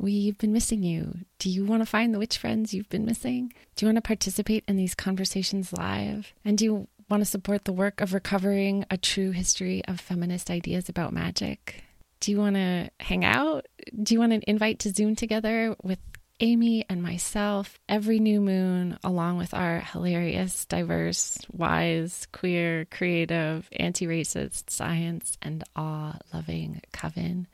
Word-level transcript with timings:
We've 0.00 0.38
been 0.38 0.54
missing 0.54 0.82
you. 0.82 1.18
Do 1.38 1.50
you 1.50 1.66
want 1.66 1.82
to 1.82 1.86
find 1.86 2.14
the 2.14 2.18
witch 2.18 2.38
friends 2.38 2.72
you've 2.72 2.88
been 2.88 3.04
missing? 3.04 3.52
Do 3.76 3.84
you 3.84 3.88
want 3.88 3.96
to 3.96 4.08
participate 4.08 4.64
in 4.66 4.76
these 4.76 4.94
conversations 4.94 5.74
live? 5.74 6.32
And 6.42 6.56
do 6.56 6.64
you 6.64 6.88
want 7.10 7.20
to 7.20 7.26
support 7.26 7.66
the 7.66 7.74
work 7.74 8.00
of 8.00 8.14
recovering 8.14 8.86
a 8.90 8.96
true 8.96 9.32
history 9.32 9.84
of 9.84 10.00
feminist 10.00 10.50
ideas 10.50 10.88
about 10.88 11.12
magic? 11.12 11.84
Do 12.20 12.30
you 12.30 12.38
want 12.38 12.56
to 12.56 12.88
hang 12.98 13.26
out? 13.26 13.66
Do 14.02 14.14
you 14.14 14.20
want 14.20 14.32
an 14.32 14.42
invite 14.46 14.78
to 14.80 14.90
Zoom 14.90 15.16
together 15.16 15.76
with 15.82 15.98
Amy 16.40 16.86
and 16.88 17.02
myself 17.02 17.78
every 17.86 18.20
new 18.20 18.40
moon, 18.40 18.98
along 19.04 19.36
with 19.36 19.52
our 19.52 19.80
hilarious, 19.80 20.64
diverse, 20.64 21.36
wise, 21.52 22.26
queer, 22.32 22.86
creative, 22.86 23.68
anti 23.72 24.06
racist, 24.06 24.70
science, 24.70 25.36
and 25.42 25.62
awe 25.76 26.16
loving 26.32 26.80
coven? 26.90 27.48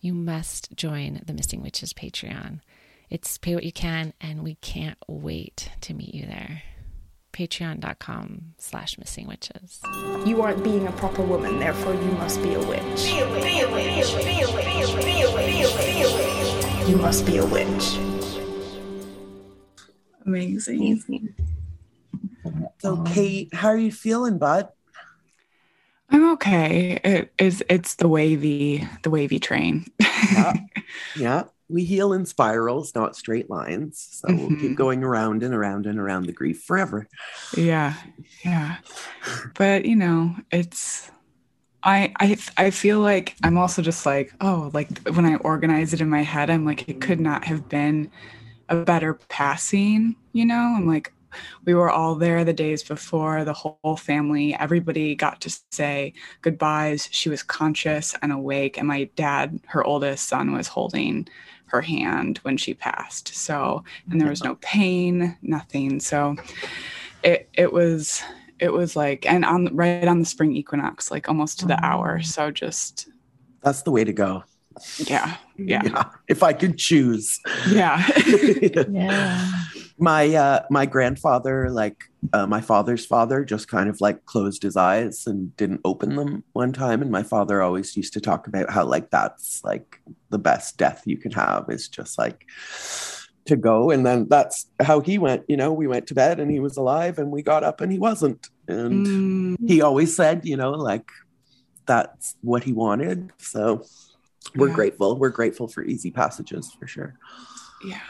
You 0.00 0.14
must 0.14 0.74
join 0.76 1.20
the 1.26 1.34
Missing 1.34 1.62
Witches 1.62 1.92
Patreon. 1.92 2.60
It's 3.10 3.38
pay 3.38 3.54
what 3.54 3.64
you 3.64 3.72
can, 3.72 4.12
and 4.20 4.42
we 4.42 4.56
can't 4.56 4.98
wait 5.08 5.70
to 5.82 5.94
meet 5.94 6.14
you 6.14 6.26
there. 6.26 6.62
Patreon.com 7.32 8.54
slash 8.58 8.98
missing 8.98 9.26
witches. 9.26 9.80
You 10.26 10.42
aren't 10.42 10.64
being 10.64 10.86
a 10.86 10.92
proper 10.92 11.22
woman, 11.22 11.58
therefore 11.58 11.94
you 11.94 12.10
must 12.12 12.42
be 12.42 12.54
a 12.54 12.58
witch. 12.58 13.04
Be 13.04 13.20
a 13.20 13.30
witch. 13.30 13.44
Be 13.44 13.60
a 13.60 13.70
witch. 13.70 14.24
Be 14.24 14.40
a 14.40 14.52
witch. 14.52 15.04
Be 15.04 15.22
a 15.22 15.34
witch. 15.34 15.76
Be 15.78 16.02
a 16.02 16.10
witch. 16.14 16.88
You 16.88 16.96
must 16.96 17.26
be 17.26 17.36
a 17.36 17.46
witch. 17.46 17.96
Amazing. 20.26 20.78
Amazing. 20.78 21.34
So, 22.78 23.02
Kate, 23.04 23.52
how 23.54 23.68
are 23.68 23.76
you 23.78 23.92
feeling, 23.92 24.38
bud? 24.38 24.68
I'm 26.10 26.30
okay. 26.32 27.00
It 27.04 27.32
is 27.38 27.62
it's 27.68 27.96
the 27.96 28.08
wavy 28.08 28.88
the 29.02 29.10
wavy 29.10 29.38
train. 29.38 29.86
yeah. 30.32 30.54
yeah. 31.16 31.44
We 31.70 31.84
heal 31.84 32.14
in 32.14 32.24
spirals, 32.24 32.94
not 32.94 33.14
straight 33.14 33.50
lines. 33.50 34.08
So 34.10 34.28
mm-hmm. 34.28 34.38
we'll 34.38 34.58
keep 34.58 34.76
going 34.76 35.04
around 35.04 35.42
and 35.42 35.54
around 35.54 35.84
and 35.84 35.98
around 35.98 36.24
the 36.24 36.32
grief 36.32 36.62
forever. 36.62 37.08
Yeah. 37.56 37.94
Yeah. 38.44 38.76
But 39.54 39.84
you 39.84 39.96
know, 39.96 40.34
it's 40.50 41.10
I 41.82 42.12
I 42.18 42.36
I 42.56 42.70
feel 42.70 43.00
like 43.00 43.36
I'm 43.42 43.58
also 43.58 43.82
just 43.82 44.06
like, 44.06 44.32
oh, 44.40 44.70
like 44.72 45.08
when 45.08 45.26
I 45.26 45.36
organize 45.36 45.92
it 45.92 46.00
in 46.00 46.08
my 46.08 46.22
head, 46.22 46.48
I'm 46.48 46.64
like, 46.64 46.88
it 46.88 47.00
could 47.00 47.20
not 47.20 47.44
have 47.44 47.68
been 47.68 48.10
a 48.68 48.76
better 48.76 49.14
passing, 49.14 50.16
you 50.32 50.44
know? 50.44 50.74
I'm 50.76 50.86
like, 50.86 51.12
we 51.64 51.74
were 51.74 51.90
all 51.90 52.14
there 52.14 52.44
the 52.44 52.52
days 52.52 52.82
before, 52.82 53.44
the 53.44 53.52
whole 53.52 53.96
family, 53.96 54.54
everybody 54.54 55.14
got 55.14 55.40
to 55.42 55.58
say 55.70 56.14
goodbyes. 56.42 57.08
She 57.10 57.28
was 57.28 57.42
conscious 57.42 58.14
and 58.22 58.32
awake, 58.32 58.78
and 58.78 58.88
my 58.88 59.04
dad, 59.16 59.60
her 59.66 59.84
oldest 59.84 60.28
son, 60.28 60.52
was 60.52 60.68
holding 60.68 61.28
her 61.66 61.82
hand 61.82 62.38
when 62.38 62.56
she 62.56 62.74
passed. 62.74 63.34
So, 63.34 63.84
and 64.10 64.20
there 64.20 64.30
was 64.30 64.42
no 64.42 64.56
pain, 64.56 65.36
nothing. 65.42 66.00
So, 66.00 66.36
it 67.22 67.48
it 67.54 67.72
was 67.72 68.22
it 68.58 68.72
was 68.72 68.96
like 68.96 69.26
and 69.26 69.44
on 69.44 69.74
right 69.74 70.06
on 70.06 70.20
the 70.20 70.24
spring 70.24 70.54
equinox, 70.54 71.10
like 71.10 71.28
almost 71.28 71.60
to 71.60 71.66
the 71.66 71.74
mm. 71.74 71.82
hour. 71.82 72.22
So 72.22 72.50
just 72.50 73.08
that's 73.62 73.82
the 73.82 73.90
way 73.90 74.04
to 74.04 74.12
go. 74.12 74.44
Yeah. 74.98 75.36
Yeah. 75.56 75.82
yeah 75.84 76.04
if 76.28 76.42
I 76.42 76.52
could 76.52 76.78
choose. 76.78 77.40
Yeah. 77.68 78.08
yeah 78.90 79.57
my 79.98 80.34
uh 80.34 80.62
my 80.70 80.86
grandfather 80.86 81.70
like 81.70 82.04
uh, 82.32 82.46
my 82.46 82.60
father's 82.60 83.06
father 83.06 83.44
just 83.44 83.68
kind 83.68 83.88
of 83.88 84.00
like 84.00 84.24
closed 84.26 84.62
his 84.62 84.76
eyes 84.76 85.26
and 85.26 85.56
didn't 85.56 85.80
open 85.84 86.16
them 86.16 86.42
one 86.52 86.72
time 86.72 87.02
and 87.02 87.10
my 87.10 87.22
father 87.22 87.62
always 87.62 87.96
used 87.96 88.12
to 88.12 88.20
talk 88.20 88.46
about 88.46 88.70
how 88.70 88.84
like 88.84 89.10
that's 89.10 89.62
like 89.64 90.00
the 90.30 90.38
best 90.38 90.76
death 90.76 91.02
you 91.04 91.16
can 91.16 91.32
have 91.32 91.66
is 91.68 91.88
just 91.88 92.18
like 92.18 92.46
to 93.44 93.56
go 93.56 93.90
and 93.90 94.04
then 94.04 94.28
that's 94.28 94.66
how 94.80 95.00
he 95.00 95.18
went 95.18 95.42
you 95.48 95.56
know 95.56 95.72
we 95.72 95.86
went 95.86 96.06
to 96.06 96.14
bed 96.14 96.38
and 96.38 96.50
he 96.50 96.60
was 96.60 96.76
alive 96.76 97.18
and 97.18 97.30
we 97.30 97.42
got 97.42 97.64
up 97.64 97.80
and 97.80 97.90
he 97.90 97.98
wasn't. 97.98 98.48
And 98.68 99.06
mm. 99.06 99.68
he 99.68 99.80
always 99.80 100.14
said 100.14 100.44
you 100.44 100.56
know 100.56 100.72
like 100.72 101.08
that's 101.86 102.36
what 102.42 102.62
he 102.64 102.72
wanted. 102.74 103.30
So 103.38 103.82
we're 104.54 104.68
yeah. 104.68 104.74
grateful. 104.74 105.18
We're 105.18 105.30
grateful 105.30 105.68
for 105.68 105.82
easy 105.82 106.10
passages 106.10 106.70
for 106.78 106.86
sure. 106.86 107.14
Yeah. 107.82 108.02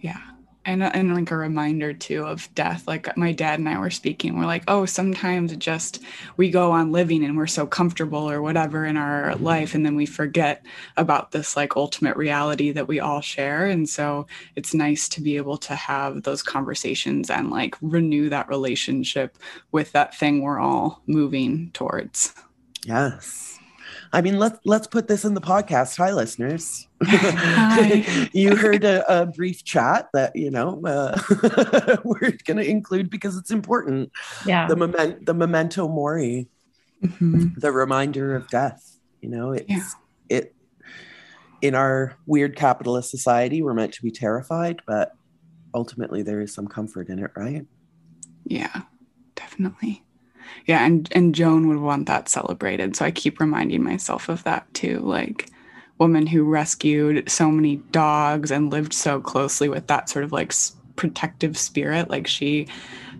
Yeah 0.00 0.20
and, 0.64 0.82
and 0.82 1.14
like 1.14 1.30
a 1.30 1.36
reminder 1.36 1.92
too 1.92 2.24
of 2.24 2.52
death. 2.54 2.86
Like 2.86 3.16
my 3.16 3.32
dad 3.32 3.58
and 3.58 3.68
i 3.68 3.78
were 3.78 3.90
speaking 3.90 4.38
we're 4.38 4.46
like 4.46 4.64
oh 4.68 4.84
sometimes 4.84 5.54
just 5.56 6.02
we 6.36 6.50
go 6.50 6.70
on 6.72 6.92
living 6.92 7.24
and 7.24 7.36
we're 7.36 7.46
so 7.46 7.66
comfortable 7.66 8.30
or 8.30 8.42
whatever 8.42 8.84
in 8.84 8.96
our 8.96 9.34
life 9.36 9.74
and 9.74 9.84
then 9.84 9.96
we 9.96 10.06
forget 10.06 10.64
about 10.96 11.32
this 11.32 11.56
like 11.56 11.76
ultimate 11.76 12.16
reality 12.16 12.72
that 12.72 12.88
we 12.88 13.00
all 13.00 13.20
share. 13.20 13.66
And 13.66 13.88
so 13.88 14.26
it's 14.56 14.74
nice 14.74 15.08
to 15.10 15.20
be 15.20 15.36
able 15.36 15.56
to 15.58 15.74
have 15.74 16.22
those 16.22 16.42
conversations 16.42 17.30
and 17.30 17.50
like 17.50 17.76
renew 17.80 18.28
that 18.28 18.48
relationship 18.48 19.38
with 19.72 19.92
that 19.92 20.16
thing 20.16 20.42
we're 20.42 20.60
all 20.60 21.02
moving 21.06 21.70
towards. 21.72 22.34
Yes 22.84 23.49
I 24.12 24.22
mean, 24.22 24.38
let's 24.38 24.58
let's 24.64 24.86
put 24.86 25.06
this 25.06 25.24
in 25.24 25.34
the 25.34 25.40
podcast. 25.40 25.96
Hi, 25.98 26.12
listeners. 26.12 26.88
Hi. 27.02 28.28
you 28.32 28.56
heard 28.56 28.84
a, 28.84 29.22
a, 29.22 29.26
brief 29.26 29.64
chat 29.64 30.08
that 30.12 30.34
you 30.34 30.50
know 30.50 30.82
uh, 30.84 31.16
we're 32.04 32.32
going 32.44 32.56
to 32.56 32.68
include 32.68 33.08
because 33.08 33.36
it's 33.36 33.52
important. 33.52 34.10
Yeah. 34.44 34.66
The 34.66 34.76
moment, 34.76 35.26
the 35.26 35.34
memento 35.34 35.86
mori, 35.86 36.48
mm-hmm. 37.02 37.48
the 37.56 37.70
reminder 37.70 38.34
of 38.34 38.48
death. 38.48 38.98
You 39.20 39.28
know, 39.28 39.52
it's 39.52 39.68
yeah. 39.68 39.88
it. 40.28 40.54
In 41.62 41.74
our 41.74 42.16
weird 42.26 42.56
capitalist 42.56 43.10
society, 43.10 43.62
we're 43.62 43.74
meant 43.74 43.92
to 43.92 44.02
be 44.02 44.10
terrified, 44.10 44.80
but 44.86 45.12
ultimately 45.74 46.22
there 46.22 46.40
is 46.40 46.54
some 46.54 46.66
comfort 46.66 47.10
in 47.10 47.18
it, 47.18 47.30
right? 47.36 47.66
Yeah, 48.46 48.82
definitely 49.36 50.02
yeah 50.66 50.84
and 50.84 51.08
and 51.12 51.34
joan 51.34 51.68
would 51.68 51.78
want 51.78 52.06
that 52.06 52.28
celebrated. 52.28 52.96
So 52.96 53.04
i 53.04 53.10
keep 53.10 53.40
reminding 53.40 53.82
myself 53.82 54.28
of 54.28 54.44
that 54.44 54.72
too 54.74 55.00
like 55.00 55.50
woman 55.98 56.26
who 56.26 56.42
rescued 56.42 57.30
so 57.30 57.50
many 57.50 57.76
dogs 57.92 58.50
and 58.50 58.72
lived 58.72 58.94
so 58.94 59.20
closely 59.20 59.68
with 59.68 59.86
that 59.88 60.08
sort 60.08 60.24
of 60.24 60.32
like 60.32 60.52
protective 60.96 61.56
spirit. 61.56 62.08
Like 62.08 62.26
she 62.26 62.66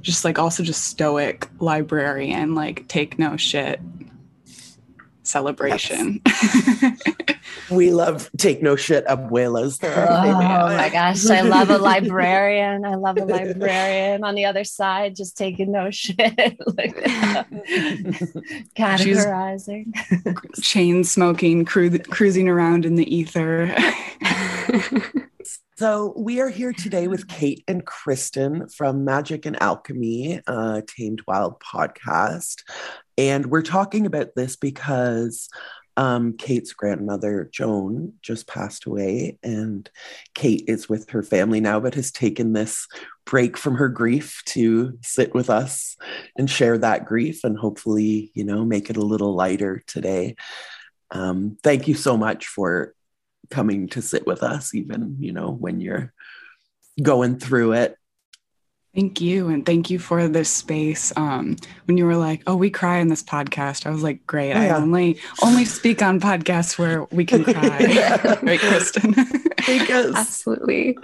just 0.00 0.24
like 0.24 0.38
also 0.38 0.62
just 0.62 0.84
stoic 0.84 1.46
librarian 1.60 2.54
like 2.54 2.88
take 2.88 3.18
no 3.18 3.36
shit 3.36 3.80
celebration 5.30 6.20
yes. 6.26 7.00
we 7.70 7.90
love 7.90 8.30
take 8.36 8.62
no 8.62 8.76
shit 8.76 9.06
abuelas. 9.06 9.78
Oh, 9.82 9.88
oh 10.08 10.32
my 10.32 10.90
gosh, 10.92 11.28
I 11.28 11.40
love 11.42 11.70
a 11.70 11.78
librarian. 11.78 12.84
I 12.84 12.94
love 12.96 13.16
a 13.18 13.24
librarian 13.26 14.24
on 14.24 14.34
the 14.34 14.44
other 14.44 14.64
side, 14.64 15.16
just 15.16 15.36
taking 15.36 15.72
no 15.72 15.90
shit, 15.90 16.16
categorizing, 18.76 19.86
She's 20.54 20.64
chain 20.64 21.04
smoking, 21.04 21.64
cru- 21.64 21.98
cruising 21.98 22.48
around 22.48 22.84
in 22.84 22.96
the 22.96 23.14
ether. 23.14 23.74
So 25.80 26.12
we 26.14 26.42
are 26.42 26.50
here 26.50 26.74
today 26.74 27.08
with 27.08 27.26
Kate 27.26 27.64
and 27.66 27.86
Kristen 27.86 28.68
from 28.68 29.02
Magic 29.06 29.46
and 29.46 29.56
Alchemy, 29.62 30.42
uh, 30.46 30.82
Tamed 30.86 31.22
Wild 31.26 31.58
podcast. 31.58 32.64
And 33.16 33.46
we're 33.46 33.62
talking 33.62 34.04
about 34.04 34.34
this 34.36 34.56
because 34.56 35.48
um, 35.96 36.36
Kate's 36.36 36.74
grandmother, 36.74 37.48
Joan, 37.50 38.12
just 38.20 38.46
passed 38.46 38.84
away, 38.84 39.38
and 39.42 39.88
Kate 40.34 40.64
is 40.68 40.90
with 40.90 41.08
her 41.08 41.22
family 41.22 41.62
now, 41.62 41.80
but 41.80 41.94
has 41.94 42.12
taken 42.12 42.52
this 42.52 42.86
break 43.24 43.56
from 43.56 43.76
her 43.76 43.88
grief 43.88 44.42
to 44.48 44.98
sit 45.00 45.32
with 45.32 45.48
us 45.48 45.96
and 46.36 46.50
share 46.50 46.76
that 46.76 47.06
grief 47.06 47.42
and 47.42 47.56
hopefully, 47.56 48.32
you 48.34 48.44
know, 48.44 48.66
make 48.66 48.90
it 48.90 48.98
a 48.98 49.00
little 49.00 49.34
lighter 49.34 49.82
today. 49.86 50.36
Um, 51.10 51.56
thank 51.62 51.88
you 51.88 51.94
so 51.94 52.18
much 52.18 52.48
for 52.48 52.94
coming 53.50 53.88
to 53.88 54.02
sit 54.02 54.26
with 54.26 54.42
us, 54.42 54.74
even, 54.74 55.16
you 55.20 55.32
know, 55.32 55.50
when 55.50 55.80
you're 55.80 56.12
going 57.02 57.38
through 57.38 57.72
it. 57.72 57.96
Thank 58.94 59.20
you. 59.20 59.48
And 59.48 59.64
thank 59.64 59.88
you 59.88 60.00
for 60.00 60.26
this 60.26 60.48
space. 60.48 61.12
Um, 61.16 61.56
when 61.84 61.96
you 61.96 62.04
were 62.04 62.16
like, 62.16 62.42
oh, 62.48 62.56
we 62.56 62.70
cry 62.70 62.98
in 62.98 63.06
this 63.06 63.22
podcast, 63.22 63.86
I 63.86 63.90
was 63.90 64.02
like, 64.02 64.26
great. 64.26 64.52
Oh, 64.52 64.60
yeah. 64.60 64.76
I 64.76 64.80
only 64.80 65.20
only 65.44 65.64
speak 65.64 66.02
on 66.02 66.18
podcasts 66.18 66.76
where 66.76 67.04
we 67.12 67.24
can 67.24 67.44
cry. 67.44 67.54
right, 68.42 68.58
Kristen? 68.58 69.14
because 69.56 70.16
absolutely. 70.16 70.98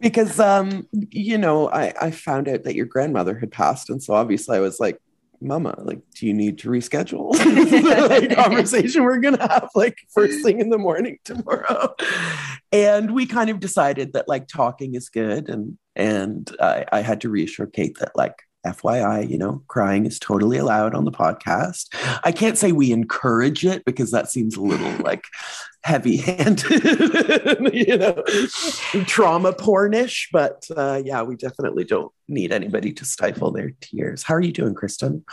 Because 0.00 0.38
um, 0.38 0.86
you 0.92 1.38
know, 1.38 1.68
I, 1.68 1.92
I 2.00 2.10
found 2.12 2.48
out 2.48 2.62
that 2.62 2.76
your 2.76 2.86
grandmother 2.86 3.36
had 3.36 3.50
passed. 3.50 3.90
And 3.90 4.00
so 4.00 4.14
obviously 4.14 4.56
I 4.56 4.60
was 4.60 4.78
like, 4.78 5.00
Mama, 5.40 5.74
like, 5.84 6.00
do 6.14 6.26
you 6.26 6.34
need 6.34 6.58
to 6.58 6.68
reschedule 6.68 7.32
the 7.38 8.34
conversation 8.34 9.04
we're 9.04 9.20
gonna 9.20 9.40
have 9.40 9.68
like 9.74 9.96
first 10.12 10.42
thing 10.42 10.60
in 10.60 10.70
the 10.70 10.78
morning 10.78 11.18
tomorrow? 11.24 11.94
And 12.72 13.14
we 13.14 13.26
kind 13.26 13.50
of 13.50 13.60
decided 13.60 14.12
that 14.12 14.28
like 14.28 14.48
talking 14.48 14.94
is 14.94 15.08
good, 15.08 15.48
and 15.48 15.78
and 15.94 16.50
I, 16.60 16.84
I 16.92 17.00
had 17.00 17.20
to 17.22 17.30
reassure 17.30 17.66
Kate 17.66 17.96
that 18.00 18.12
like 18.14 18.34
FYI, 18.66 19.28
you 19.28 19.38
know, 19.38 19.62
crying 19.68 20.06
is 20.06 20.18
totally 20.18 20.58
allowed 20.58 20.94
on 20.94 21.04
the 21.04 21.10
podcast. 21.10 21.86
I 22.24 22.32
can't 22.32 22.58
say 22.58 22.72
we 22.72 22.92
encourage 22.92 23.64
it 23.64 23.84
because 23.84 24.10
that 24.10 24.30
seems 24.30 24.56
a 24.56 24.62
little 24.62 24.92
like 25.04 25.24
heavy 25.84 26.16
handed, 26.16 26.70
you 27.72 27.96
know, 27.96 28.22
trauma 29.06 29.52
pornish. 29.52 30.26
But 30.32 30.66
uh, 30.76 31.00
yeah, 31.04 31.22
we 31.22 31.36
definitely 31.36 31.84
don't 31.84 32.12
need 32.28 32.52
anybody 32.52 32.92
to 32.92 33.04
stifle 33.04 33.52
their 33.52 33.72
tears. 33.80 34.22
How 34.22 34.34
are 34.34 34.40
you 34.40 34.52
doing, 34.52 34.74
Kristen? 34.74 35.24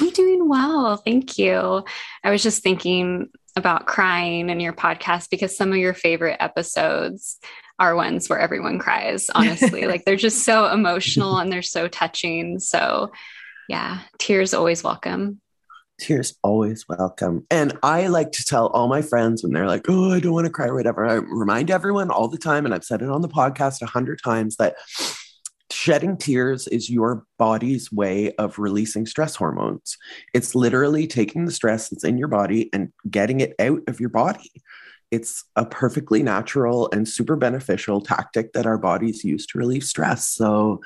I'm 0.00 0.10
doing 0.10 0.48
well. 0.48 0.96
Thank 0.96 1.38
you. 1.38 1.84
I 2.22 2.30
was 2.30 2.42
just 2.42 2.62
thinking 2.62 3.30
about 3.56 3.86
crying 3.86 4.50
in 4.50 4.58
your 4.58 4.72
podcast 4.72 5.30
because 5.30 5.56
some 5.56 5.70
of 5.70 5.78
your 5.78 5.94
favorite 5.94 6.36
episodes 6.40 7.38
are 7.78 7.96
ones 7.96 8.28
where 8.28 8.38
everyone 8.38 8.78
cries, 8.78 9.30
honestly. 9.34 9.86
like 9.86 10.04
they're 10.04 10.16
just 10.16 10.44
so 10.44 10.66
emotional 10.66 11.38
and 11.38 11.50
they're 11.50 11.62
so 11.62 11.88
touching. 11.88 12.58
So, 12.58 13.12
yeah, 13.68 14.00
tears 14.18 14.54
always 14.54 14.84
welcome. 14.84 15.40
Tears 16.00 16.34
always 16.42 16.86
welcome. 16.88 17.46
And 17.50 17.78
I 17.82 18.08
like 18.08 18.32
to 18.32 18.44
tell 18.44 18.66
all 18.68 18.88
my 18.88 19.00
friends 19.00 19.42
when 19.42 19.52
they're 19.52 19.66
like, 19.66 19.86
oh, 19.88 20.10
I 20.10 20.20
don't 20.20 20.32
want 20.32 20.46
to 20.46 20.52
cry 20.52 20.66
or 20.66 20.74
whatever. 20.74 21.06
I 21.06 21.14
remind 21.14 21.70
everyone 21.70 22.10
all 22.10 22.28
the 22.28 22.38
time, 22.38 22.64
and 22.64 22.74
I've 22.74 22.84
said 22.84 23.00
it 23.02 23.08
on 23.08 23.22
the 23.22 23.28
podcast 23.28 23.80
a 23.80 23.86
hundred 23.86 24.20
times 24.22 24.56
that 24.56 24.74
shedding 25.70 26.16
tears 26.16 26.66
is 26.68 26.90
your 26.90 27.24
body's 27.38 27.92
way 27.92 28.32
of 28.36 28.58
releasing 28.58 29.06
stress 29.06 29.36
hormones. 29.36 29.96
It's 30.32 30.54
literally 30.54 31.06
taking 31.06 31.44
the 31.44 31.52
stress 31.52 31.88
that's 31.88 32.04
in 32.04 32.18
your 32.18 32.28
body 32.28 32.70
and 32.72 32.92
getting 33.08 33.40
it 33.40 33.54
out 33.60 33.80
of 33.86 34.00
your 34.00 34.08
body 34.08 34.50
it's 35.14 35.44
a 35.54 35.64
perfectly 35.64 36.22
natural 36.22 36.90
and 36.92 37.08
super 37.08 37.36
beneficial 37.36 38.00
tactic 38.00 38.52
that 38.52 38.66
our 38.66 38.78
bodies 38.78 39.24
use 39.24 39.46
to 39.46 39.58
relieve 39.58 39.84
stress. 39.84 40.26
So, 40.26 40.80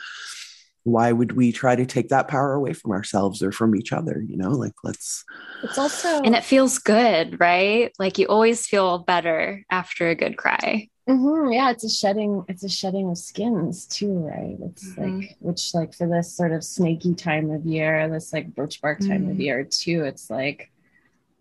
why 0.85 1.13
would 1.13 1.33
we 1.33 1.51
try 1.53 1.77
to 1.77 1.85
take 1.85 2.09
that 2.09 2.29
power 2.29 2.53
away 2.55 2.73
from 2.73 2.93
ourselves 2.93 3.43
or 3.43 3.53
from 3.53 3.75
each 3.75 3.93
other? 3.93 4.23
You 4.27 4.37
know, 4.37 4.51
like 4.51 4.75
let's. 4.85 5.25
It's 5.63 5.79
also. 5.79 6.21
And 6.23 6.35
it 6.35 6.45
feels 6.45 6.79
good, 6.79 7.41
right? 7.41 7.93
Like 7.99 8.19
you 8.19 8.27
always 8.27 8.67
feel 8.67 8.99
better 8.99 9.65
after 9.71 10.09
a 10.09 10.15
good 10.15 10.37
cry. 10.37 10.89
Mm-hmm. 11.09 11.53
Yeah, 11.53 11.71
it's 11.71 11.85
a 11.85 11.89
shedding. 11.89 12.45
It's 12.49 12.65
a 12.65 12.69
shedding 12.69 13.09
of 13.09 13.17
skins 13.17 13.87
too, 13.87 14.13
right? 14.13 14.57
It's 14.61 14.91
mm-hmm. 14.91 15.21
like 15.21 15.37
which, 15.41 15.75
like, 15.75 15.95
for 15.95 16.07
this 16.07 16.37
sort 16.37 16.53
of 16.53 16.63
snaky 16.63 17.15
time 17.15 17.51
of 17.51 17.65
year, 17.65 18.09
this 18.11 18.31
like 18.33 18.55
birch 18.55 18.83
bark 18.83 19.01
time 19.01 19.23
mm-hmm. 19.23 19.31
of 19.31 19.41
year 19.41 19.65
too. 19.65 20.05
It's 20.05 20.29
like, 20.29 20.71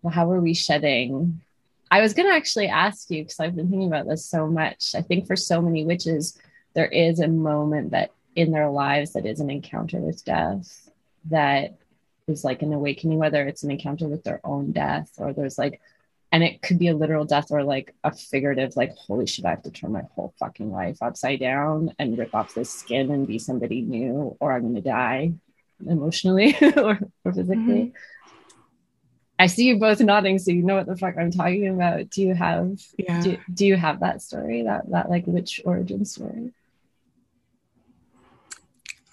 well, 0.00 0.12
how 0.12 0.30
are 0.32 0.40
we 0.40 0.54
shedding 0.54 1.42
I 1.90 2.00
was 2.00 2.14
going 2.14 2.28
to 2.28 2.34
actually 2.34 2.68
ask 2.68 3.10
you 3.10 3.22
because 3.22 3.40
I've 3.40 3.56
been 3.56 3.70
thinking 3.70 3.88
about 3.88 4.06
this 4.06 4.26
so 4.26 4.46
much. 4.46 4.94
I 4.94 5.02
think 5.02 5.26
for 5.26 5.36
so 5.36 5.62
many 5.62 5.84
witches, 5.84 6.38
there 6.74 6.86
is 6.86 7.20
a 7.20 7.28
moment 7.28 7.90
that 7.92 8.10
in 8.36 8.52
their 8.52 8.68
lives 8.68 9.14
that 9.14 9.26
is 9.26 9.40
an 9.40 9.50
encounter 9.50 9.98
with 9.98 10.24
death 10.24 10.90
that 11.30 11.76
is 12.26 12.44
like 12.44 12.62
an 12.62 12.72
awakening, 12.72 13.18
whether 13.18 13.46
it's 13.46 13.62
an 13.62 13.70
encounter 13.70 14.06
with 14.06 14.22
their 14.22 14.40
own 14.44 14.72
death 14.72 15.10
or 15.18 15.32
there's 15.32 15.58
like, 15.58 15.80
and 16.30 16.44
it 16.44 16.60
could 16.60 16.78
be 16.78 16.88
a 16.88 16.96
literal 16.96 17.24
death 17.24 17.50
or 17.50 17.64
like 17.64 17.94
a 18.04 18.14
figurative, 18.14 18.76
like, 18.76 18.94
holy 18.94 19.26
shit, 19.26 19.46
I 19.46 19.50
have 19.50 19.62
to 19.62 19.70
turn 19.70 19.92
my 19.92 20.02
whole 20.14 20.34
fucking 20.38 20.70
life 20.70 20.98
upside 21.00 21.40
down 21.40 21.94
and 21.98 22.18
rip 22.18 22.34
off 22.34 22.54
this 22.54 22.70
skin 22.70 23.10
and 23.10 23.26
be 23.26 23.38
somebody 23.38 23.80
new, 23.80 24.36
or 24.38 24.52
I'm 24.52 24.62
going 24.62 24.74
to 24.74 24.80
die 24.82 25.32
emotionally 25.86 26.56
or, 26.76 26.98
or 27.24 27.32
physically. 27.32 27.56
Mm-hmm. 27.56 27.96
I 29.38 29.46
see 29.46 29.66
you 29.66 29.78
both 29.78 30.00
nodding, 30.00 30.38
so 30.38 30.50
you 30.50 30.62
know 30.62 30.76
what 30.76 30.86
the 30.86 30.96
fuck 30.96 31.16
I'm 31.16 31.30
talking 31.30 31.68
about. 31.68 32.10
Do 32.10 32.22
you 32.22 32.34
have 32.34 32.80
yeah. 32.98 33.22
do, 33.22 33.38
do 33.52 33.66
you 33.66 33.76
have 33.76 34.00
that 34.00 34.20
story, 34.20 34.62
that 34.62 34.90
that 34.90 35.08
like 35.08 35.26
witch 35.26 35.60
origin 35.64 36.04
story? 36.04 36.52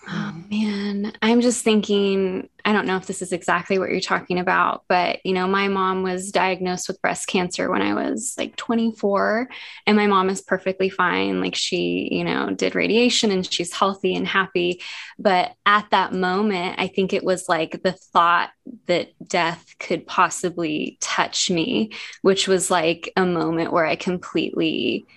Oh 0.08 0.36
man, 0.52 1.14
I'm 1.24 1.42
just 1.42 1.64
thinking, 1.64 2.48
I 2.64 2.74
don't 2.74 2.86
know 2.86 2.98
if 2.98 3.08
this 3.08 3.24
is 3.24 3.32
exactly 3.32 3.80
what 3.80 3.90
you're 3.90 4.00
talking 4.00 4.38
about, 4.38 4.84
but 4.88 5.20
you 5.26 5.34
know, 5.34 5.48
my 5.48 5.68
mom 5.68 6.04
was 6.04 6.32
diagnosed 6.32 6.88
with 6.88 7.02
breast 7.02 7.28
cancer 7.28 7.72
when 7.72 7.82
I 7.82 7.96
was 7.96 8.36
like 8.38 8.56
24, 8.56 9.50
and 9.88 9.98
my 9.98 10.06
mom 10.06 10.30
is 10.30 10.42
perfectly 10.42 10.90
fine. 10.90 11.42
Like 11.42 11.56
she, 11.56 12.10
you 12.12 12.24
know, 12.24 12.52
did 12.52 12.76
radiation 12.76 13.32
and 13.32 13.52
she's 13.52 13.74
healthy 13.74 14.16
and 14.16 14.28
happy. 14.28 14.82
But 15.18 15.54
at 15.66 15.90
that 15.90 16.14
moment, 16.14 16.76
I 16.78 16.88
think 16.88 17.12
it 17.12 17.24
was 17.24 17.50
like 17.50 17.82
the 17.82 17.94
thought 17.94 18.52
that 18.86 19.10
death 19.28 19.74
could 19.80 20.06
possibly 20.06 21.00
touch 21.02 21.50
me, 21.50 21.92
which 22.22 22.48
was 22.48 22.70
like 22.70 23.12
a 23.16 23.26
moment 23.26 23.74
where 23.74 23.86
I 23.86 23.96
completely 23.96 25.08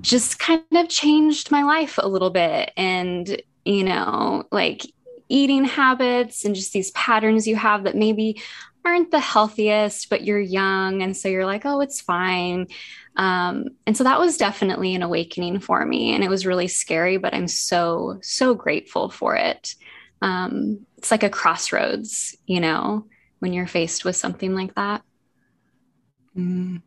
just 0.00 0.38
kind 0.38 0.62
of 0.72 0.88
changed 0.88 1.50
my 1.50 1.62
life 1.62 1.98
a 1.98 2.08
little 2.08 2.30
bit. 2.30 2.72
And 2.76 3.42
you 3.64 3.84
know, 3.84 4.44
like 4.50 4.82
eating 5.28 5.64
habits 5.64 6.44
and 6.44 6.54
just 6.54 6.72
these 6.72 6.90
patterns 6.90 7.46
you 7.46 7.56
have 7.56 7.84
that 7.84 7.96
maybe 7.96 8.42
aren't 8.84 9.10
the 9.10 9.20
healthiest, 9.20 10.08
but 10.10 10.24
you're 10.24 10.40
young. 10.40 11.02
And 11.02 11.16
so 11.16 11.28
you're 11.28 11.46
like, 11.46 11.64
oh, 11.64 11.80
it's 11.80 12.00
fine. 12.00 12.66
Um, 13.16 13.66
and 13.86 13.96
so 13.96 14.04
that 14.04 14.18
was 14.18 14.36
definitely 14.36 14.94
an 14.94 15.02
awakening 15.02 15.60
for 15.60 15.84
me. 15.84 16.14
And 16.14 16.24
it 16.24 16.30
was 16.30 16.46
really 16.46 16.68
scary, 16.68 17.16
but 17.18 17.34
I'm 17.34 17.48
so, 17.48 18.18
so 18.22 18.54
grateful 18.54 19.10
for 19.10 19.36
it. 19.36 19.74
Um, 20.22 20.86
it's 20.96 21.10
like 21.10 21.22
a 21.22 21.30
crossroads, 21.30 22.36
you 22.46 22.60
know, 22.60 23.06
when 23.38 23.52
you're 23.52 23.66
faced 23.66 24.04
with 24.04 24.16
something 24.16 24.54
like 24.54 24.74
that. 24.74 25.02
Mm. 26.36 26.82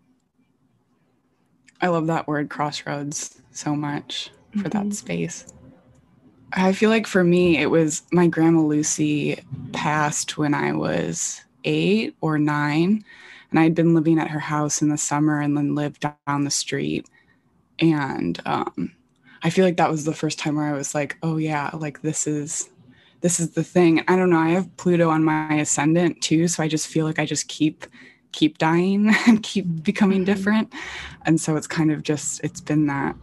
I 1.82 1.88
love 1.88 2.08
that 2.08 2.28
word 2.28 2.50
crossroads 2.50 3.42
so 3.52 3.76
much 3.76 4.32
for 4.52 4.70
mm-hmm. 4.70 4.90
that 4.90 4.96
space. 4.96 5.46
I 6.56 6.72
feel 6.74 6.90
like 6.90 7.08
for 7.08 7.24
me, 7.24 7.58
it 7.58 7.68
was 7.68 8.04
my 8.12 8.28
grandma 8.28 8.62
Lucy 8.62 9.40
passed 9.72 10.38
when 10.38 10.54
I 10.54 10.74
was 10.74 11.42
eight 11.64 12.16
or 12.22 12.38
nine. 12.38 13.04
And 13.50 13.60
I'd 13.60 13.76
been 13.76 13.94
living 13.94 14.20
at 14.20 14.30
her 14.30 14.40
house 14.40 14.82
in 14.82 14.90
the 14.90 14.98
summer 14.98 15.40
and 15.40 15.56
then 15.56 15.76
lived 15.76 16.08
down 16.28 16.44
the 16.44 16.52
street. 16.52 17.08
And 17.80 18.40
um, 18.46 18.94
I 19.44 19.50
feel 19.50 19.66
like 19.66 19.78
that 19.78 19.92
was 19.92 20.06
the 20.06 20.14
first 20.14 20.40
time 20.40 20.56
where 20.56 20.66
I 20.66 20.78
was 20.78 20.96
like, 20.96 21.18
oh, 21.22 21.38
yeah, 21.38 21.70
like 21.74 22.02
this 22.02 22.28
is. 22.28 22.70
This 23.22 23.40
is 23.40 23.52
the 23.52 23.64
thing. 23.64 24.04
I 24.10 24.18
don't 24.18 24.30
know. 24.30 24.38
I 24.38 24.50
have 24.50 24.76
Pluto 24.76 25.10
on 25.10 25.24
my 25.24 25.54
ascendant 25.54 26.22
too, 26.22 26.50
so 26.50 26.62
I 26.62 26.68
just 26.68 26.88
feel 26.88 27.06
like 27.06 27.20
I 27.20 27.26
just 27.26 27.48
keep 27.48 27.86
keep 28.34 28.58
dying 28.58 29.16
and 29.28 29.42
keep 29.42 29.82
becoming 29.82 30.26
mm-hmm. 30.26 30.26
different. 30.26 30.74
And 31.26 31.40
so 31.40 31.56
it's 31.56 31.66
kind 31.66 31.90
of 31.90 32.04
just 32.04 32.44
it's 32.44 32.60
been 32.60 32.88
that 32.88 33.16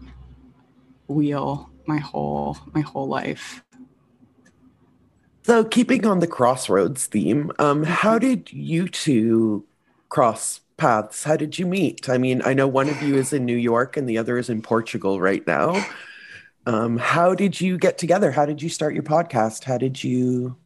wheel 1.06 1.69
my 1.86 1.98
whole 1.98 2.56
my 2.72 2.80
whole 2.80 3.08
life. 3.08 3.62
So, 5.42 5.64
keeping 5.64 6.06
on 6.06 6.20
the 6.20 6.26
crossroads 6.26 7.06
theme, 7.06 7.50
um, 7.58 7.82
how 7.82 8.18
did 8.18 8.52
you 8.52 8.88
two 8.88 9.66
cross 10.08 10.60
paths? 10.76 11.24
How 11.24 11.36
did 11.36 11.58
you 11.58 11.66
meet? 11.66 12.08
I 12.08 12.18
mean, 12.18 12.42
I 12.44 12.54
know 12.54 12.68
one 12.68 12.88
of 12.88 13.02
you 13.02 13.16
is 13.16 13.32
in 13.32 13.44
New 13.46 13.56
York 13.56 13.96
and 13.96 14.08
the 14.08 14.18
other 14.18 14.38
is 14.38 14.50
in 14.50 14.62
Portugal 14.62 15.20
right 15.20 15.46
now. 15.46 15.84
Um, 16.66 16.98
how 16.98 17.34
did 17.34 17.60
you 17.60 17.78
get 17.78 17.98
together? 17.98 18.30
How 18.30 18.44
did 18.44 18.60
you 18.62 18.68
start 18.68 18.94
your 18.94 19.02
podcast? 19.02 19.64
How 19.64 19.78
did 19.78 20.04
you? 20.04 20.56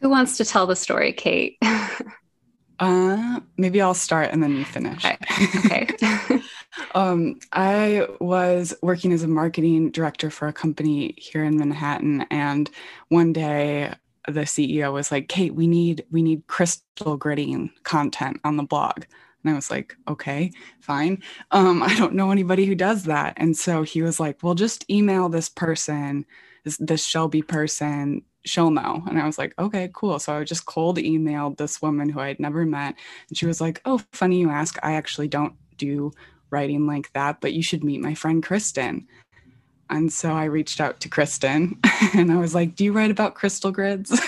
Who 0.00 0.08
wants 0.08 0.36
to 0.36 0.44
tell 0.44 0.66
the 0.66 0.76
story, 0.76 1.12
Kate? 1.12 1.58
uh, 2.78 3.40
maybe 3.56 3.80
I'll 3.80 3.94
start 3.94 4.30
and 4.30 4.42
then 4.42 4.56
you 4.56 4.64
finish. 4.64 5.04
Okay. 5.04 5.18
okay. 5.58 6.40
Um, 6.94 7.38
I 7.52 8.06
was 8.20 8.74
working 8.82 9.12
as 9.12 9.22
a 9.22 9.28
marketing 9.28 9.90
director 9.90 10.30
for 10.30 10.48
a 10.48 10.52
company 10.52 11.14
here 11.16 11.44
in 11.44 11.56
Manhattan, 11.56 12.26
and 12.30 12.70
one 13.08 13.32
day 13.32 13.92
the 14.26 14.44
CEO 14.46 14.92
was 14.92 15.10
like, 15.10 15.28
"Kate, 15.28 15.54
we 15.54 15.66
need 15.66 16.04
we 16.10 16.22
need 16.22 16.46
crystal 16.46 17.18
gridding 17.18 17.70
content 17.84 18.38
on 18.44 18.56
the 18.56 18.62
blog." 18.62 19.04
And 19.42 19.52
I 19.52 19.54
was 19.54 19.70
like, 19.70 19.96
"Okay, 20.08 20.52
fine. 20.80 21.22
Um, 21.50 21.82
I 21.84 21.96
don't 21.96 22.14
know 22.14 22.30
anybody 22.30 22.66
who 22.66 22.74
does 22.74 23.04
that." 23.04 23.34
And 23.36 23.56
so 23.56 23.82
he 23.82 24.02
was 24.02 24.20
like, 24.20 24.42
"Well, 24.42 24.54
just 24.54 24.88
email 24.90 25.28
this 25.28 25.48
person, 25.48 26.26
this, 26.64 26.76
this 26.78 27.04
Shelby 27.06 27.42
person." 27.42 28.22
she'll 28.44 28.70
know. 28.70 29.02
And 29.06 29.20
I 29.20 29.26
was 29.26 29.36
like, 29.36 29.52
okay, 29.58 29.90
cool. 29.92 30.18
So 30.18 30.34
I 30.34 30.44
just 30.44 30.64
cold 30.64 30.96
emailed 30.96 31.58
this 31.58 31.82
woman 31.82 32.08
who 32.08 32.20
I 32.20 32.28
had 32.28 32.40
never 32.40 32.64
met. 32.64 32.94
And 33.28 33.36
she 33.36 33.46
was 33.46 33.60
like, 33.60 33.82
oh, 33.84 34.00
funny 34.12 34.38
you 34.40 34.48
ask. 34.48 34.78
I 34.82 34.94
actually 34.94 35.28
don't 35.28 35.54
do 35.76 36.12
writing 36.50 36.86
like 36.86 37.12
that, 37.12 37.40
but 37.40 37.52
you 37.52 37.62
should 37.62 37.84
meet 37.84 38.00
my 38.00 38.14
friend 38.14 38.42
Kristen. 38.42 39.06
And 39.90 40.12
so 40.12 40.32
I 40.32 40.44
reached 40.44 40.80
out 40.80 41.00
to 41.00 41.08
Kristen 41.08 41.78
and 42.14 42.30
I 42.30 42.36
was 42.36 42.54
like, 42.54 42.76
Do 42.76 42.84
you 42.84 42.92
write 42.92 43.10
about 43.10 43.34
crystal 43.34 43.70
grids? 43.70 44.18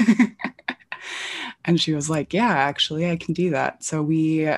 and 1.64 1.80
she 1.80 1.92
was 1.92 2.08
like, 2.08 2.32
Yeah, 2.32 2.50
actually, 2.50 3.10
I 3.10 3.16
can 3.16 3.34
do 3.34 3.50
that. 3.50 3.84
So 3.84 4.02
we 4.02 4.48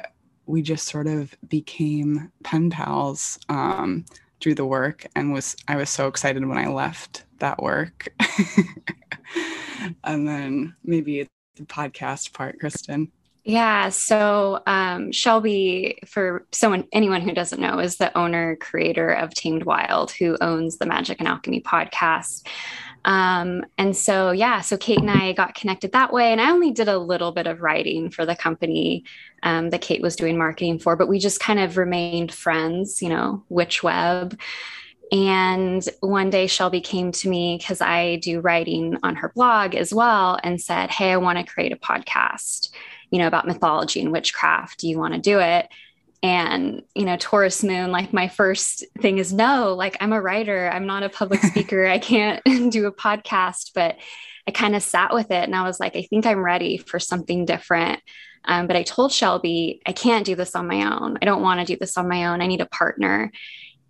we 0.46 0.62
just 0.62 0.86
sort 0.86 1.06
of 1.06 1.34
became 1.48 2.30
pen 2.42 2.70
pals 2.70 3.38
um, 3.48 4.04
through 4.40 4.54
the 4.54 4.66
work 4.66 5.06
and 5.14 5.32
was 5.32 5.56
I 5.68 5.76
was 5.76 5.90
so 5.90 6.08
excited 6.08 6.44
when 6.46 6.58
I 6.58 6.66
left 6.66 7.24
that 7.38 7.62
work. 7.62 8.08
and 10.04 10.26
then 10.26 10.74
maybe 10.84 11.28
the 11.56 11.64
podcast 11.64 12.32
part, 12.32 12.58
Kristen. 12.58 13.10
Yeah. 13.44 13.88
So 13.88 14.62
um, 14.66 15.10
Shelby, 15.10 15.98
for 16.06 16.46
someone, 16.52 16.86
anyone 16.92 17.22
who 17.22 17.34
doesn't 17.34 17.60
know, 17.60 17.80
is 17.80 17.96
the 17.96 18.16
owner 18.16 18.56
creator 18.56 19.10
of 19.10 19.34
Tamed 19.34 19.64
Wild, 19.64 20.12
who 20.12 20.36
owns 20.40 20.78
the 20.78 20.86
Magic 20.86 21.18
and 21.18 21.26
Alchemy 21.26 21.60
podcast. 21.62 22.46
Um, 23.04 23.64
and 23.78 23.96
so, 23.96 24.30
yeah, 24.30 24.60
so 24.60 24.76
Kate 24.76 25.00
and 25.00 25.10
I 25.10 25.32
got 25.32 25.56
connected 25.56 25.90
that 25.90 26.12
way. 26.12 26.30
And 26.30 26.40
I 26.40 26.52
only 26.52 26.70
did 26.70 26.86
a 26.86 26.98
little 26.98 27.32
bit 27.32 27.48
of 27.48 27.62
writing 27.62 28.10
for 28.10 28.24
the 28.24 28.36
company 28.36 29.04
um, 29.42 29.70
that 29.70 29.80
Kate 29.80 30.02
was 30.02 30.14
doing 30.14 30.38
marketing 30.38 30.78
for, 30.78 30.94
but 30.94 31.08
we 31.08 31.18
just 31.18 31.40
kind 31.40 31.58
of 31.58 31.76
remained 31.76 32.32
friends, 32.32 33.02
you 33.02 33.08
know, 33.08 33.42
Witch 33.48 33.82
Web. 33.82 34.38
And 35.10 35.86
one 36.00 36.30
day 36.30 36.46
Shelby 36.46 36.80
came 36.80 37.12
to 37.12 37.28
me 37.28 37.58
because 37.58 37.80
I 37.82 38.16
do 38.16 38.40
writing 38.40 38.96
on 39.02 39.16
her 39.16 39.30
blog 39.34 39.74
as 39.74 39.92
well 39.92 40.38
and 40.42 40.60
said, 40.60 40.90
Hey, 40.90 41.12
I 41.12 41.18
want 41.18 41.38
to 41.38 41.44
create 41.44 41.72
a 41.72 41.76
podcast, 41.76 42.70
you 43.12 43.18
know, 43.18 43.28
about 43.28 43.46
mythology 43.46 44.00
and 44.00 44.10
witchcraft. 44.10 44.80
Do 44.80 44.88
you 44.88 44.98
want 44.98 45.14
to 45.14 45.20
do 45.20 45.38
it? 45.38 45.68
and 46.22 46.82
you 46.94 47.04
know 47.04 47.16
taurus 47.16 47.64
moon 47.64 47.90
like 47.90 48.12
my 48.12 48.28
first 48.28 48.84
thing 49.00 49.18
is 49.18 49.32
no 49.32 49.74
like 49.74 49.96
i'm 50.00 50.12
a 50.12 50.20
writer 50.20 50.70
i'm 50.72 50.86
not 50.86 51.02
a 51.02 51.08
public 51.08 51.40
speaker 51.42 51.84
i 51.86 51.98
can't 51.98 52.42
do 52.70 52.86
a 52.86 52.92
podcast. 52.92 53.72
But 53.74 53.96
i 54.46 54.50
kind 54.50 54.74
of 54.74 54.82
sat 54.82 55.12
with 55.12 55.30
it 55.30 55.44
and 55.44 55.54
i 55.54 55.62
was 55.62 55.80
like 55.80 55.96
i 55.96 56.02
think 56.02 56.26
i'm 56.26 56.44
ready 56.44 56.76
for 56.78 56.98
something 56.98 57.44
different. 57.44 58.00
Um, 58.44 58.66
but 58.66 58.76
i 58.76 58.82
told 58.82 59.12
shelby 59.12 59.82
i 59.86 59.92
can't 59.92 60.26
do 60.26 60.34
this 60.34 60.54
on 60.54 60.66
my 60.66 60.96
own. 60.96 61.18
I 61.20 61.24
don't 61.24 61.42
want 61.42 61.60
to 61.60 61.66
do 61.66 61.76
this 61.78 61.96
on 61.96 62.08
my 62.08 62.26
own. 62.26 62.40
I 62.40 62.46
need 62.46 62.60
a 62.60 62.66
partner. 62.66 63.32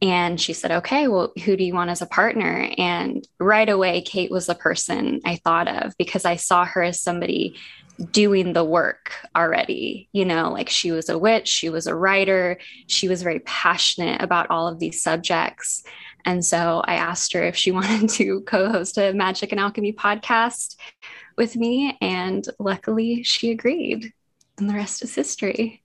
And 0.00 0.40
she 0.40 0.52
said 0.52 0.72
okay 0.72 1.08
well 1.08 1.32
who 1.44 1.56
do 1.56 1.64
you 1.64 1.74
want 1.74 1.90
as 1.90 2.02
a 2.02 2.06
partner? 2.06 2.68
And 2.78 3.26
right 3.38 3.68
away 3.68 4.02
kate 4.02 4.30
was 4.30 4.46
the 4.46 4.54
person 4.54 5.20
i 5.24 5.36
thought 5.36 5.68
of 5.68 5.96
because 5.98 6.24
i 6.24 6.36
saw 6.36 6.64
her 6.64 6.82
as 6.82 7.00
somebody 7.00 7.56
doing 8.10 8.52
the 8.52 8.64
work 8.64 9.12
already. 9.36 10.08
You 10.12 10.24
know, 10.24 10.50
like 10.50 10.68
she 10.68 10.92
was 10.92 11.08
a 11.08 11.18
witch, 11.18 11.48
she 11.48 11.70
was 11.70 11.86
a 11.86 11.94
writer, 11.94 12.58
she 12.86 13.08
was 13.08 13.22
very 13.22 13.40
passionate 13.40 14.22
about 14.22 14.50
all 14.50 14.68
of 14.68 14.78
these 14.78 15.02
subjects. 15.02 15.82
And 16.24 16.44
so 16.44 16.82
I 16.84 16.94
asked 16.94 17.32
her 17.32 17.42
if 17.42 17.56
she 17.56 17.70
wanted 17.72 18.08
to 18.10 18.40
co 18.42 18.70
host 18.70 18.98
a 18.98 19.12
Magic 19.12 19.52
and 19.52 19.60
Alchemy 19.60 19.92
podcast 19.92 20.76
with 21.36 21.56
me. 21.56 21.96
And 22.00 22.46
luckily 22.58 23.22
she 23.22 23.50
agreed. 23.50 24.12
And 24.58 24.68
the 24.68 24.74
rest 24.74 25.02
is 25.02 25.14
history. 25.14 25.82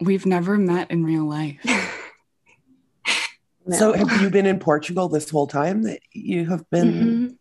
We've 0.00 0.26
never 0.26 0.58
met 0.58 0.90
in 0.90 1.04
real 1.04 1.24
life. 1.24 1.60
no. 3.66 3.76
So 3.76 3.92
have 3.92 4.20
you 4.20 4.28
been 4.28 4.46
in 4.46 4.58
Portugal 4.58 5.08
this 5.08 5.30
whole 5.30 5.46
time 5.46 5.82
that 5.82 6.00
you 6.12 6.46
have 6.46 6.68
been? 6.70 6.92
Mm-hmm. 6.92 7.34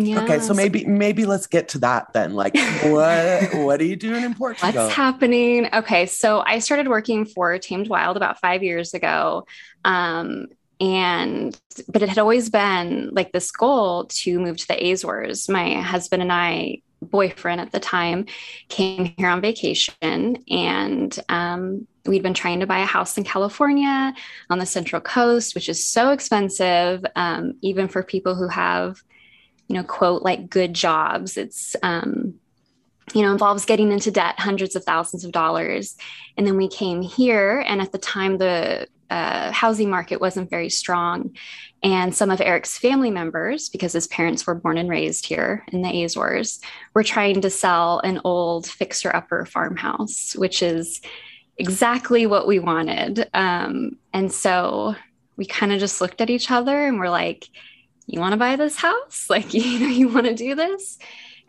Yeah. 0.00 0.22
Okay, 0.22 0.38
so 0.38 0.54
maybe 0.54 0.84
maybe 0.84 1.26
let's 1.26 1.48
get 1.48 1.70
to 1.70 1.78
that 1.80 2.12
then. 2.12 2.34
Like, 2.34 2.54
what 2.84 3.52
what 3.54 3.80
are 3.80 3.84
you 3.84 3.96
doing 3.96 4.22
in 4.22 4.32
Portugal? 4.32 4.84
What's 4.84 4.94
happening? 4.94 5.68
Okay, 5.74 6.06
so 6.06 6.38
I 6.38 6.60
started 6.60 6.86
working 6.86 7.24
for 7.24 7.58
Tamed 7.58 7.88
Wild 7.88 8.16
about 8.16 8.38
five 8.40 8.62
years 8.62 8.94
ago, 8.94 9.44
um, 9.84 10.46
and 10.78 11.60
but 11.88 12.02
it 12.02 12.08
had 12.08 12.18
always 12.18 12.48
been 12.48 13.10
like 13.12 13.32
this 13.32 13.50
goal 13.50 14.04
to 14.04 14.38
move 14.38 14.58
to 14.58 14.68
the 14.68 14.92
Azores. 14.92 15.48
My 15.48 15.74
husband 15.80 16.22
and 16.22 16.32
I, 16.32 16.82
boyfriend 17.02 17.60
at 17.60 17.72
the 17.72 17.80
time, 17.80 18.26
came 18.68 19.12
here 19.18 19.28
on 19.28 19.40
vacation, 19.40 20.44
and 20.48 21.18
um, 21.28 21.88
we'd 22.06 22.22
been 22.22 22.34
trying 22.34 22.60
to 22.60 22.68
buy 22.68 22.78
a 22.78 22.86
house 22.86 23.18
in 23.18 23.24
California 23.24 24.14
on 24.48 24.60
the 24.60 24.66
Central 24.66 25.00
Coast, 25.00 25.56
which 25.56 25.68
is 25.68 25.84
so 25.84 26.12
expensive, 26.12 27.04
um, 27.16 27.54
even 27.62 27.88
for 27.88 28.04
people 28.04 28.36
who 28.36 28.46
have 28.46 29.02
you 29.68 29.74
know, 29.74 29.84
quote, 29.84 30.22
like 30.22 30.50
good 30.50 30.74
jobs. 30.74 31.36
It's, 31.36 31.76
um, 31.82 32.34
you 33.14 33.22
know, 33.22 33.32
involves 33.32 33.64
getting 33.64 33.92
into 33.92 34.10
debt, 34.10 34.38
hundreds 34.38 34.76
of 34.76 34.84
thousands 34.84 35.24
of 35.24 35.32
dollars. 35.32 35.96
And 36.36 36.46
then 36.46 36.56
we 36.56 36.68
came 36.68 37.00
here, 37.02 37.64
and 37.66 37.80
at 37.80 37.92
the 37.92 37.98
time, 37.98 38.38
the 38.38 38.88
uh, 39.10 39.50
housing 39.52 39.88
market 39.88 40.20
wasn't 40.20 40.50
very 40.50 40.68
strong. 40.68 41.34
And 41.82 42.14
some 42.14 42.30
of 42.30 42.40
Eric's 42.40 42.76
family 42.76 43.10
members, 43.10 43.68
because 43.68 43.92
his 43.92 44.08
parents 44.08 44.46
were 44.46 44.54
born 44.54 44.76
and 44.78 44.90
raised 44.90 45.26
here 45.26 45.64
in 45.72 45.82
the 45.82 46.04
Azores, 46.04 46.60
were 46.92 47.04
trying 47.04 47.40
to 47.40 47.50
sell 47.50 48.00
an 48.00 48.20
old 48.24 48.66
fixer 48.66 49.14
upper 49.14 49.46
farmhouse, 49.46 50.34
which 50.36 50.62
is 50.62 51.00
exactly 51.56 52.26
what 52.26 52.46
we 52.46 52.58
wanted. 52.58 53.28
Um, 53.32 53.96
and 54.12 54.30
so 54.30 54.94
we 55.36 55.46
kind 55.46 55.72
of 55.72 55.80
just 55.80 56.00
looked 56.00 56.20
at 56.20 56.30
each 56.30 56.50
other 56.50 56.86
and 56.86 56.98
we're 56.98 57.10
like, 57.10 57.48
you 58.08 58.20
want 58.20 58.32
to 58.32 58.38
buy 58.38 58.56
this 58.56 58.76
house? 58.76 59.26
Like, 59.30 59.52
you 59.54 59.78
know, 59.78 59.88
you 59.88 60.08
want 60.08 60.26
to 60.26 60.34
do 60.34 60.54
this? 60.54 60.98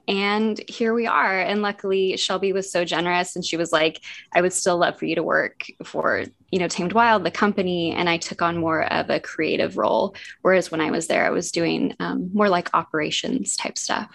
And 0.08 0.60
here 0.68 0.94
we 0.94 1.08
are. 1.08 1.40
And 1.40 1.62
luckily, 1.62 2.18
Shelby 2.18 2.52
was 2.52 2.72
so 2.72 2.84
generous 2.84 3.36
and 3.36 3.46
she 3.46 3.58
was 3.58 3.72
like, 3.72 4.02
I 4.34 4.42
would 4.42 4.52
still 4.52 4.78
love 4.78 4.98
for 4.98 5.06
you 5.06 5.16
to 5.16 5.24
work 5.24 5.68
for, 5.84 6.26
you 6.52 6.60
know, 6.60 6.68
Tamed 6.68 6.94
Wild, 6.94 7.24
the 7.24 7.32
company. 7.32 7.92
And 7.92 8.10
I 8.10 8.18
took 8.18 8.42
on 8.42 8.58
more 8.58 8.92
of 8.92 9.10
a 9.10 9.20
creative 9.20 9.78
role. 9.78 10.16
Whereas 10.42 10.72
when 10.72 10.82
I 10.82 10.92
was 10.92 11.08
there, 11.08 11.26
I 11.26 11.30
was 11.30 11.52
doing 11.52 11.96
um, 12.00 12.32
more 12.34 12.50
like 12.50 12.74
operations 12.74 13.56
type 13.56 13.78
stuff. 13.78 14.10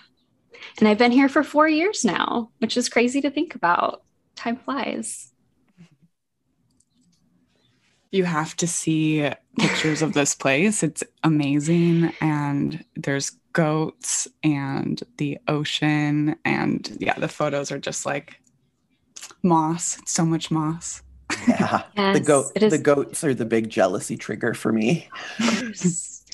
And 0.79 0.89
I've 0.89 0.99
been 0.99 1.13
here 1.13 1.29
for 1.29 1.45
four 1.45 1.69
years 1.69 2.05
now, 2.05 2.51
which 2.59 2.77
is 2.77 2.89
crazy 2.89 3.21
to 3.23 3.31
think 3.31 3.55
about. 3.55 4.03
Time 4.35 4.57
flies 4.57 5.33
you 8.15 8.25
have 8.25 8.55
to 8.55 8.69
see 8.69 9.29
pictures 9.59 10.03
of 10.03 10.13
this 10.13 10.35
place. 10.35 10.83
It's 10.83 11.03
amazing. 11.23 12.13
And 12.21 12.85
there's 12.97 13.31
goats 13.53 14.29
and 14.43 15.03
the 15.19 15.39
ocean. 15.49 16.37
And 16.45 16.97
yeah, 17.01 17.19
the 17.19 17.29
photos 17.29 17.73
are 17.73 17.79
just 17.79 18.05
like 18.05 18.41
moss. 19.43 19.99
so 20.07 20.25
much 20.25 20.51
moss. 20.51 21.03
Yeah. 21.49 21.85
yes, 21.97 22.19
the 22.19 22.25
goat 22.25 22.55
the 22.55 22.79
goats 22.79 23.25
are 23.25 23.35
the 23.35 23.45
big 23.45 23.71
jealousy 23.71 24.17
trigger 24.17 24.55
for 24.55 24.73
me. 24.73 25.09
Of 25.39 25.61
course. 25.61 26.25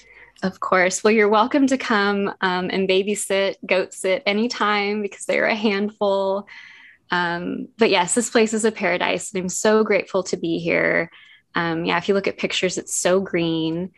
of 0.42 0.60
course. 0.60 1.04
Well, 1.04 1.12
you're 1.12 1.28
welcome 1.28 1.66
to 1.68 1.78
come 1.78 2.28
um, 2.40 2.70
and 2.70 2.88
babysit, 2.88 3.56
goat 3.66 3.94
sit 3.94 4.22
anytime 4.26 5.02
because 5.02 5.26
they're 5.26 5.46
a 5.46 5.54
handful. 5.54 6.48
Um, 7.10 7.68
but 7.76 7.90
yes, 7.90 8.14
this 8.14 8.30
place 8.30 8.54
is 8.54 8.64
a 8.64 8.72
paradise. 8.72 9.32
And 9.32 9.42
I'm 9.42 9.48
so 9.48 9.84
grateful 9.84 10.22
to 10.24 10.36
be 10.36 10.58
here 10.58 11.10
um, 11.54 11.84
yeah, 11.84 11.98
if 11.98 12.08
you 12.08 12.14
look 12.14 12.28
at 12.28 12.38
pictures, 12.38 12.78
it's 12.78 12.94
so 12.94 13.20
green, 13.20 13.92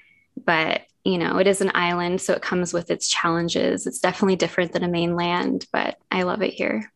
but 0.45 0.83
you 1.05 1.19
know, 1.19 1.39
it 1.39 1.47
is 1.47 1.61
an 1.61 1.73
island, 1.75 2.21
so 2.21 2.33
it 2.33 2.43
comes 2.43 2.73
with 2.73 2.91
its 2.91 3.09
challenges. 3.09 3.87
It's 3.87 3.99
definitely 3.99 4.37
different 4.37 4.73
than 4.73 4.85
a 4.85 4.89
mainland, 4.89 5.67
but 5.73 5.99
I 6.11 6.23
love 6.23 6.43
it 6.43 6.55
here. 6.55 6.93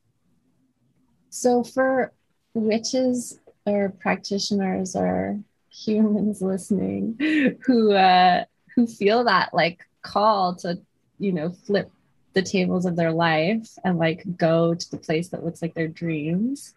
So, 1.31 1.65
for 1.65 2.13
witches 2.55 3.39
or 3.67 3.93
practitioners 4.01 4.95
or 4.95 5.41
humans 5.71 6.41
listening 6.41 7.59
who 7.67 7.93
uh, 7.93 8.45
who 8.75 8.87
feel 8.87 9.25
that 9.25 9.53
like 9.53 9.87
call 10.03 10.55
to, 10.55 10.79
you 11.19 11.33
know, 11.33 11.51
flip 11.51 11.91
the 12.33 12.43
tables 12.43 12.87
of 12.87 12.97
their 12.97 13.13
life 13.13 13.69
and 13.83 13.99
like 13.99 14.23
go 14.37 14.75
to 14.75 14.91
the 14.91 14.99
place 14.99 15.29
that 15.29 15.45
looks 15.45 15.63
like 15.63 15.75
their 15.75 15.89
dreams, 15.89 16.75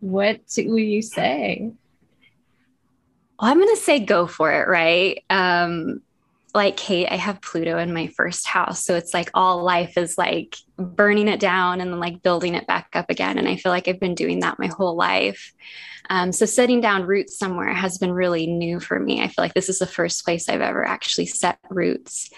what 0.00 0.40
will 0.58 0.78
you 0.78 1.00
say? 1.00 1.72
I'm 3.40 3.58
going 3.58 3.74
to 3.74 3.82
say 3.82 4.00
go 4.00 4.26
for 4.26 4.52
it, 4.52 4.68
right? 4.68 5.24
Um, 5.30 6.02
like 6.54 6.76
Kate, 6.76 7.08
I 7.10 7.16
have 7.16 7.40
Pluto 7.40 7.78
in 7.78 7.94
my 7.94 8.08
first 8.08 8.46
house. 8.46 8.84
So 8.84 8.96
it's 8.96 9.14
like 9.14 9.30
all 9.34 9.62
life 9.62 9.96
is 9.96 10.18
like 10.18 10.56
burning 10.76 11.28
it 11.28 11.40
down 11.40 11.80
and 11.80 11.92
then 11.92 12.00
like 12.00 12.22
building 12.22 12.54
it 12.54 12.66
back 12.66 12.88
up 12.94 13.08
again. 13.08 13.38
And 13.38 13.48
I 13.48 13.56
feel 13.56 13.70
like 13.70 13.88
I've 13.88 14.00
been 14.00 14.14
doing 14.14 14.40
that 14.40 14.58
my 14.58 14.66
whole 14.66 14.96
life. 14.96 15.52
Um, 16.08 16.32
so 16.32 16.44
setting 16.44 16.80
down 16.80 17.06
roots 17.06 17.38
somewhere 17.38 17.72
has 17.72 17.98
been 17.98 18.12
really 18.12 18.46
new 18.46 18.80
for 18.80 18.98
me. 18.98 19.22
I 19.22 19.28
feel 19.28 19.44
like 19.44 19.54
this 19.54 19.68
is 19.68 19.78
the 19.78 19.86
first 19.86 20.24
place 20.24 20.48
I've 20.48 20.60
ever 20.60 20.84
actually 20.84 21.26
set 21.26 21.58
roots. 21.70 22.30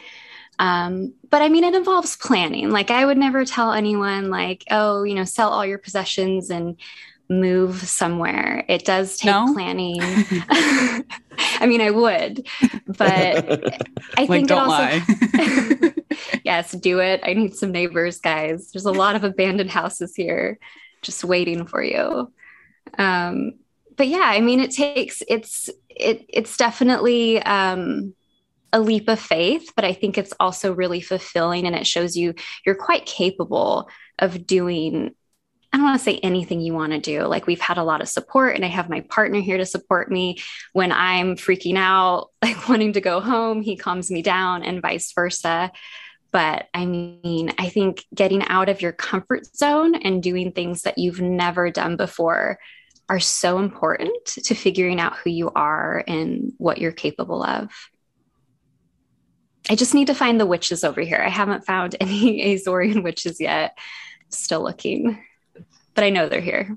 Um, 0.59 1.15
but 1.31 1.41
I 1.41 1.49
mean, 1.49 1.65
it 1.65 1.75
involves 1.75 2.17
planning. 2.17 2.71
Like 2.71 2.91
I 2.91 3.07
would 3.07 3.17
never 3.17 3.47
tell 3.47 3.73
anyone 3.73 4.29
like, 4.29 4.65
oh, 4.71 5.05
you 5.05 5.15
know, 5.15 5.25
sell 5.25 5.49
all 5.51 5.65
your 5.65 5.79
possessions 5.79 6.51
and 6.51 6.77
move 7.41 7.77
somewhere. 7.89 8.65
It 8.69 8.85
does 8.85 9.17
take 9.17 9.31
no? 9.31 9.53
planning. 9.53 9.99
I 11.61 11.67
mean, 11.67 11.81
I 11.81 11.91
would, 11.91 12.47
but 12.87 13.01
I 14.17 14.27
think 14.27 14.51
like, 14.51 14.51
it 14.51 14.53
also. 14.53 15.93
yes, 16.45 16.73
do 16.73 17.01
it. 17.01 17.21
I 17.25 17.35
need 17.35 17.55
some 17.55 17.73
neighbors, 17.73 18.19
guys. 18.19 18.71
There's 18.73 18.85
a 18.85 18.93
lot 18.93 19.17
of 19.17 19.25
abandoned 19.25 19.71
houses 19.71 20.15
here, 20.15 20.59
just 21.01 21.25
waiting 21.25 21.67
for 21.67 21.83
you. 21.83 22.33
Um, 22.99 23.55
but 23.97 24.09
yeah, 24.09 24.25
I 24.25 24.41
mean, 24.41 24.61
it 24.61 24.71
takes. 24.71 25.23
It's 25.29 25.71
it. 25.89 26.25
It's 26.29 26.57
definitely. 26.57 27.43
Um, 27.43 28.15
a 28.75 28.81
leap 28.81 29.07
of 29.09 29.21
faith, 29.21 29.71
but 29.77 29.85
I 29.85 29.93
think 29.93 30.17
it's 30.17 30.33
also 30.41 30.73
really 30.73 31.03
fulfilling 31.03 31.67
and 31.67 31.77
it 31.77 31.87
shows 31.87 32.17
you 32.17 32.35
you're 32.65 32.75
quite 32.75 33.05
capable 33.05 33.91
of 34.19 34.47
doing 34.47 35.15
I 35.73 35.79
don't 35.79 35.87
want 35.87 35.99
to 35.99 36.05
say 36.05 36.19
anything 36.19 36.61
you 36.61 36.75
want 36.75 36.93
to 36.93 37.01
do. 37.01 37.23
Like 37.23 37.47
we've 37.47 37.61
had 37.61 37.79
a 37.79 37.85
lot 37.85 38.03
of 38.03 38.09
support 38.09 38.57
and 38.57 38.65
I 38.65 38.69
have 38.69 38.91
my 38.91 39.01
partner 39.01 39.41
here 39.41 39.57
to 39.57 39.65
support 39.65 40.11
me 40.11 40.39
when 40.75 40.93
I'm 40.93 41.37
freaking 41.37 41.79
out, 41.79 42.29
like 42.43 42.69
wanting 42.69 42.93
to 42.95 43.01
go 43.01 43.21
home, 43.21 43.63
he 43.63 43.77
calms 43.77 44.11
me 44.11 44.21
down 44.21 44.63
and 44.63 44.83
vice 44.83 45.13
versa. 45.13 45.73
But 46.31 46.69
I 46.75 46.87
mean, 46.87 47.53
I 47.59 47.69
think 47.69 48.05
getting 48.15 48.43
out 48.45 48.69
of 48.69 48.83
your 48.83 48.93
comfort 48.93 49.47
zone 49.55 49.95
and 49.95 50.23
doing 50.23 50.53
things 50.53 50.83
that 50.83 50.99
you've 50.99 51.21
never 51.21 51.71
done 51.71 51.97
before 51.97 52.59
are 53.09 53.21
so 53.21 53.59
important 53.59 54.25
to 54.27 54.55
figuring 54.55 55.01
out 55.01 55.17
who 55.19 55.31
you 55.31 55.51
are 55.51 56.05
and 56.07 56.53
what 56.57 56.79
you're 56.79 56.93
capable 56.93 57.43
of. 57.43 57.71
I 59.71 59.75
just 59.75 59.95
need 59.95 60.07
to 60.09 60.15
find 60.15 60.41
the 60.41 60.47
witches 60.47 60.85
over 60.85 61.01
here. 61.01 61.23
I 61.25 61.29
haven't 61.29 61.67
found 61.67 61.97
any 62.01 62.57
Azorian 62.57 63.03
witches 63.03 63.41
yet. 63.41 63.77
Still 64.31 64.63
looking, 64.63 65.23
but 65.95 66.05
I 66.05 66.11
know 66.11 66.29
they're 66.29 66.41
here. 66.41 66.77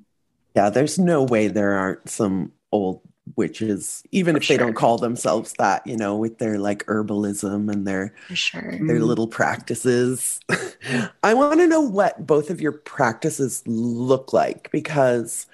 Yeah, 0.55 0.69
there's 0.69 0.97
no 0.97 1.23
way 1.23 1.47
there 1.47 1.73
aren't 1.73 2.09
some 2.09 2.51
old 2.71 3.01
witches, 3.35 4.03
even 4.11 4.35
For 4.35 4.37
if 4.37 4.43
sure. 4.43 4.57
they 4.57 4.63
don't 4.63 4.75
call 4.75 4.97
themselves 4.97 5.53
that, 5.57 5.85
you 5.85 5.97
know, 5.97 6.15
with 6.15 6.37
their 6.37 6.57
like 6.59 6.85
herbalism 6.85 7.71
and 7.71 7.87
their 7.87 8.13
sure. 8.33 8.61
their 8.61 8.79
mm-hmm. 8.79 9.03
little 9.03 9.27
practices. 9.27 10.39
I 11.23 11.33
want 11.33 11.59
to 11.59 11.67
know 11.67 11.81
what 11.81 12.25
both 12.25 12.49
of 12.49 12.61
your 12.61 12.71
practices 12.71 13.63
look 13.65 14.33
like 14.33 14.69
because 14.71 15.47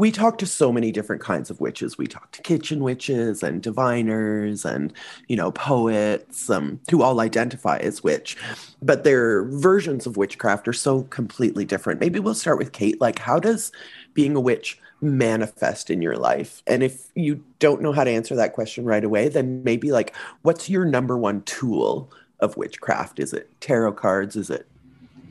we 0.00 0.10
talk 0.10 0.38
to 0.38 0.46
so 0.46 0.72
many 0.72 0.90
different 0.90 1.20
kinds 1.20 1.50
of 1.50 1.60
witches. 1.60 1.98
We 1.98 2.06
talk 2.06 2.32
to 2.32 2.40
kitchen 2.40 2.82
witches 2.82 3.42
and 3.42 3.62
diviners 3.62 4.64
and, 4.64 4.94
you 5.28 5.36
know, 5.36 5.52
poets 5.52 6.48
um, 6.48 6.80
who 6.90 7.02
all 7.02 7.20
identify 7.20 7.76
as 7.76 8.02
witch, 8.02 8.34
but 8.80 9.04
their 9.04 9.44
versions 9.44 10.06
of 10.06 10.16
witchcraft 10.16 10.66
are 10.68 10.72
so 10.72 11.02
completely 11.02 11.66
different. 11.66 12.00
Maybe 12.00 12.18
we'll 12.18 12.34
start 12.34 12.56
with 12.56 12.72
Kate. 12.72 12.98
Like, 12.98 13.18
how 13.18 13.38
does 13.38 13.72
being 14.14 14.34
a 14.34 14.40
witch 14.40 14.78
manifest 15.02 15.90
in 15.90 16.00
your 16.00 16.16
life? 16.16 16.62
And 16.66 16.82
if 16.82 17.10
you 17.14 17.44
don't 17.58 17.82
know 17.82 17.92
how 17.92 18.04
to 18.04 18.10
answer 18.10 18.34
that 18.36 18.54
question 18.54 18.86
right 18.86 19.04
away, 19.04 19.28
then 19.28 19.62
maybe 19.64 19.92
like, 19.92 20.16
what's 20.40 20.70
your 20.70 20.86
number 20.86 21.18
one 21.18 21.42
tool 21.42 22.10
of 22.38 22.56
witchcraft? 22.56 23.20
Is 23.20 23.34
it 23.34 23.50
tarot 23.60 23.92
cards? 23.92 24.34
Is 24.34 24.48
it, 24.48 24.66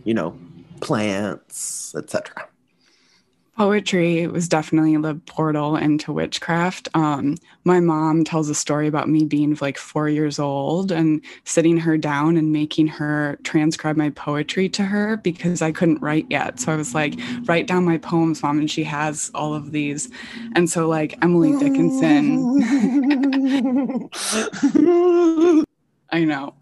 you 0.04 0.14
know, 0.14 0.38
plants, 0.80 1.96
etc.? 1.96 2.48
Poetry 3.60 4.26
was 4.26 4.48
definitely 4.48 4.96
the 4.96 5.16
portal 5.26 5.76
into 5.76 6.14
witchcraft. 6.14 6.88
Um, 6.94 7.36
my 7.66 7.82
mom 7.82 8.24
tells 8.24 8.48
a 8.48 8.56
story 8.56 8.88
about 8.88 9.10
me 9.10 9.26
being 9.26 9.58
like 9.60 9.78
four 9.78 10.08
years 10.08 10.40
old 10.40 10.94
and 10.94 11.22
sitting 11.44 11.76
her 11.76 11.98
down 11.98 12.38
and 12.38 12.54
making 12.54 12.88
her 12.88 13.38
transcribe 13.44 13.98
my 13.98 14.12
poetry 14.12 14.70
to 14.70 14.84
her 14.84 15.18
because 15.18 15.62
I 15.62 15.74
couldn't 15.74 16.02
write 16.02 16.26
yet. 16.30 16.62
So 16.62 16.72
I 16.72 16.78
was 16.78 16.96
like, 16.96 17.20
write 17.48 17.68
down 17.68 17.84
my 17.84 17.98
poems, 17.98 18.42
mom. 18.42 18.60
And 18.60 18.72
she 18.72 18.86
has 18.86 19.30
all 19.36 19.54
of 19.54 19.74
these. 19.74 20.10
And 20.56 20.70
so, 20.70 20.88
like, 20.88 21.18
Emily 21.22 21.52
Dickinson. 21.60 22.64
I 26.12 26.24
know. 26.24 26.54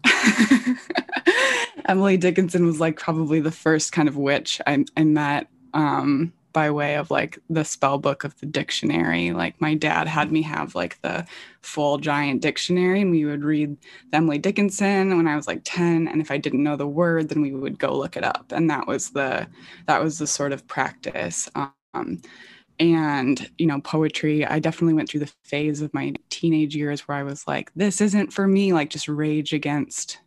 Emily 1.88 2.16
Dickinson 2.16 2.66
was 2.66 2.80
like 2.80 2.98
probably 2.98 3.38
the 3.38 3.52
first 3.52 3.92
kind 3.92 4.08
of 4.08 4.16
witch 4.16 4.60
I, 4.66 4.84
I 4.96 5.04
met. 5.04 5.46
Um, 5.74 6.32
by 6.58 6.72
way 6.72 6.96
of 6.96 7.08
like 7.08 7.38
the 7.48 7.64
spell 7.64 7.98
book 7.98 8.24
of 8.24 8.36
the 8.40 8.46
dictionary. 8.46 9.30
Like 9.30 9.60
my 9.60 9.74
dad 9.74 10.08
had 10.08 10.32
me 10.32 10.42
have 10.42 10.74
like 10.74 11.00
the 11.02 11.24
full 11.60 11.98
giant 11.98 12.42
dictionary 12.42 13.00
and 13.02 13.12
we 13.12 13.24
would 13.24 13.44
read 13.44 13.76
Emily 14.12 14.38
Dickinson 14.38 15.16
when 15.16 15.28
I 15.28 15.36
was 15.36 15.46
like 15.46 15.60
10 15.62 16.08
and 16.08 16.20
if 16.20 16.32
I 16.32 16.36
didn't 16.36 16.64
know 16.64 16.74
the 16.74 16.84
word 16.84 17.28
then 17.28 17.42
we 17.42 17.52
would 17.52 17.78
go 17.78 17.96
look 17.96 18.16
it 18.16 18.24
up 18.24 18.50
and 18.50 18.68
that 18.70 18.88
was 18.88 19.10
the 19.10 19.46
that 19.86 20.02
was 20.02 20.18
the 20.18 20.26
sort 20.26 20.52
of 20.52 20.66
practice. 20.66 21.48
Um, 21.94 22.20
and 22.80 23.50
you 23.58 23.66
know 23.66 23.80
poetry 23.80 24.46
i 24.46 24.60
definitely 24.60 24.94
went 24.94 25.08
through 25.08 25.18
the 25.18 25.32
phase 25.42 25.82
of 25.82 25.92
my 25.92 26.14
teenage 26.30 26.76
years 26.76 27.08
where 27.08 27.18
i 27.18 27.24
was 27.24 27.44
like 27.48 27.72
this 27.74 28.00
isn't 28.00 28.32
for 28.32 28.46
me 28.46 28.72
like 28.72 28.88
just 28.88 29.08
rage 29.08 29.52
against 29.52 30.18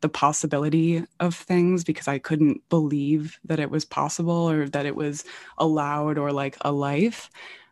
the 0.00 0.08
possibility 0.08 1.04
of 1.20 1.34
things 1.34 1.84
because 1.84 2.08
I 2.08 2.18
couldn't 2.18 2.68
believe 2.68 3.38
that 3.44 3.60
it 3.60 3.70
was 3.70 3.84
possible 3.84 4.50
or 4.50 4.68
that 4.68 4.86
it 4.86 4.94
was 4.94 5.24
allowed 5.58 6.18
or 6.18 6.32
like 6.32 6.56
a 6.60 6.72
life. 6.72 7.30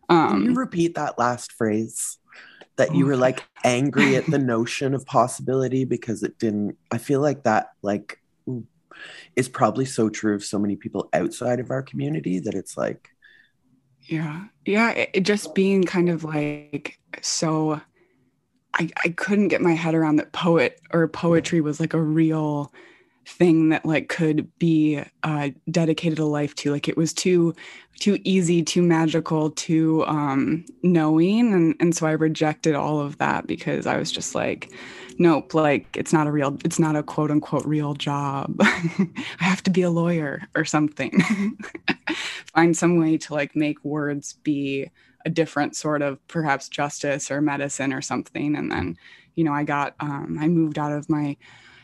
Um, 0.08 0.28
Can 0.28 0.42
you 0.42 0.48
um, 0.50 0.58
repeat 0.58 0.94
that 0.94 1.18
last 1.18 1.52
phrase? 1.52 2.18
That 2.76 2.92
you 2.92 3.06
were 3.06 3.16
like 3.16 3.44
angry 3.64 4.16
at 4.16 4.26
the 4.26 4.38
notion 4.38 4.94
of 4.94 5.06
possibility 5.06 5.84
because 5.84 6.24
it 6.24 6.38
didn't. 6.38 6.76
I 6.90 6.98
feel 6.98 7.20
like 7.20 7.44
that 7.44 7.70
like 7.82 8.18
is 9.36 9.48
probably 9.48 9.84
so 9.84 10.08
true 10.08 10.34
of 10.34 10.44
so 10.44 10.58
many 10.58 10.76
people 10.76 11.08
outside 11.12 11.60
of 11.60 11.70
our 11.70 11.82
community 11.82 12.40
that 12.40 12.54
it's 12.54 12.76
like, 12.76 13.10
yeah, 14.02 14.44
yeah, 14.64 14.90
it, 14.90 15.10
it 15.14 15.20
just 15.20 15.54
being 15.54 15.84
kind 15.84 16.08
of 16.08 16.24
like 16.24 16.98
so 17.22 17.80
I, 18.74 18.90
I 19.04 19.08
couldn't 19.10 19.48
get 19.48 19.60
my 19.60 19.72
head 19.72 19.94
around 19.94 20.16
that 20.16 20.32
poet 20.32 20.80
or 20.92 21.06
poetry 21.08 21.60
was 21.60 21.80
like 21.80 21.94
a 21.94 22.02
real 22.02 22.72
thing 23.26 23.70
that 23.70 23.86
like 23.86 24.08
could 24.08 24.50
be 24.58 25.02
uh, 25.22 25.50
dedicated 25.70 26.18
a 26.18 26.24
life 26.24 26.54
to. 26.56 26.72
Like 26.72 26.88
it 26.88 26.96
was 26.96 27.12
too 27.12 27.54
too 28.00 28.18
easy 28.24 28.62
too 28.62 28.82
magical 28.82 29.50
too 29.50 30.04
um 30.06 30.64
knowing 30.82 31.52
and 31.52 31.76
and 31.78 31.94
so 31.94 32.06
i 32.06 32.10
rejected 32.10 32.74
all 32.74 32.98
of 33.00 33.18
that 33.18 33.46
because 33.46 33.86
i 33.86 33.96
was 33.96 34.10
just 34.10 34.34
like 34.34 34.72
nope 35.18 35.54
like 35.54 35.96
it's 35.96 36.12
not 36.12 36.26
a 36.26 36.32
real 36.32 36.56
it's 36.64 36.78
not 36.78 36.96
a 36.96 37.02
quote 37.02 37.30
unquote 37.30 37.64
real 37.64 37.94
job. 37.94 38.56
I 38.60 39.08
have 39.38 39.62
to 39.64 39.70
be 39.70 39.82
a 39.82 39.90
lawyer 39.90 40.42
or 40.54 40.64
something. 40.64 41.20
Find 42.54 42.76
some 42.76 42.98
way 42.98 43.16
to 43.18 43.34
like 43.34 43.54
make 43.54 43.84
words 43.84 44.34
be 44.42 44.90
a 45.24 45.30
different 45.30 45.76
sort 45.76 46.02
of 46.02 46.26
perhaps 46.28 46.68
justice 46.68 47.30
or 47.30 47.40
medicine 47.40 47.92
or 47.92 48.02
something. 48.02 48.56
And 48.56 48.70
then, 48.70 48.98
you 49.34 49.44
know, 49.44 49.52
I 49.52 49.64
got, 49.64 49.94
um, 50.00 50.38
I 50.40 50.48
moved 50.48 50.78
out 50.78 50.92
of 50.92 51.08
my, 51.08 51.36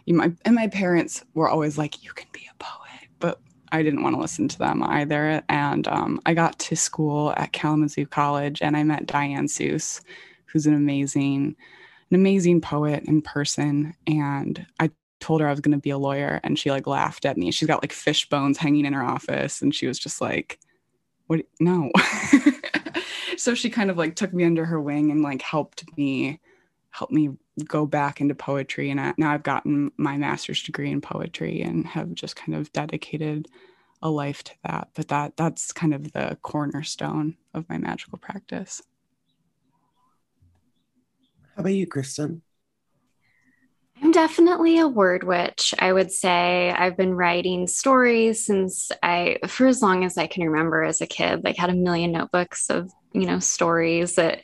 you 0.06 0.14
know, 0.14 0.24
my, 0.24 0.32
and 0.44 0.54
my 0.54 0.68
parents 0.68 1.24
were 1.34 1.48
always 1.48 1.78
like, 1.78 2.04
you 2.04 2.12
can 2.12 2.28
be 2.32 2.48
a 2.50 2.62
poet, 2.62 3.08
but 3.18 3.40
I 3.72 3.82
didn't 3.82 4.02
want 4.02 4.14
to 4.16 4.20
listen 4.20 4.48
to 4.48 4.58
them 4.58 4.82
either. 4.82 5.42
And 5.48 5.86
um, 5.88 6.20
I 6.26 6.34
got 6.34 6.58
to 6.60 6.76
school 6.76 7.32
at 7.36 7.52
Kalamazoo 7.52 8.06
College 8.06 8.60
and 8.62 8.76
I 8.76 8.82
met 8.82 9.06
Diane 9.06 9.46
Seuss, 9.46 10.02
who's 10.46 10.66
an 10.66 10.74
amazing, 10.74 11.56
an 12.10 12.14
amazing 12.14 12.60
poet 12.60 13.04
in 13.04 13.22
person. 13.22 13.94
And 14.06 14.66
I 14.78 14.90
told 15.20 15.40
her 15.40 15.46
I 15.46 15.50
was 15.50 15.60
going 15.60 15.76
to 15.76 15.78
be 15.78 15.90
a 15.90 15.98
lawyer 15.98 16.40
and 16.42 16.58
she 16.58 16.70
like 16.70 16.86
laughed 16.86 17.24
at 17.24 17.36
me. 17.36 17.50
She's 17.50 17.68
got 17.68 17.82
like 17.82 17.92
fish 17.92 18.28
bones 18.28 18.58
hanging 18.58 18.84
in 18.84 18.92
her 18.92 19.04
office 19.04 19.62
and 19.62 19.74
she 19.74 19.86
was 19.86 19.98
just 19.98 20.20
like, 20.20 20.58
what? 21.26 21.42
No. 21.60 21.92
so 23.40 23.54
she 23.54 23.70
kind 23.70 23.90
of 23.90 23.96
like 23.96 24.16
took 24.16 24.34
me 24.34 24.44
under 24.44 24.66
her 24.66 24.80
wing 24.80 25.10
and 25.10 25.22
like 25.22 25.40
helped 25.40 25.84
me 25.96 26.38
help 26.90 27.10
me 27.10 27.30
go 27.66 27.86
back 27.86 28.20
into 28.20 28.34
poetry. 28.34 28.90
And 28.90 29.00
I, 29.00 29.14
now 29.16 29.32
I've 29.32 29.42
gotten 29.42 29.92
my 29.96 30.16
master's 30.16 30.62
degree 30.62 30.90
in 30.90 31.00
poetry 31.00 31.62
and 31.62 31.86
have 31.86 32.14
just 32.14 32.36
kind 32.36 32.54
of 32.54 32.70
dedicated 32.72 33.48
a 34.02 34.10
life 34.10 34.42
to 34.44 34.52
that. 34.64 34.88
But 34.94 35.08
that 35.08 35.36
that's 35.36 35.72
kind 35.72 35.94
of 35.94 36.12
the 36.12 36.36
cornerstone 36.42 37.36
of 37.54 37.68
my 37.68 37.78
magical 37.78 38.18
practice. 38.18 38.82
How 41.56 41.60
about 41.60 41.72
you 41.72 41.86
kristen 41.86 42.42
Definitely 44.10 44.78
a 44.78 44.88
word 44.88 45.24
witch. 45.24 45.74
I 45.78 45.92
would 45.92 46.10
say 46.10 46.70
I've 46.70 46.96
been 46.96 47.14
writing 47.14 47.66
stories 47.66 48.44
since 48.44 48.90
I, 49.02 49.38
for 49.46 49.66
as 49.66 49.82
long 49.82 50.04
as 50.04 50.16
I 50.16 50.26
can 50.26 50.44
remember 50.44 50.82
as 50.82 51.00
a 51.00 51.06
kid, 51.06 51.44
like 51.44 51.56
had 51.56 51.70
a 51.70 51.74
million 51.74 52.12
notebooks 52.12 52.70
of, 52.70 52.90
you 53.12 53.26
know, 53.26 53.38
stories 53.38 54.14
that 54.14 54.42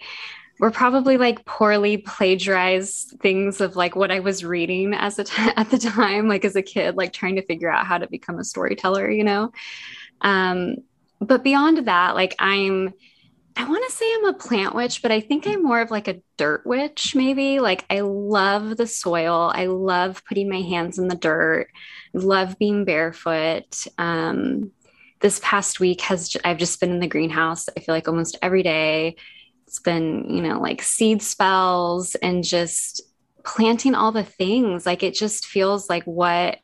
were 0.58 0.70
probably 0.70 1.16
like 1.16 1.44
poorly 1.44 1.98
plagiarized 1.98 3.18
things 3.20 3.60
of 3.60 3.76
like 3.76 3.96
what 3.96 4.10
I 4.10 4.20
was 4.20 4.44
reading 4.44 4.94
as 4.94 5.18
a 5.18 5.24
t- 5.24 5.32
at 5.56 5.70
the 5.70 5.78
time, 5.78 6.28
like 6.28 6.44
as 6.44 6.56
a 6.56 6.62
kid, 6.62 6.96
like 6.96 7.12
trying 7.12 7.36
to 7.36 7.46
figure 7.46 7.70
out 7.70 7.86
how 7.86 7.98
to 7.98 8.08
become 8.08 8.38
a 8.38 8.44
storyteller, 8.44 9.10
you 9.10 9.24
know? 9.24 9.52
Um, 10.20 10.76
but 11.20 11.44
beyond 11.44 11.86
that, 11.86 12.14
like 12.14 12.34
I'm, 12.38 12.92
I 13.58 13.66
want 13.66 13.88
to 13.88 13.96
say 13.96 14.04
I'm 14.14 14.26
a 14.26 14.34
plant 14.34 14.74
witch, 14.74 15.00
but 15.00 15.10
I 15.10 15.20
think 15.20 15.46
I'm 15.46 15.62
more 15.62 15.80
of 15.80 15.90
like 15.90 16.08
a 16.08 16.20
dirt 16.36 16.66
witch, 16.66 17.14
maybe. 17.14 17.58
Like, 17.58 17.86
I 17.88 18.00
love 18.00 18.76
the 18.76 18.86
soil. 18.86 19.50
I 19.54 19.66
love 19.66 20.22
putting 20.26 20.50
my 20.50 20.60
hands 20.60 20.98
in 20.98 21.08
the 21.08 21.16
dirt, 21.16 21.68
love 22.12 22.58
being 22.58 22.84
barefoot. 22.84 23.86
Um, 23.96 24.72
this 25.20 25.40
past 25.42 25.80
week 25.80 26.02
has, 26.02 26.36
I've 26.44 26.58
just 26.58 26.80
been 26.80 26.90
in 26.90 27.00
the 27.00 27.06
greenhouse, 27.06 27.66
I 27.74 27.80
feel 27.80 27.94
like 27.94 28.08
almost 28.08 28.38
every 28.42 28.62
day. 28.62 29.16
It's 29.66 29.78
been, 29.78 30.28
you 30.28 30.42
know, 30.42 30.60
like 30.60 30.82
seed 30.82 31.22
spells 31.22 32.14
and 32.16 32.44
just 32.44 33.00
planting 33.42 33.94
all 33.94 34.12
the 34.12 34.22
things. 34.22 34.84
Like, 34.84 35.02
it 35.02 35.14
just 35.14 35.46
feels 35.46 35.88
like 35.88 36.04
what 36.04 36.58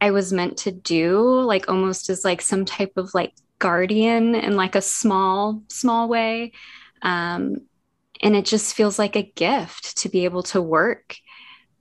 I 0.00 0.10
was 0.10 0.32
meant 0.32 0.56
to 0.58 0.72
do, 0.72 1.20
like 1.20 1.68
almost 1.68 2.10
as 2.10 2.24
like 2.24 2.40
some 2.40 2.64
type 2.64 2.92
of 2.96 3.14
like 3.14 3.34
guardian 3.58 4.34
in 4.34 4.56
like 4.56 4.74
a 4.74 4.82
small 4.82 5.62
small 5.68 6.08
way. 6.08 6.52
Um, 7.02 7.62
and 8.20 8.34
it 8.34 8.44
just 8.44 8.74
feels 8.74 8.98
like 8.98 9.16
a 9.16 9.22
gift 9.22 9.98
to 9.98 10.08
be 10.08 10.24
able 10.24 10.42
to 10.44 10.60
work 10.60 11.16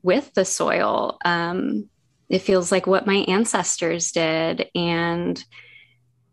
with 0.03 0.33
the 0.33 0.45
soil. 0.45 1.17
Um, 1.25 1.89
it 2.29 2.39
feels 2.39 2.71
like 2.71 2.85
what 2.87 3.07
my 3.07 3.25
ancestors 3.27 4.11
did. 4.11 4.69
And 4.75 5.43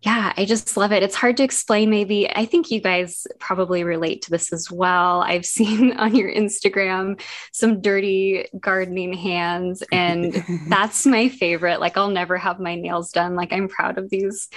yeah 0.04 0.34
i 0.36 0.44
just 0.44 0.76
love 0.76 0.92
it. 0.92 1.02
It's 1.02 1.14
hard 1.14 1.38
to 1.38 1.42
explain. 1.42 1.90
Maybe 1.90 2.30
i 2.30 2.44
think 2.44 2.70
you 2.70 2.80
guys 2.80 3.26
probably 3.40 3.84
relate 3.84 4.22
to 4.22 4.30
this 4.30 4.52
as 4.52 4.70
well. 4.70 5.22
I've 5.22 5.46
seen 5.58 5.96
on 5.96 6.14
your 6.14 6.32
instagram 6.32 7.20
some 7.52 7.80
dirty 7.80 8.46
gardening 8.60 9.14
hands 9.14 9.82
and 9.90 10.44
that's 10.68 11.06
my 11.06 11.28
favorite. 11.28 11.80
Like 11.80 11.96
i'll 11.96 12.10
never 12.10 12.36
have 12.36 12.60
my 12.60 12.74
nails 12.76 13.10
done. 13.10 13.34
Like 13.34 13.52
i'm 13.52 13.68
proud 13.68 13.98
of 13.98 14.10
these 14.10 14.48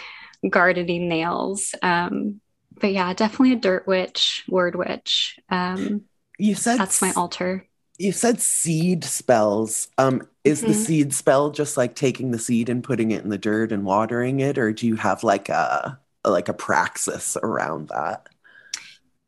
gardening 0.50 1.08
nails. 1.08 1.74
Um, 1.82 2.42
but 2.80 2.92
yeah, 2.94 3.14
definitely 3.14 3.54
a 3.54 3.58
dirt 3.58 3.88
witch, 3.88 4.44
word 4.48 4.76
witch. 4.76 5.40
Um, 5.50 6.04
you 6.38 6.56
said 6.56 6.78
that's 6.78 7.02
my 7.02 7.12
altar. 7.14 7.66
you 7.98 8.12
said 8.12 8.40
seed 8.40 9.04
spells. 9.04 9.88
Um, 9.98 10.28
is 10.44 10.60
mm-hmm. 10.60 10.68
the 10.68 10.74
seed 10.74 11.14
spell 11.14 11.52
just 11.52 11.78
like 11.78 11.96
taking 11.96 12.32
the 12.32 12.40
seed 12.40 12.70
and 12.70 12.84
putting 12.84 13.12
it 13.12 13.24
in 13.24 13.30
the 13.30 13.38
dirt 13.38 13.72
and 13.72 13.84
watering 13.84 14.40
it, 14.40 14.58
or 14.58 14.72
do 14.72 14.88
you 14.88 14.96
have 14.96 15.24
like 15.24 15.50
a 15.50 16.00
like 16.26 16.50
a 16.50 16.54
praxis 16.54 17.38
around 17.42 17.90
that? 17.90 18.28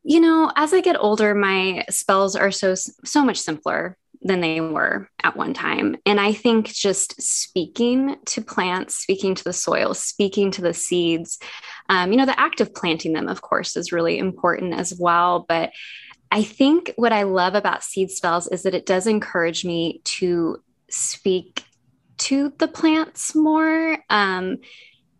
You 0.02 0.20
know, 0.20 0.50
as 0.56 0.72
I 0.72 0.80
get 0.80 0.96
older, 0.98 1.34
my 1.34 1.84
spells 1.90 2.36
are 2.36 2.50
so 2.50 2.74
so 2.74 3.24
much 3.24 3.38
simpler 3.38 3.98
than 4.22 4.40
they 4.40 4.60
were 4.60 5.08
at 5.22 5.36
one 5.36 5.54
time. 5.54 5.96
And 6.04 6.20
I 6.20 6.32
think 6.32 6.66
just 6.66 7.20
speaking 7.22 8.16
to 8.26 8.42
plants, 8.42 8.96
speaking 8.96 9.34
to 9.34 9.44
the 9.44 9.52
soil, 9.52 9.94
speaking 9.94 10.50
to 10.52 10.62
the 10.62 10.74
seeds, 10.74 11.38
um, 11.88 12.12
you 12.12 12.18
know, 12.18 12.26
the 12.26 12.38
act 12.38 12.60
of 12.60 12.74
planting 12.74 13.14
them, 13.14 13.28
of 13.28 13.40
course, 13.40 13.76
is 13.76 13.92
really 13.92 14.18
important 14.18 14.74
as 14.74 14.94
well. 14.98 15.46
But 15.48 15.72
I 16.30 16.42
think 16.42 16.92
what 16.96 17.12
I 17.12 17.22
love 17.22 17.54
about 17.54 17.82
seed 17.82 18.10
spells 18.10 18.46
is 18.48 18.62
that 18.62 18.74
it 18.74 18.86
does 18.86 19.06
encourage 19.06 19.64
me 19.64 20.00
to 20.04 20.62
speak 20.90 21.64
to 22.18 22.52
the 22.58 22.68
plants 22.68 23.34
more. 23.34 23.98
Um, 24.10 24.58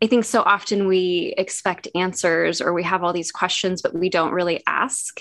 I 0.03 0.07
think 0.07 0.25
so 0.25 0.43
often 0.43 0.87
we 0.87 1.35
expect 1.37 1.89
answers 1.95 2.61
or 2.61 2.73
we 2.73 2.83
have 2.85 3.03
all 3.03 3.13
these 3.13 3.33
questions, 3.33 3.83
but 3.83 3.95
we 3.95 4.09
don't 4.09 4.33
really 4.33 4.63
ask 4.67 5.21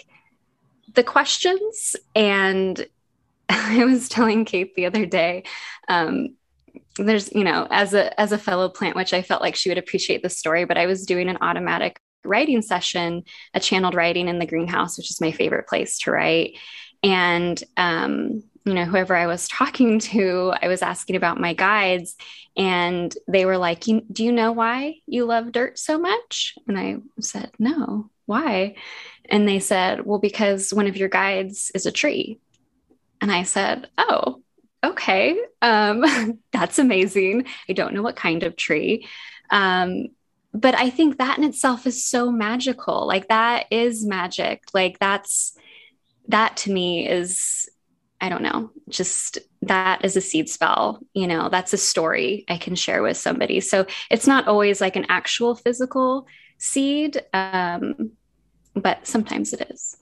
the 0.94 1.04
questions. 1.04 1.96
And 2.16 2.86
I 3.50 3.84
was 3.86 4.10
telling 4.10 4.46
Kate 4.46 4.76
the 4.76 4.86
other 4.86 5.06
day, 5.06 5.44
um, 5.88 6.36
there's, 6.98 7.32
you 7.34 7.44
know, 7.44 7.68
as 7.72 7.94
a 7.94 8.18
as 8.20 8.32
a 8.32 8.38
fellow 8.38 8.70
plant, 8.70 8.96
which 8.96 9.14
I 9.14 9.22
felt 9.22 9.42
like 9.42 9.56
she 9.56 9.70
would 9.70 9.78
appreciate 9.78 10.22
the 10.22 10.30
story, 10.30 10.66
but 10.66 10.78
I 10.78 10.86
was 10.86 11.06
doing 11.06 11.30
an 11.30 11.38
automatic 11.42 12.00
writing 12.24 12.62
session, 12.62 13.24
a 13.54 13.60
channeled 13.60 13.96
writing 13.96 14.28
in 14.28 14.40
the 14.40 14.46
greenhouse, 14.46 14.98
which 14.98 15.10
is 15.10 15.22
my 15.22 15.32
favorite 15.32 15.68
place 15.68 15.98
to 16.00 16.12
write. 16.12 16.58
And 17.02 17.62
um, 17.78 18.44
you 18.66 18.74
know, 18.74 18.86
whoever 18.86 19.16
I 19.16 19.28
was 19.28 19.48
talking 19.50 20.00
to, 20.00 20.54
I 20.62 20.68
was 20.68 20.82
asking 20.82 21.16
about 21.16 21.40
my 21.40 21.54
guides, 21.54 22.16
and 22.56 23.16
they 23.28 23.46
were 23.46 23.58
like, 23.58 23.82
"Do 23.82 24.24
you 24.24 24.32
know 24.32 24.52
why 24.52 24.96
you 25.08 25.26
love 25.26 25.52
dirt 25.52 25.80
so 25.80 25.98
much?" 25.98 26.56
And 26.68 26.78
I 26.78 26.98
said, 27.20 27.52
"No, 27.58 28.10
why?" 28.26 28.76
And 29.26 29.48
they 29.48 29.60
said, 29.60 30.06
"Well, 30.06 30.20
because 30.20 30.74
one 30.74 30.88
of 30.88 30.98
your 30.98 31.10
guides 31.10 31.72
is 31.74 31.86
a 31.86 31.92
tree." 31.92 32.40
And 33.22 33.32
I 33.32 33.44
said, 33.44 33.88
"Oh, 33.98 34.42
okay, 34.84 35.38
um, 35.62 36.04
that's 36.52 36.80
amazing. 36.80 37.46
I 37.68 37.74
don't 37.74 37.94
know 37.94 38.02
what 38.02 38.16
kind 38.16 38.44
of 38.44 38.56
tree." 38.56 39.08
Um, 39.52 40.08
but 40.54 40.76
I 40.76 40.90
think 40.90 41.18
that 41.18 41.38
in 41.38 41.44
itself 41.44 41.86
is 41.86 42.04
so 42.04 42.32
magical. 42.32 43.06
Like 43.08 43.28
that 43.28 43.66
is 43.72 44.06
magic. 44.06 44.64
Like 44.74 44.98
that's 45.00 45.56
that 46.28 46.58
to 46.58 46.72
me 46.72 47.08
is 47.08 47.70
I 48.22 48.28
don't 48.28 48.42
know, 48.44 48.72
just 48.90 49.38
that 49.62 50.04
is 50.04 50.18
a 50.18 50.22
seed 50.22 50.50
spell. 50.50 51.00
You 51.14 51.28
know, 51.28 51.50
that's 51.50 51.74
a 51.74 51.78
story 51.78 52.44
I 52.50 52.58
can 52.58 52.76
share 52.76 53.02
with 53.02 53.18
somebody. 53.18 53.62
So 53.62 53.86
it's 54.12 54.28
not 54.28 54.48
always 54.48 54.82
like 54.82 54.96
an 54.98 55.06
actual 55.08 55.56
physical 55.56 56.28
seed, 56.58 57.24
um, 57.34 58.12
but 58.74 59.08
sometimes 59.08 59.54
it 59.54 59.68
is. 59.70 59.96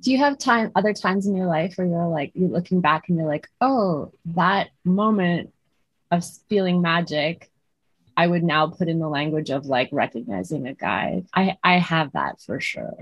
Do 0.00 0.12
you 0.12 0.18
have 0.18 0.38
time, 0.38 0.70
other 0.74 0.92
times 0.92 1.26
in 1.26 1.34
your 1.34 1.46
life 1.46 1.74
where 1.76 1.86
you're 1.86 2.06
like, 2.06 2.32
you're 2.34 2.48
looking 2.48 2.80
back 2.80 3.08
and 3.08 3.18
you're 3.18 3.26
like, 3.26 3.48
oh, 3.60 4.12
that 4.26 4.68
moment 4.84 5.52
of 6.10 6.24
feeling 6.48 6.80
magic 6.80 7.50
I 8.18 8.26
would 8.26 8.42
now 8.42 8.66
put 8.66 8.88
in 8.88 8.98
the 8.98 9.08
language 9.08 9.48
of 9.50 9.66
like 9.66 9.90
recognizing 9.92 10.66
a 10.66 10.74
guide. 10.74 11.26
I 11.32 11.56
I 11.62 11.78
have 11.78 12.12
that 12.12 12.40
for 12.40 12.60
sure. 12.60 12.96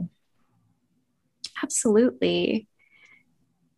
Absolutely. 1.62 2.68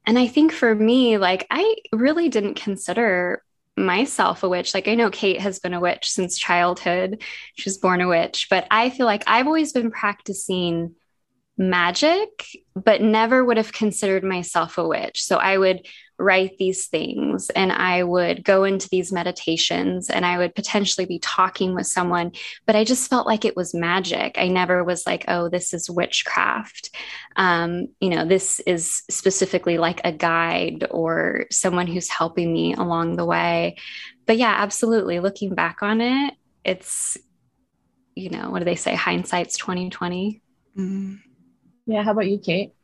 And 0.05 0.19
I 0.19 0.27
think 0.27 0.51
for 0.51 0.75
me, 0.75 1.17
like 1.17 1.47
I 1.49 1.77
really 1.93 2.29
didn't 2.29 2.55
consider 2.55 3.45
myself 3.77 4.43
a 4.43 4.49
witch. 4.49 4.75
Like 4.75 4.89
I 4.89 4.97
know 4.97 5.11
Kate 5.11 5.41
has 5.41 5.61
been 5.61 5.75
a 5.75 5.81
witch 5.81 6.11
since 6.11 6.37
childhood. 6.37 7.23
She 7.55 7.71
was 7.71 7.79
born 7.79 8.01
a 8.01 8.09
witch, 8.09 8.49
but 8.51 8.67
I 8.69 8.91
feel 8.91 9.07
like 9.07 9.23
I've 9.29 9.47
always 9.47 9.73
been 9.73 9.93
practicing 9.93 10.97
magic, 11.59 12.47
but 12.75 13.03
never 13.03 13.45
would 13.45 13.57
have 13.57 13.73
considered 13.73 14.23
myself 14.23 14.79
a 14.79 14.87
witch. 14.87 15.23
So 15.23 15.37
I 15.37 15.59
would 15.59 15.87
write 16.19 16.59
these 16.59 16.87
things 16.87 17.49
and 17.51 17.71
I 17.71 18.03
would 18.03 18.45
go 18.45 18.65
into 18.65 18.89
these 18.89 19.13
meditations 19.13 20.11
and 20.11 20.27
I 20.27 20.39
would 20.39 20.55
potentially 20.55 21.07
be 21.07 21.21
talking 21.21 21.75
with 21.75 21.87
someone, 21.87 22.33
but 22.67 22.75
I 22.75 22.85
just 22.85 23.09
felt 23.09 23.27
like 23.27 23.45
it 23.45 23.57
was 23.57 23.73
magic. 23.73 24.37
I 24.37 24.49
never 24.49 24.83
was 24.83 25.07
like, 25.07 25.25
oh, 25.29 25.49
this 25.49 25.73
is 25.73 25.89
witchcraft. 25.89 26.91
Um, 27.37 27.89
you 28.01 28.11
know, 28.11 28.25
this 28.25 28.59
is 28.61 29.03
specifically 29.09 29.79
like 29.79 30.01
a 30.05 30.13
guide 30.13 30.87
or 30.91 31.47
someone 31.53 31.87
who's 31.87 32.09
helping 32.09 32.53
me 32.53 32.75
along 32.75 33.17
the 33.17 33.27
way. 33.27 33.77
But 34.27 34.39
yeah, 34.39 34.55
absolutely. 34.59 35.21
Looking 35.21 35.55
back 35.55 35.83
on 35.83 36.01
it, 36.01 36.35
it's, 36.65 37.17
you 38.17 38.31
know, 38.31 38.51
what 38.51 38.59
do 38.59 38.65
they 38.65 38.75
say? 38.75 38.97
Hindsight's 38.97 39.57
2020. 39.57 40.43
Mm-hmm. 40.77 41.28
Yeah. 41.89 42.03
How 42.03 42.13
about 42.13 42.29
you, 42.29 42.39
Kate? 42.39 42.75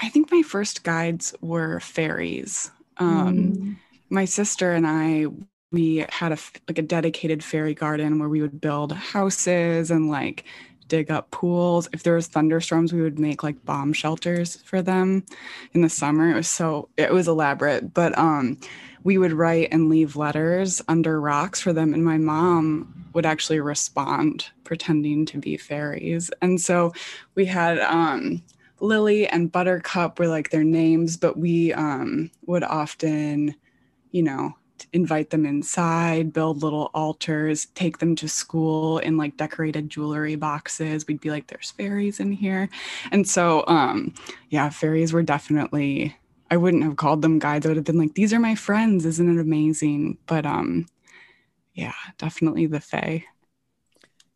I 0.00 0.10
think 0.10 0.30
my 0.30 0.42
first 0.42 0.84
guides 0.84 1.34
were 1.40 1.80
fairies. 1.80 2.70
Um, 2.98 3.36
mm. 3.36 3.76
My 4.10 4.26
sister 4.26 4.72
and 4.72 4.86
I, 4.86 5.26
we 5.72 6.04
had 6.10 6.32
a 6.32 6.38
like 6.68 6.78
a 6.78 6.82
dedicated 6.82 7.42
fairy 7.42 7.74
garden 7.74 8.18
where 8.18 8.28
we 8.28 8.42
would 8.42 8.60
build 8.60 8.92
houses 8.92 9.90
and 9.90 10.10
like 10.10 10.44
dig 10.88 11.10
up 11.10 11.30
pools. 11.30 11.88
If 11.92 12.02
there 12.02 12.14
was 12.14 12.26
thunderstorms, 12.26 12.92
we 12.92 13.02
would 13.02 13.18
make 13.18 13.42
like 13.42 13.64
bomb 13.64 13.92
shelters 13.92 14.56
for 14.56 14.82
them 14.82 15.24
in 15.72 15.82
the 15.82 15.88
summer. 15.88 16.30
It 16.30 16.34
was 16.34 16.48
so 16.48 16.88
it 16.96 17.12
was 17.12 17.28
elaborate, 17.28 17.92
but 17.94 18.16
um, 18.18 18.58
we 19.04 19.18
would 19.18 19.32
write 19.32 19.68
and 19.70 19.88
leave 19.88 20.16
letters 20.16 20.82
under 20.88 21.20
rocks 21.20 21.60
for 21.60 21.72
them, 21.72 21.94
and 21.94 22.04
my 22.04 22.18
mom 22.18 23.06
would 23.12 23.26
actually 23.26 23.60
respond 23.60 24.46
pretending 24.64 25.24
to 25.26 25.38
be 25.38 25.56
fairies. 25.56 26.30
And 26.42 26.60
so 26.60 26.92
we 27.34 27.46
had 27.46 27.78
um, 27.78 28.42
Lily 28.80 29.26
and 29.26 29.50
Buttercup 29.50 30.18
were 30.18 30.28
like 30.28 30.50
their 30.50 30.64
names, 30.64 31.16
but 31.16 31.38
we 31.38 31.72
um, 31.72 32.30
would 32.46 32.62
often, 32.62 33.54
you 34.10 34.22
know, 34.22 34.54
invite 34.92 35.30
them 35.30 35.46
inside, 35.46 36.32
build 36.32 36.62
little 36.62 36.90
altars, 36.94 37.66
take 37.74 37.98
them 37.98 38.14
to 38.16 38.28
school 38.28 38.98
in 38.98 39.16
like 39.16 39.36
decorated 39.36 39.88
jewelry 39.88 40.36
boxes. 40.36 41.06
We'd 41.06 41.20
be 41.20 41.30
like, 41.30 41.46
there's 41.46 41.70
fairies 41.70 42.20
in 42.20 42.32
here. 42.32 42.68
And 43.12 43.26
so, 43.28 43.64
um, 43.66 44.14
yeah, 44.50 44.68
fairies 44.70 45.12
were 45.12 45.22
definitely, 45.22 46.16
I 46.50 46.56
wouldn't 46.56 46.84
have 46.84 46.96
called 46.96 47.22
them 47.22 47.38
guides. 47.38 47.66
I 47.66 47.70
would 47.70 47.76
have 47.76 47.86
been 47.86 47.98
like, 47.98 48.14
these 48.14 48.32
are 48.32 48.40
my 48.40 48.54
friends. 48.54 49.04
Isn't 49.04 49.36
it 49.36 49.40
amazing? 49.40 50.18
But 50.26 50.46
um, 50.46 50.86
yeah, 51.74 51.94
definitely 52.18 52.66
the 52.66 52.80
Fae. 52.80 53.24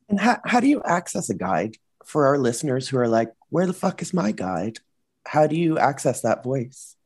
And 0.09 0.19
how, 0.19 0.39
how 0.45 0.61
do 0.61 0.67
you 0.67 0.83
access 0.83 1.31
a 1.31 1.35
guide 1.35 1.77
for 2.05 2.27
our 2.27 2.39
listeners 2.39 2.89
who 2.89 2.99
are 2.99 3.09
like, 3.09 3.33
where 3.51 3.67
the 3.67 3.73
fuck 3.73 4.03
is 4.03 4.13
my 4.13 4.33
guide? 4.33 4.79
How 5.27 5.47
do 5.47 5.57
you 5.57 5.79
access 5.79 6.23
that 6.23 6.43
voice? 6.43 6.97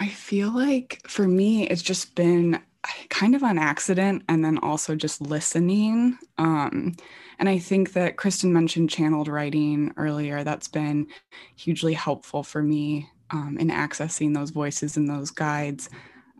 I 0.00 0.08
feel 0.08 0.50
like 0.50 1.02
for 1.06 1.28
me, 1.28 1.68
it's 1.68 1.82
just 1.82 2.14
been 2.14 2.60
kind 3.10 3.34
of 3.34 3.42
on 3.42 3.58
accident 3.58 4.22
and 4.28 4.42
then 4.42 4.58
also 4.58 4.94
just 4.94 5.20
listening. 5.20 6.18
Um, 6.38 6.96
and 7.38 7.48
I 7.48 7.58
think 7.58 7.92
that 7.92 8.16
Kristen 8.16 8.52
mentioned 8.52 8.88
channeled 8.88 9.28
writing 9.28 9.92
earlier. 9.98 10.42
That's 10.42 10.68
been 10.68 11.06
hugely 11.54 11.92
helpful 11.92 12.42
for 12.42 12.62
me 12.62 13.10
um, 13.30 13.58
in 13.60 13.68
accessing 13.68 14.34
those 14.34 14.50
voices 14.50 14.96
and 14.96 15.08
those 15.08 15.30
guides. 15.30 15.90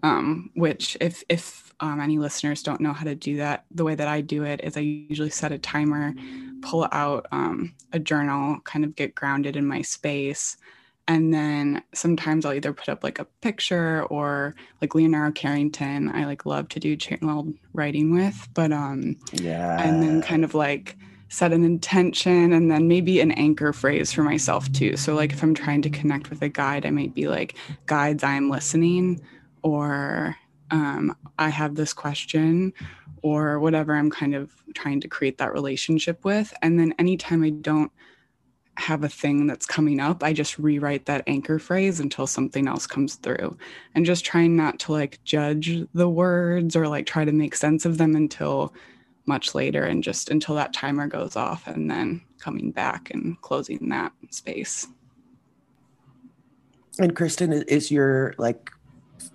Um, 0.02 0.50
which, 0.54 0.96
if 0.98 1.22
if 1.28 1.74
um, 1.80 2.00
any 2.00 2.16
listeners 2.16 2.62
don't 2.62 2.80
know 2.80 2.94
how 2.94 3.04
to 3.04 3.14
do 3.14 3.36
that, 3.36 3.66
the 3.70 3.84
way 3.84 3.94
that 3.94 4.08
I 4.08 4.22
do 4.22 4.44
it 4.44 4.62
is 4.64 4.78
I 4.78 4.80
usually 4.80 5.28
set 5.28 5.52
a 5.52 5.58
timer, 5.58 6.14
pull 6.62 6.88
out 6.92 7.26
um, 7.32 7.74
a 7.92 7.98
journal, 7.98 8.60
kind 8.64 8.86
of 8.86 8.96
get 8.96 9.14
grounded 9.14 9.56
in 9.56 9.66
my 9.66 9.82
space. 9.82 10.56
And 11.10 11.34
then 11.34 11.82
sometimes 11.92 12.46
I'll 12.46 12.54
either 12.54 12.72
put 12.72 12.88
up 12.88 13.02
like 13.02 13.18
a 13.18 13.24
picture 13.24 14.04
or 14.04 14.54
like 14.80 14.94
Leonora 14.94 15.32
Carrington, 15.32 16.08
I 16.08 16.24
like 16.24 16.46
love 16.46 16.68
to 16.68 16.78
do 16.78 16.94
channeled 16.94 17.52
writing 17.72 18.14
with, 18.14 18.48
but 18.54 18.70
um, 18.70 19.16
yeah. 19.32 19.82
And 19.82 20.00
then 20.00 20.22
kind 20.22 20.44
of 20.44 20.54
like 20.54 20.96
set 21.28 21.52
an 21.52 21.64
intention 21.64 22.52
and 22.52 22.70
then 22.70 22.86
maybe 22.86 23.18
an 23.18 23.32
anchor 23.32 23.72
phrase 23.72 24.12
for 24.12 24.22
myself 24.22 24.70
too. 24.70 24.96
So 24.96 25.16
like 25.16 25.32
if 25.32 25.42
I'm 25.42 25.52
trying 25.52 25.82
to 25.82 25.90
connect 25.90 26.30
with 26.30 26.42
a 26.42 26.48
guide, 26.48 26.86
I 26.86 26.90
might 26.90 27.12
be 27.12 27.26
like, 27.26 27.56
guides, 27.86 28.22
I'm 28.22 28.48
listening 28.48 29.20
or 29.64 30.36
um, 30.70 31.16
I 31.40 31.48
have 31.48 31.74
this 31.74 31.92
question 31.92 32.72
or 33.22 33.58
whatever 33.58 33.96
I'm 33.96 34.10
kind 34.10 34.36
of 34.36 34.52
trying 34.76 35.00
to 35.00 35.08
create 35.08 35.38
that 35.38 35.52
relationship 35.52 36.24
with. 36.24 36.54
And 36.62 36.78
then 36.78 36.94
anytime 37.00 37.42
I 37.42 37.50
don't 37.50 37.90
have 38.80 39.04
a 39.04 39.08
thing 39.08 39.46
that's 39.46 39.66
coming 39.66 40.00
up, 40.00 40.22
I 40.22 40.32
just 40.32 40.58
rewrite 40.58 41.06
that 41.06 41.24
anchor 41.26 41.58
phrase 41.58 42.00
until 42.00 42.26
something 42.26 42.66
else 42.66 42.86
comes 42.86 43.16
through. 43.16 43.56
And 43.94 44.06
just 44.06 44.24
trying 44.24 44.56
not 44.56 44.78
to 44.80 44.92
like 44.92 45.22
judge 45.24 45.84
the 45.94 46.08
words 46.08 46.74
or 46.76 46.88
like 46.88 47.06
try 47.06 47.24
to 47.24 47.32
make 47.32 47.54
sense 47.54 47.84
of 47.84 47.98
them 47.98 48.16
until 48.16 48.74
much 49.26 49.54
later 49.54 49.84
and 49.84 50.02
just 50.02 50.30
until 50.30 50.54
that 50.56 50.72
timer 50.72 51.06
goes 51.06 51.36
off 51.36 51.66
and 51.66 51.90
then 51.90 52.20
coming 52.38 52.70
back 52.70 53.10
and 53.10 53.40
closing 53.42 53.88
that 53.90 54.12
space. 54.30 54.88
And 56.98 57.14
Kristen, 57.14 57.52
is 57.52 57.90
your 57.90 58.34
like 58.38 58.70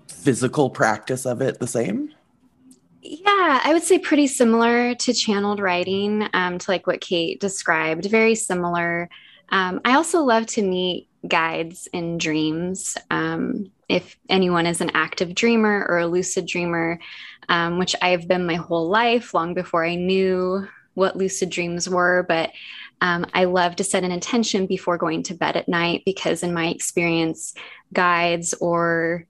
physical 0.08 0.70
practice 0.70 1.26
of 1.26 1.42
it 1.42 1.60
the 1.60 1.68
same? 1.68 2.12
Yeah, 3.02 3.62
I 3.64 3.72
would 3.72 3.84
say 3.84 4.00
pretty 4.00 4.26
similar 4.26 4.96
to 4.96 5.14
channeled 5.14 5.60
writing, 5.60 6.28
um, 6.34 6.58
to 6.58 6.72
like 6.72 6.88
what 6.88 7.02
Kate 7.02 7.40
described, 7.40 8.06
very 8.06 8.34
similar. 8.34 9.10
Um, 9.50 9.82
I 9.86 9.96
also 9.96 10.24
love 10.24 10.46
to 10.48 10.62
meet 10.62 11.10
guides 11.28 11.88
in 11.94 12.18
dreams. 12.18 12.98
Um, 13.10 13.72
if 13.88 14.18
anyone 14.30 14.66
is 14.66 14.82
an 14.82 14.92
active 14.94 15.36
dreamer 15.36 15.86
or 15.88 16.00
a 16.00 16.08
lucid 16.08 16.46
dreamer, 16.46 17.00
um, 17.50 17.78
which 17.78 17.96
I've 18.02 18.28
been 18.28 18.46
my 18.46 18.56
whole 18.56 18.90
life, 18.90 19.34
long 19.34 19.54
before 19.54 19.86
I 19.86 19.96
knew 19.96 20.68
what 20.94 21.18
lucid 21.18 21.50
dreams 21.50 21.90
were, 21.90 22.26
but 22.28 22.52
um, 23.02 23.26
I 23.34 23.44
love 23.46 23.76
to 23.78 23.84
set 23.84 24.04
an 24.04 24.12
intention 24.12 24.66
before 24.66 24.98
going 24.98 25.24
to 25.24 25.34
bed 25.34 25.58
at 25.58 25.68
night 25.68 26.04
because, 26.06 26.44
in 26.44 26.54
my 26.54 26.68
experience, 26.68 27.54
guides 27.94 28.54
or 28.56 29.28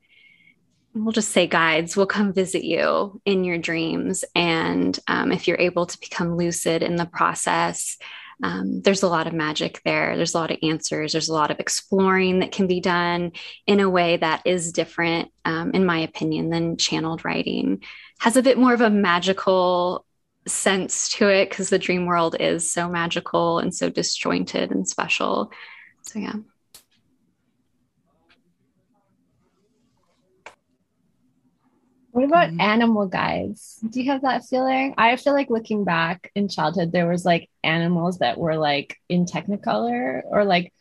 we'll 0.93 1.11
just 1.11 1.31
say 1.31 1.45
guides 1.45 1.97
will 1.97 2.05
come 2.05 2.31
visit 2.31 2.63
you 2.63 3.19
in 3.25 3.43
your 3.43 3.57
dreams. 3.57 4.23
And 4.33 4.97
um, 5.07 5.31
if 5.31 5.47
you're 5.47 5.59
able 5.59 5.85
to 5.87 5.99
become 5.99 6.37
lucid 6.37 6.83
in 6.83 6.95
the 6.95 7.05
process, 7.05 7.97
um, 8.43 8.81
there's 8.81 9.03
a 9.03 9.07
lot 9.07 9.27
of 9.27 9.33
magic 9.33 9.81
there. 9.85 10.15
There's 10.15 10.33
a 10.33 10.37
lot 10.37 10.51
of 10.51 10.57
answers. 10.61 11.11
There's 11.11 11.29
a 11.29 11.33
lot 11.33 11.51
of 11.51 11.59
exploring 11.59 12.39
that 12.39 12.51
can 12.51 12.67
be 12.67 12.79
done 12.79 13.31
in 13.65 13.79
a 13.79 13.89
way 13.89 14.17
that 14.17 14.41
is 14.45 14.71
different, 14.71 15.31
um, 15.45 15.71
in 15.71 15.85
my 15.85 15.99
opinion, 15.99 16.49
than 16.49 16.77
channeled 16.77 17.23
writing. 17.23 17.83
Has 18.19 18.37
a 18.37 18.43
bit 18.43 18.57
more 18.57 18.73
of 18.73 18.81
a 18.81 18.89
magical 18.89 20.05
sense 20.47 21.09
to 21.13 21.27
it 21.27 21.49
because 21.49 21.69
the 21.69 21.79
dream 21.79 22.05
world 22.05 22.35
is 22.39 22.69
so 22.69 22.87
magical 22.89 23.59
and 23.59 23.73
so 23.73 23.89
disjointed 23.89 24.71
and 24.71 24.87
special. 24.87 25.51
So, 26.03 26.19
yeah. 26.19 26.33
What 32.15 32.23
about 32.23 32.47
mm-hmm. 32.47 32.61
animal 32.61 33.07
guides? 33.07 33.77
Do 33.89 34.01
you 34.01 34.09
have 34.09 34.21
that 34.21 34.45
feeling? 34.45 34.93
I 34.97 35.17
feel 35.17 35.33
like 35.33 35.49
looking 35.49 35.83
back 35.83 36.31
in 36.33 36.47
childhood, 36.47 36.93
there 36.93 37.09
was 37.09 37.25
like 37.25 37.49
animals 37.61 38.19
that 38.19 38.37
were 38.37 38.55
like 38.55 38.97
in 39.09 39.25
Technicolor 39.25 40.21
or 40.23 40.45
like, 40.45 40.71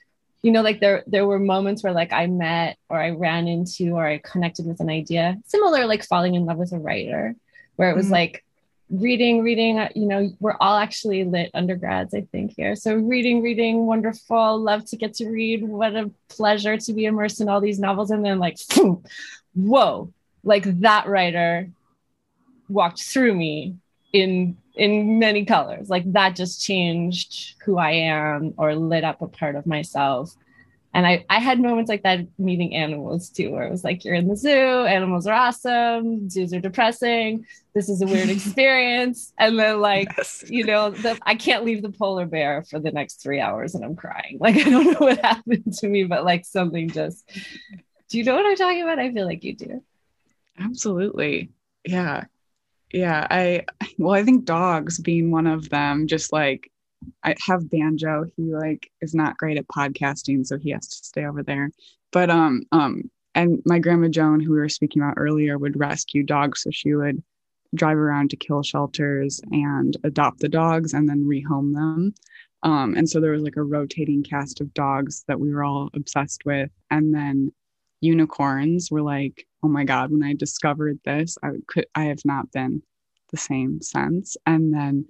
you 0.42 0.52
know, 0.52 0.62
like 0.62 0.78
there 0.78 1.02
there 1.08 1.26
were 1.26 1.40
moments 1.40 1.82
where 1.82 1.92
like 1.92 2.12
I 2.12 2.28
met 2.28 2.78
or 2.88 3.00
I 3.00 3.10
ran 3.10 3.48
into 3.48 3.94
or 3.94 4.06
I 4.06 4.18
connected 4.18 4.64
with 4.64 4.78
an 4.78 4.88
idea, 4.88 5.36
similar 5.44 5.86
like 5.86 6.04
falling 6.04 6.36
in 6.36 6.44
love 6.44 6.58
with 6.58 6.70
a 6.70 6.78
writer, 6.78 7.34
where 7.74 7.90
it 7.90 7.96
was 7.96 8.06
mm-hmm. 8.06 8.12
like 8.12 8.44
reading, 8.88 9.42
reading. 9.42 9.80
Uh, 9.80 9.88
you 9.96 10.06
know, 10.06 10.30
we're 10.38 10.56
all 10.60 10.76
actually 10.76 11.24
lit 11.24 11.50
undergrads, 11.52 12.14
I 12.14 12.28
think 12.30 12.54
here. 12.56 12.76
So 12.76 12.94
reading, 12.94 13.42
reading, 13.42 13.86
wonderful. 13.86 14.60
Love 14.60 14.84
to 14.90 14.96
get 14.96 15.14
to 15.14 15.28
read. 15.28 15.64
What 15.64 15.96
a 15.96 16.12
pleasure 16.28 16.76
to 16.76 16.92
be 16.92 17.06
immersed 17.06 17.40
in 17.40 17.48
all 17.48 17.60
these 17.60 17.80
novels, 17.80 18.12
and 18.12 18.24
then 18.24 18.38
like, 18.38 18.56
whoa 19.54 20.12
like 20.44 20.64
that 20.80 21.07
writer 21.09 21.68
walked 22.68 23.02
through 23.02 23.35
me 23.35 23.76
in 24.12 24.57
in 24.74 25.18
many 25.18 25.44
colors 25.44 25.88
like 25.88 26.11
that 26.12 26.35
just 26.35 26.64
changed 26.64 27.54
who 27.64 27.78
i 27.78 27.90
am 27.90 28.54
or 28.57 28.74
lit 28.74 29.04
up 29.04 29.22
a 29.22 29.28
part 29.28 29.57
of 29.57 29.66
myself 29.66 30.35
and 30.94 31.09
I, 31.09 31.24
I 31.28 31.40
had 31.40 31.61
moments 31.61 31.88
like 31.88 32.04
that 32.04 32.20
meeting 32.38 32.72
animals 32.76 33.28
too, 33.28 33.50
where 33.50 33.64
it 33.64 33.70
was 33.70 33.83
like, 33.83 34.04
you're 34.04 34.14
in 34.14 34.28
the 34.28 34.37
zoo, 34.37 34.48
animals 34.87 35.26
are 35.26 35.35
awesome, 35.35 36.30
zoos 36.30 36.54
are 36.54 36.61
depressing, 36.61 37.44
this 37.74 37.88
is 37.88 38.00
a 38.00 38.07
weird 38.07 38.28
experience. 38.30 39.33
And 39.37 39.59
then, 39.59 39.80
like, 39.80 40.14
yes. 40.16 40.44
you 40.46 40.64
know, 40.64 40.90
the, 40.90 41.18
I 41.26 41.35
can't 41.35 41.64
leave 41.64 41.83
the 41.83 41.90
polar 41.90 42.26
bear 42.26 42.62
for 42.62 42.78
the 42.78 42.92
next 42.92 43.20
three 43.20 43.40
hours 43.40 43.74
and 43.74 43.85
I'm 43.85 43.96
crying. 43.96 44.38
Like, 44.38 44.57
I 44.66 44.70
don't 44.70 44.92
know 44.92 45.07
what 45.07 45.18
happened 45.20 45.74
to 45.78 45.88
me, 45.88 46.04
but 46.04 46.24
like 46.24 46.44
something 46.44 46.88
just, 46.88 47.28
do 48.09 48.18
you 48.18 48.22
know 48.22 48.37
what 48.37 48.46
I'm 48.46 48.57
talking 48.57 48.83
about? 48.83 49.00
I 49.00 49.12
feel 49.12 49.26
like 49.26 49.42
you 49.42 49.57
do. 49.57 49.83
Absolutely. 50.58 51.50
Yeah. 51.84 52.24
Yeah. 52.92 53.26
I, 53.30 53.64
well, 53.98 54.14
I 54.14 54.22
think 54.24 54.44
dogs 54.44 54.98
being 54.98 55.30
one 55.30 55.46
of 55.46 55.68
them, 55.70 56.06
just 56.06 56.32
like 56.32 56.70
I 57.22 57.34
have 57.46 57.70
Banjo. 57.70 58.30
He 58.36 58.54
like 58.54 58.90
is 59.00 59.14
not 59.14 59.36
great 59.36 59.58
at 59.58 59.68
podcasting, 59.68 60.46
so 60.46 60.58
he 60.58 60.70
has 60.70 60.88
to 60.88 60.96
stay 60.96 61.24
over 61.26 61.42
there. 61.42 61.70
But, 62.12 62.30
um, 62.30 62.62
um, 62.72 63.10
and 63.34 63.60
my 63.66 63.80
grandma 63.80 64.08
Joan, 64.08 64.40
who 64.40 64.52
we 64.52 64.58
were 64.58 64.68
speaking 64.68 65.02
about 65.02 65.14
earlier, 65.16 65.58
would 65.58 65.78
rescue 65.78 66.22
dogs. 66.22 66.62
So 66.62 66.70
she 66.70 66.94
would 66.94 67.22
drive 67.74 67.96
around 67.98 68.30
to 68.30 68.36
kill 68.36 68.62
shelters 68.62 69.40
and 69.50 69.96
adopt 70.04 70.38
the 70.38 70.48
dogs 70.48 70.94
and 70.94 71.08
then 71.08 71.24
rehome 71.24 71.74
them. 71.74 72.14
Um, 72.62 72.94
and 72.96 73.08
so 73.08 73.20
there 73.20 73.32
was 73.32 73.42
like 73.42 73.56
a 73.56 73.62
rotating 73.62 74.22
cast 74.22 74.60
of 74.60 74.72
dogs 74.72 75.24
that 75.28 75.40
we 75.40 75.52
were 75.52 75.64
all 75.64 75.90
obsessed 75.94 76.46
with. 76.46 76.70
And 76.90 77.12
then 77.12 77.52
unicorns 78.04 78.90
were 78.90 79.02
like, 79.02 79.46
oh 79.62 79.68
my 79.68 79.84
God, 79.84 80.10
when 80.10 80.22
I 80.22 80.34
discovered 80.34 80.98
this, 81.04 81.36
I 81.42 81.50
could 81.68 81.86
I 81.94 82.04
have 82.04 82.24
not 82.24 82.50
been 82.52 82.82
the 83.30 83.36
same 83.36 83.80
since. 83.80 84.36
And 84.46 84.72
then 84.72 85.06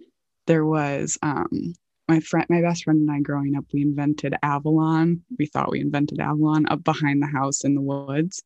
there 0.47 0.65
was 0.65 1.19
um 1.23 1.75
my 2.09 2.21
friend 2.21 2.47
my 2.51 2.61
best 2.61 2.85
friend 2.85 3.01
and 3.01 3.11
I 3.11 3.21
growing 3.21 3.57
up, 3.57 3.65
we 3.73 3.83
invented 3.83 4.35
Avalon. 4.43 5.23
We 5.39 5.47
thought 5.47 5.71
we 5.71 5.81
invented 5.81 6.21
Avalon 6.21 6.67
up 6.69 6.85
behind 6.85 7.23
the 7.23 7.27
house 7.27 7.65
in 7.65 7.75
the 7.75 7.81
woods. 7.81 8.43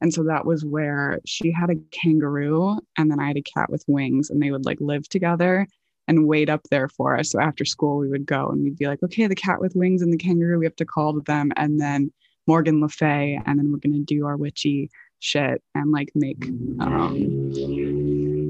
And 0.00 0.12
so 0.12 0.24
that 0.24 0.44
was 0.46 0.64
where 0.64 1.20
she 1.24 1.52
had 1.52 1.70
a 1.70 1.76
kangaroo 1.92 2.78
and 2.98 3.10
then 3.10 3.20
I 3.20 3.28
had 3.28 3.36
a 3.36 3.42
cat 3.42 3.70
with 3.70 3.84
wings 3.86 4.30
and 4.30 4.42
they 4.42 4.50
would 4.50 4.66
like 4.66 4.78
live 4.80 5.08
together 5.08 5.66
and 6.08 6.26
wait 6.26 6.50
up 6.50 6.62
there 6.70 6.88
for 6.88 7.16
us. 7.16 7.30
So 7.30 7.40
after 7.40 7.64
school 7.64 7.98
we 7.98 8.08
would 8.08 8.26
go 8.26 8.48
and 8.48 8.62
we'd 8.64 8.78
be 8.78 8.88
like, 8.88 9.02
okay, 9.04 9.28
the 9.28 9.36
cat 9.36 9.60
with 9.60 9.76
wings 9.76 10.02
and 10.02 10.12
the 10.12 10.16
kangaroo, 10.16 10.58
we 10.58 10.66
have 10.66 10.76
to 10.76 10.84
call 10.84 11.14
to 11.14 11.20
them. 11.20 11.52
And 11.56 11.80
then 11.80 12.12
Morgan 12.46 12.80
Le 12.80 12.88
Fay, 12.88 13.40
and 13.46 13.58
then 13.58 13.70
we're 13.70 13.78
gonna 13.78 14.04
do 14.04 14.26
our 14.26 14.36
witchy 14.36 14.90
shit 15.22 15.62
and 15.76 15.92
like 15.92 16.10
make 16.16 16.44
um 16.80 17.14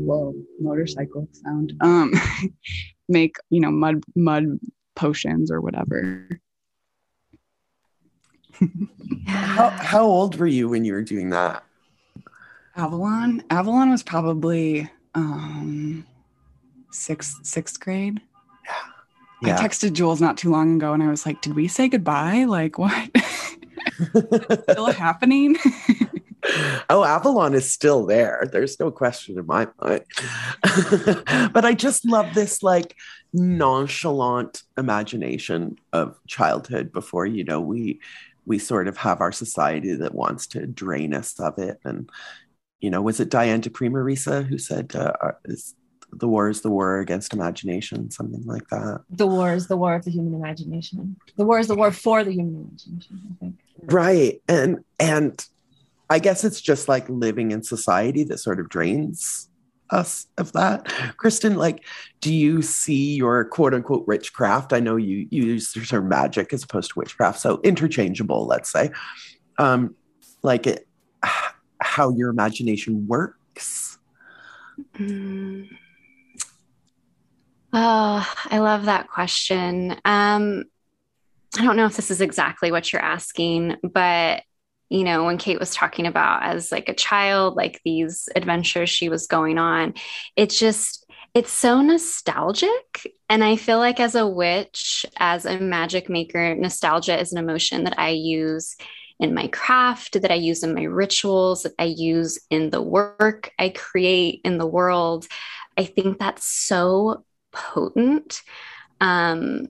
whoa 0.07 0.35
motorcycle 0.59 1.29
sound 1.33 1.75
um 1.83 2.11
make 3.11 3.37
you 3.51 3.61
know 3.61 3.71
mud 3.71 4.03
mud 4.17 4.59
potions 4.97 5.51
or 5.51 5.61
whatever 5.61 6.27
how, 9.27 9.69
how 9.69 10.03
old 10.03 10.37
were 10.39 10.47
you 10.47 10.67
when 10.67 10.83
you 10.83 10.95
were 10.95 11.03
doing 11.03 11.29
that 11.29 11.63
avalon 12.75 13.45
avalon 13.51 13.91
was 13.91 14.03
probably 14.03 14.91
um 15.15 16.07
sixth 16.91 17.45
sixth 17.45 17.79
grade 17.81 18.19
yeah. 18.65 19.49
yeah. 19.49 19.59
I 19.59 19.63
texted 19.63 19.93
Jules 19.93 20.23
not 20.23 20.39
too 20.39 20.51
long 20.51 20.77
ago 20.77 20.95
and 20.95 21.03
I 21.03 21.09
was 21.09 21.27
like, 21.27 21.41
did 21.43 21.57
we 21.57 21.67
say 21.67 21.89
goodbye? 21.89 22.45
Like, 22.45 22.79
what? 22.79 23.11
still 24.71 24.93
happening? 24.93 25.57
oh, 26.91 27.05
Avalon 27.05 27.55
is 27.55 27.73
still 27.73 28.07
there. 28.07 28.49
There's 28.51 28.79
no 28.81 28.91
question 28.91 29.39
in 29.39 29.47
my 29.47 29.69
mind. 29.81 30.05
but 31.53 31.65
I 31.65 31.75
just 31.75 32.07
love 32.07 32.35
this 32.35 32.63
like 32.63 32.97
nonchalant 33.33 34.63
imagination 34.77 35.77
of 35.93 36.19
childhood 36.27 36.93
before, 36.93 37.27
you 37.27 37.45
know, 37.45 37.61
we 37.61 38.01
we 38.45 38.59
sort 38.59 38.89
of 38.89 38.97
have 38.97 39.21
our 39.21 39.33
society 39.33 39.95
that 39.95 40.15
wants 40.15 40.49
to 40.49 40.67
drain 40.67 41.15
us 41.15 41.39
of 41.39 41.59
it. 41.59 41.79
And, 41.85 42.11
you 42.81 42.91
know, 42.91 43.01
was 43.01 43.21
it 43.21 43.31
Diane 43.31 43.61
di 43.61 43.71
Prima 43.71 44.01
who 44.01 44.59
said, 44.59 44.97
uh, 44.97 45.13
is, 45.45 45.77
the 46.13 46.29
war 46.29 46.49
is 46.49 46.61
the 46.61 46.71
war 46.71 47.01
against 47.01 47.33
imagination, 47.33 48.11
something 48.11 48.45
like 48.45 48.69
that. 48.69 49.03
The 49.11 49.27
war 49.27 49.55
is 49.55 49.67
the 49.67 49.77
war 49.77 49.95
of 49.95 50.05
the 50.05 50.11
human 50.11 50.35
imagination. 50.35 51.17
The 51.37 51.45
war 51.45 51.59
is 51.59 51.69
the 51.69 51.75
war 51.75 51.91
for 51.91 52.23
the 52.23 52.33
human 52.33 52.69
imagination, 52.69 53.21
I 53.31 53.35
think. 53.41 53.59
Right. 53.85 54.43
And 54.49 54.85
and 55.01 55.45
I 56.11 56.19
guess 56.19 56.45
it's 56.45 56.61
just 56.61 56.89
like 56.89 57.09
living 57.09 57.53
in 57.53 57.63
society 57.63 58.25
that 58.25 58.39
sort 58.39 58.61
of 58.61 58.69
drains 58.69 59.49
us 59.91 60.27
of 60.39 60.53
that. 60.53 60.87
Kristen, 61.17 61.57
like, 61.57 61.85
do 62.21 62.33
you 62.33 62.63
see 62.63 63.15
your 63.17 63.45
quote 63.45 63.75
unquote 63.75 64.07
witchcraft? 64.07 64.73
I 64.73 64.81
know 64.81 64.97
you, 64.97 65.27
you 65.31 65.45
use 65.45 65.73
the 65.73 65.81
term 65.81 66.09
magic 66.09 66.53
as 66.53 66.65
opposed 66.65 66.93
to 66.93 66.99
witchcraft, 66.99 67.41
so 67.41 67.61
interchangeable, 67.63 68.47
let's 68.47 68.71
say. 68.71 68.91
Um, 69.59 69.95
like 70.43 70.67
it, 70.67 70.87
how 71.81 72.11
your 72.11 72.31
imagination 72.31 73.07
works. 73.07 73.99
Mm. 74.97 75.69
Oh, 77.73 78.35
I 78.51 78.59
love 78.59 78.85
that 78.85 79.09
question. 79.09 79.97
Um, 80.05 80.65
I 81.59 81.65
don't 81.65 81.77
know 81.77 81.87
if 81.87 81.97
this 81.97 82.11
is 82.11 82.21
exactly 82.21 82.71
what 82.71 82.93
you're 82.93 83.03
asking, 83.03 83.77
but 83.83 84.43
you 84.91 85.05
know, 85.05 85.25
when 85.25 85.39
Kate 85.39 85.59
was 85.59 85.75
talking 85.75 86.07
about 86.07 86.43
as 86.43 86.71
like 86.71 86.91
a 86.91 86.95
child, 86.95 87.57
like 87.57 87.81
these 87.83 88.29
adventures 88.37 88.91
she 88.91 89.09
was 89.09 89.27
going 89.27 89.57
on, 89.57 89.95
it's 90.37 90.59
just, 90.59 91.07
it's 91.33 91.51
so 91.51 91.81
nostalgic. 91.81 93.07
And 93.31 93.43
I 93.43 93.57
feel 93.57 93.79
like 93.79 94.01
as 94.01 94.15
a 94.15 94.27
witch, 94.27 95.07
as 95.17 95.47
a 95.47 95.59
magic 95.59 96.11
maker, 96.11 96.55
nostalgia 96.55 97.19
is 97.19 97.33
an 97.33 97.39
emotion 97.39 97.85
that 97.85 97.99
I 97.99 98.11
use 98.11 98.77
in 99.19 99.33
my 99.33 99.47
craft, 99.47 100.21
that 100.21 100.31
I 100.31 100.35
use 100.35 100.63
in 100.63 100.75
my 100.75 100.83
rituals, 100.83 101.63
that 101.63 101.73
I 101.79 101.85
use 101.85 102.39
in 102.51 102.69
the 102.69 102.83
work 102.83 103.51
I 103.59 103.71
create 103.71 104.43
in 104.45 104.59
the 104.59 104.67
world. 104.67 105.27
I 105.79 105.87
think 105.87 106.19
that's 106.19 106.45
so 106.45 107.25
potent. 107.53 108.43
Um, 109.01 109.69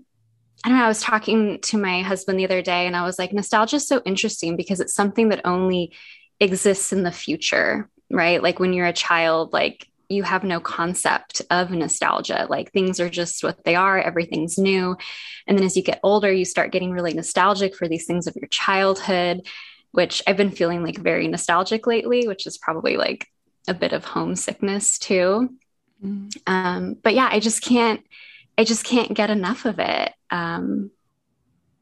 I 0.64 0.68
don't 0.68 0.78
know. 0.78 0.84
I 0.84 0.88
was 0.88 1.00
talking 1.00 1.60
to 1.62 1.78
my 1.78 2.02
husband 2.02 2.38
the 2.38 2.44
other 2.44 2.62
day 2.62 2.86
and 2.86 2.96
I 2.96 3.04
was 3.04 3.18
like, 3.18 3.32
nostalgia 3.32 3.76
is 3.76 3.88
so 3.88 4.00
interesting 4.04 4.56
because 4.56 4.80
it's 4.80 4.94
something 4.94 5.30
that 5.30 5.40
only 5.44 5.92
exists 6.38 6.92
in 6.92 7.02
the 7.02 7.10
future, 7.10 7.88
right? 8.10 8.42
Like 8.42 8.60
when 8.60 8.72
you're 8.72 8.86
a 8.86 8.92
child, 8.92 9.52
like 9.52 9.88
you 10.08 10.22
have 10.22 10.44
no 10.44 10.60
concept 10.60 11.42
of 11.50 11.70
nostalgia. 11.70 12.46
Like 12.48 12.70
things 12.70 13.00
are 13.00 13.08
just 13.08 13.42
what 13.42 13.64
they 13.64 13.74
are, 13.74 13.98
everything's 13.98 14.58
new. 14.58 14.96
And 15.46 15.58
then 15.58 15.64
as 15.64 15.76
you 15.76 15.82
get 15.82 16.00
older, 16.02 16.32
you 16.32 16.44
start 16.44 16.70
getting 16.72 16.92
really 16.92 17.14
nostalgic 17.14 17.74
for 17.74 17.88
these 17.88 18.06
things 18.06 18.26
of 18.26 18.36
your 18.36 18.48
childhood, 18.48 19.46
which 19.90 20.22
I've 20.26 20.36
been 20.36 20.50
feeling 20.50 20.84
like 20.84 20.98
very 20.98 21.26
nostalgic 21.26 21.86
lately, 21.86 22.28
which 22.28 22.46
is 22.46 22.58
probably 22.58 22.96
like 22.96 23.26
a 23.66 23.74
bit 23.74 23.92
of 23.92 24.04
homesickness 24.04 24.98
too. 24.98 25.56
Mm. 26.04 26.36
Um, 26.46 26.96
but 27.02 27.14
yeah, 27.14 27.28
I 27.30 27.40
just 27.40 27.62
can't 27.62 28.02
I 28.58 28.64
just 28.64 28.84
can't 28.84 29.14
get 29.14 29.30
enough 29.30 29.64
of 29.64 29.78
it. 29.78 30.12
Um, 30.30 30.90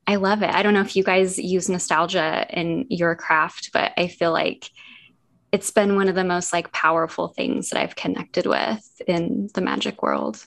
I 0.06 0.16
love 0.16 0.42
it. 0.42 0.50
I 0.50 0.62
don't 0.62 0.74
know 0.74 0.80
if 0.80 0.96
you 0.96 1.04
guys 1.04 1.38
use 1.38 1.68
nostalgia 1.68 2.46
in 2.50 2.86
your 2.88 3.14
craft, 3.14 3.70
but 3.72 3.92
I 3.96 4.08
feel 4.08 4.32
like 4.32 4.70
it's 5.52 5.70
been 5.70 5.96
one 5.96 6.08
of 6.08 6.14
the 6.14 6.24
most 6.24 6.52
like 6.52 6.72
powerful 6.72 7.28
things 7.28 7.70
that 7.70 7.80
I've 7.80 7.96
connected 7.96 8.46
with 8.46 9.02
in 9.06 9.50
the 9.54 9.60
magic 9.60 10.02
world. 10.02 10.46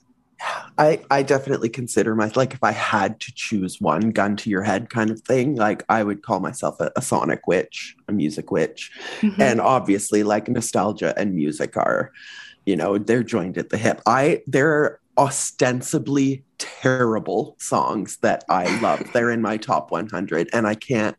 I 0.77 1.01
I 1.09 1.23
definitely 1.23 1.69
consider 1.69 2.15
myself 2.15 2.35
like 2.35 2.53
if 2.53 2.63
I 2.63 2.71
had 2.71 3.19
to 3.21 3.31
choose 3.33 3.79
one 3.79 4.11
gun 4.11 4.35
to 4.37 4.49
your 4.49 4.63
head 4.63 4.89
kind 4.89 5.09
of 5.09 5.21
thing, 5.21 5.55
like 5.55 5.83
I 5.87 6.03
would 6.03 6.23
call 6.23 6.39
myself 6.39 6.79
a, 6.79 6.91
a 6.95 7.01
sonic 7.01 7.47
witch, 7.47 7.95
a 8.07 8.11
music 8.11 8.51
witch. 8.51 8.91
Mm-hmm. 9.21 9.41
And 9.41 9.61
obviously 9.61 10.23
like 10.23 10.49
nostalgia 10.49 11.13
and 11.17 11.35
music 11.35 11.77
are, 11.77 12.11
you 12.65 12.75
know, 12.75 12.97
they're 12.97 13.23
joined 13.23 13.57
at 13.57 13.69
the 13.69 13.77
hip. 13.77 14.01
I 14.05 14.41
there 14.47 14.99
ostensibly 15.17 16.43
terrible 16.57 17.55
songs 17.59 18.17
that 18.21 18.43
I 18.49 18.79
love. 18.79 19.03
they're 19.13 19.29
in 19.29 19.41
my 19.41 19.57
top 19.57 19.91
100 19.91 20.49
and 20.53 20.65
I 20.65 20.75
can't 20.75 21.15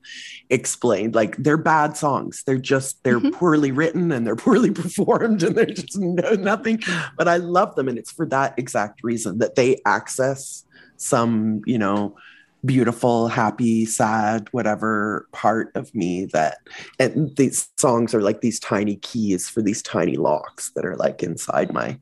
explain 0.51 1.13
like 1.13 1.37
they're 1.37 1.57
bad 1.57 1.97
songs. 1.97 2.43
They're 2.47 2.59
just 2.59 3.03
they're 3.05 3.21
mm-hmm. 3.21 3.37
poorly 3.37 3.71
written 3.71 4.11
and 4.11 4.27
they're 4.27 4.37
poorly 4.37 4.71
performed 4.83 5.43
and 5.43 5.57
they're 5.57 5.67
just 5.67 5.99
no, 5.99 6.31
nothing 6.33 6.81
but 7.17 7.29
I 7.29 7.37
love 7.37 7.75
them 7.77 7.89
and 7.89 7.99
it's 7.99 8.11
for 8.11 8.27
that 8.27 8.59
exact 8.59 9.05
reason 9.05 9.39
that 9.39 9.55
they 9.55 9.81
access 9.87 10.65
some, 10.97 11.61
you 11.67 11.79
know, 11.79 12.17
beautiful, 12.65 13.29
happy, 13.29 13.85
sad, 13.85 14.49
whatever 14.53 15.29
part 15.33 15.71
of 15.75 15.95
me 15.95 16.27
that 16.27 16.59
and 16.99 17.37
these 17.37 17.69
songs 17.77 18.15
are 18.15 18.23
like 18.23 18.41
these 18.41 18.61
tiny 18.61 18.97
keys 18.97 19.49
for 19.49 19.63
these 19.63 19.83
tiny 19.83 20.17
locks 20.17 20.71
that 20.75 20.85
are 20.85 20.97
like 20.97 21.23
inside 21.23 21.73
my 21.73 21.99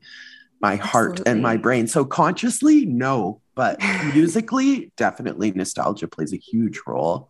my 0.61 0.77
heart 0.77 1.11
Absolutely. 1.11 1.31
and 1.31 1.41
my 1.41 1.57
brain. 1.57 1.87
So 1.87 2.05
consciously, 2.05 2.85
no, 2.85 3.41
but 3.53 3.79
musically, 4.13 4.91
definitely 4.95 5.51
nostalgia 5.51 6.07
plays 6.07 6.33
a 6.33 6.37
huge 6.37 6.79
role 6.87 7.29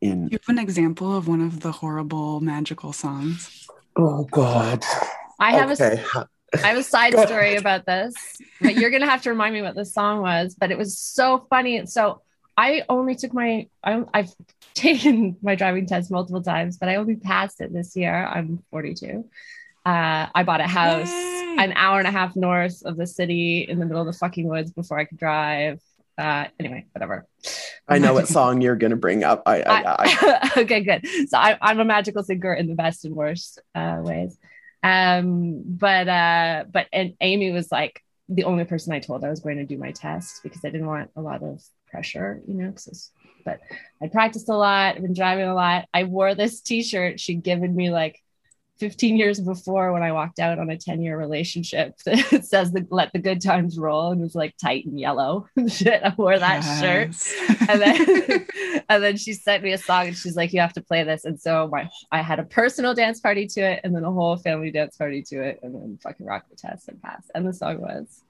in. 0.00 0.28
You 0.30 0.38
have 0.46 0.56
an 0.56 0.62
example 0.62 1.16
of 1.16 1.26
one 1.26 1.40
of 1.40 1.60
the 1.60 1.72
horrible 1.72 2.40
magical 2.40 2.92
songs. 2.92 3.66
Oh 3.96 4.24
God. 4.30 4.84
I 5.40 5.52
have 5.52 5.72
okay. 5.72 6.02
a. 6.14 6.28
I 6.62 6.68
have 6.68 6.78
a 6.78 6.84
side 6.84 7.18
story 7.18 7.56
about 7.56 7.84
this, 7.84 8.14
but 8.60 8.76
you're 8.76 8.90
gonna 8.90 9.10
have 9.10 9.22
to 9.22 9.30
remind 9.30 9.54
me 9.54 9.62
what 9.62 9.74
the 9.74 9.84
song 9.84 10.22
was. 10.22 10.54
But 10.54 10.70
it 10.70 10.78
was 10.78 10.96
so 10.96 11.46
funny. 11.50 11.76
And 11.76 11.90
so 11.90 12.22
I 12.56 12.84
only 12.88 13.14
took 13.14 13.32
my 13.32 13.68
I, 13.82 14.04
I've 14.12 14.32
taken 14.74 15.36
my 15.42 15.54
driving 15.54 15.86
test 15.86 16.10
multiple 16.10 16.42
times, 16.42 16.78
but 16.78 16.88
I 16.88 16.96
only 16.96 17.16
passed 17.16 17.60
it 17.60 17.72
this 17.72 17.96
year. 17.96 18.14
I'm 18.14 18.62
42. 18.70 19.28
Uh, 19.86 20.26
I 20.34 20.42
bought 20.44 20.60
a 20.60 20.66
house 20.66 21.10
Yay. 21.10 21.56
an 21.58 21.72
hour 21.76 21.98
and 21.98 22.08
a 22.08 22.10
half 22.10 22.34
north 22.36 22.82
of 22.84 22.96
the 22.96 23.06
city 23.06 23.66
in 23.68 23.78
the 23.78 23.84
middle 23.84 24.00
of 24.00 24.06
the 24.06 24.18
fucking 24.18 24.48
woods 24.48 24.70
before 24.70 24.98
I 24.98 25.04
could 25.04 25.18
drive. 25.18 25.80
Uh, 26.16 26.46
anyway, 26.58 26.86
whatever. 26.92 27.26
I 27.88 27.98
know 27.98 28.14
what 28.14 28.28
song 28.28 28.60
you're 28.60 28.76
going 28.76 28.92
to 28.92 28.96
bring 28.96 29.24
up. 29.24 29.42
I, 29.46 29.60
I, 29.62 29.96
I 29.98 30.50
okay, 30.58 30.80
good. 30.80 31.06
So 31.28 31.36
I, 31.36 31.58
am 31.70 31.80
a 31.80 31.84
magical 31.84 32.22
singer 32.22 32.54
in 32.54 32.68
the 32.68 32.74
best 32.74 33.04
and 33.04 33.14
worst 33.14 33.60
uh, 33.74 33.98
ways. 34.00 34.38
Um, 34.82 35.62
but 35.66 36.08
uh, 36.08 36.64
but 36.70 36.86
and 36.92 37.14
Amy 37.20 37.50
was 37.52 37.70
like 37.72 38.02
the 38.28 38.44
only 38.44 38.64
person 38.64 38.92
I 38.92 39.00
told 39.00 39.24
I 39.24 39.30
was 39.30 39.40
going 39.40 39.56
to 39.56 39.66
do 39.66 39.76
my 39.76 39.92
test 39.92 40.42
because 40.42 40.64
I 40.64 40.70
didn't 40.70 40.86
want 40.86 41.10
a 41.16 41.20
lot 41.20 41.42
of 41.42 41.62
pressure, 41.94 42.42
you 42.48 42.54
know. 42.54 42.70
Because 42.70 43.12
but 43.44 43.60
I 44.02 44.08
practiced 44.08 44.48
a 44.48 44.56
lot. 44.56 44.96
I've 44.96 45.02
been 45.02 45.14
driving 45.14 45.46
a 45.46 45.54
lot. 45.54 45.86
I 45.94 46.04
wore 46.04 46.34
this 46.34 46.60
T-shirt 46.60 47.20
she'd 47.20 47.42
given 47.42 47.74
me 47.76 47.90
like 47.90 48.20
15 48.80 49.16
years 49.16 49.38
before 49.38 49.92
when 49.92 50.02
I 50.02 50.10
walked 50.10 50.40
out 50.40 50.58
on 50.58 50.68
a 50.68 50.76
10 50.76 51.00
year 51.00 51.16
relationship 51.16 51.96
that 52.04 52.44
says 52.44 52.72
the, 52.72 52.84
let 52.90 53.12
the 53.12 53.20
good 53.20 53.40
times 53.40 53.78
roll 53.78 54.10
and 54.10 54.20
was 54.20 54.34
like 54.34 54.56
tight 54.56 54.86
and 54.86 54.98
yellow. 54.98 55.46
Shit, 55.68 56.02
I 56.02 56.12
wore 56.16 56.38
that 56.38 56.64
yes. 56.64 56.80
shirt. 56.80 57.68
And 57.68 57.80
then 57.80 58.46
and 58.88 59.02
then 59.02 59.16
she 59.16 59.32
sent 59.32 59.62
me 59.62 59.72
a 59.72 59.78
song 59.78 60.08
and 60.08 60.16
she's 60.16 60.36
like, 60.36 60.52
you 60.52 60.60
have 60.60 60.72
to 60.72 60.82
play 60.82 61.04
this. 61.04 61.24
And 61.24 61.40
so 61.40 61.68
my 61.70 61.88
I 62.10 62.22
had 62.22 62.40
a 62.40 62.44
personal 62.44 62.94
dance 62.94 63.20
party 63.20 63.46
to 63.48 63.60
it 63.60 63.80
and 63.84 63.94
then 63.94 64.04
a 64.04 64.10
whole 64.10 64.36
family 64.36 64.70
dance 64.70 64.96
party 64.96 65.22
to 65.28 65.42
it 65.42 65.60
and 65.62 65.74
then 65.74 65.98
fucking 66.02 66.26
rock 66.26 66.46
the 66.50 66.56
test 66.56 66.88
and 66.88 67.00
pass. 67.00 67.30
And 67.34 67.46
the 67.46 67.52
song 67.52 67.80
was 67.80 68.24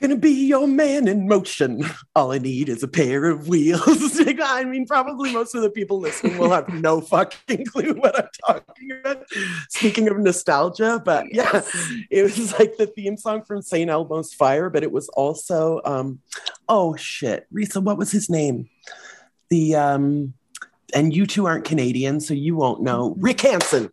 Gonna 0.00 0.16
be 0.16 0.46
your 0.46 0.66
man 0.66 1.06
in 1.06 1.28
motion. 1.28 1.84
All 2.16 2.32
I 2.32 2.38
need 2.38 2.68
is 2.68 2.82
a 2.82 2.88
pair 2.88 3.26
of 3.26 3.48
wheels. 3.48 4.20
I 4.42 4.64
mean, 4.64 4.86
probably 4.86 5.32
most 5.32 5.54
of 5.54 5.62
the 5.62 5.70
people 5.70 6.00
listening 6.00 6.36
will 6.36 6.50
have 6.50 6.68
no 6.68 7.00
fucking 7.00 7.66
clue 7.66 7.94
what 7.94 8.18
I'm 8.18 8.28
talking 8.46 8.90
about. 8.92 9.24
Speaking 9.68 10.08
of 10.08 10.18
nostalgia, 10.18 11.00
but 11.04 11.26
yeah, 11.32 11.62
it 12.10 12.22
was 12.22 12.52
like 12.58 12.76
the 12.76 12.86
theme 12.86 13.16
song 13.16 13.42
from 13.44 13.62
St. 13.62 13.88
Elmo's 13.88 14.34
Fire, 14.34 14.68
but 14.68 14.82
it 14.82 14.92
was 14.92 15.08
also 15.10 15.80
um, 15.84 16.18
oh 16.68 16.96
shit, 16.96 17.46
Risa, 17.52 17.82
what 17.82 17.96
was 17.96 18.10
his 18.10 18.28
name? 18.28 18.68
The 19.48 19.76
um 19.76 20.34
and 20.94 21.14
you 21.14 21.26
two 21.26 21.46
aren't 21.46 21.64
Canadian, 21.64 22.20
so 22.20 22.32
you 22.32 22.56
won't 22.56 22.82
know. 22.82 23.10
Mm-hmm. 23.10 23.20
Rick 23.20 23.40
Hansen. 23.40 23.90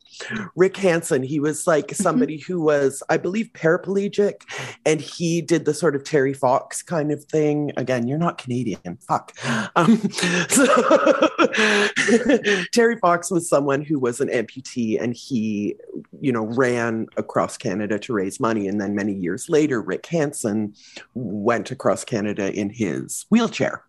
Rick 0.56 0.78
Hansen. 0.78 1.24
He 1.24 1.40
was 1.40 1.68
like 1.68 1.88
mm-hmm. 1.88 2.04
somebody 2.04 2.38
who 2.38 2.62
was, 2.62 3.04
I 3.10 3.18
believe, 3.18 3.50
paraplegic, 3.54 4.44
and 4.86 5.02
he 5.02 5.42
did 5.42 5.66
the 5.66 5.74
sort 5.74 5.96
of 5.96 6.04
Terry 6.04 6.34
Fox 6.34 6.84
kind 6.84 7.12
of 7.12 7.24
thing. 7.26 7.72
Again, 7.76 8.08
you're 8.08 8.18
not 8.18 8.38
Canadian. 8.38 8.98
Fuck. 9.08 9.34
Um, 9.76 9.98
so 10.50 10.66
Terry 12.74 12.98
Fox 12.98 13.32
was 13.32 13.48
someone 13.48 13.82
who 13.82 14.00
was 14.00 14.20
an 14.20 14.28
amputee, 14.28 15.02
and 15.02 15.16
he, 15.16 15.76
you 16.20 16.32
know, 16.32 16.44
ran 16.44 17.08
across 17.16 17.58
Canada 17.58 17.98
to 18.00 18.14
raise 18.14 18.40
money. 18.40 18.68
And 18.68 18.82
then 18.82 18.96
many 18.96 19.14
years 19.14 19.50
later, 19.50 19.82
Rick 19.82 20.06
Hansen 20.08 20.74
went 21.14 21.72
across 21.72 22.04
Canada 22.04 22.54
in 22.54 22.70
his 22.70 23.26
wheelchair. 23.30 23.84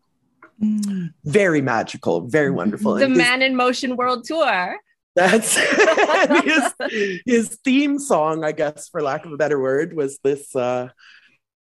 Mm. 0.62 1.12
Very 1.25 1.61
magical, 1.61 2.29
very 2.29 2.51
wonderful. 2.51 2.94
The 2.94 3.09
Man 3.09 3.42
in 3.42 3.57
Motion 3.57 3.96
World 3.96 4.25
Tour. 4.25 4.77
That's 5.14 5.57
his, 6.44 7.20
his 7.27 7.59
theme 7.64 7.98
song, 7.98 8.44
I 8.44 8.53
guess, 8.53 8.88
for 8.88 9.03
lack 9.03 9.27
of 9.27 9.33
a 9.33 9.37
better 9.37 9.61
word, 9.61 9.94
was 9.94 10.18
this. 10.22 10.55
Uh, 10.55 10.88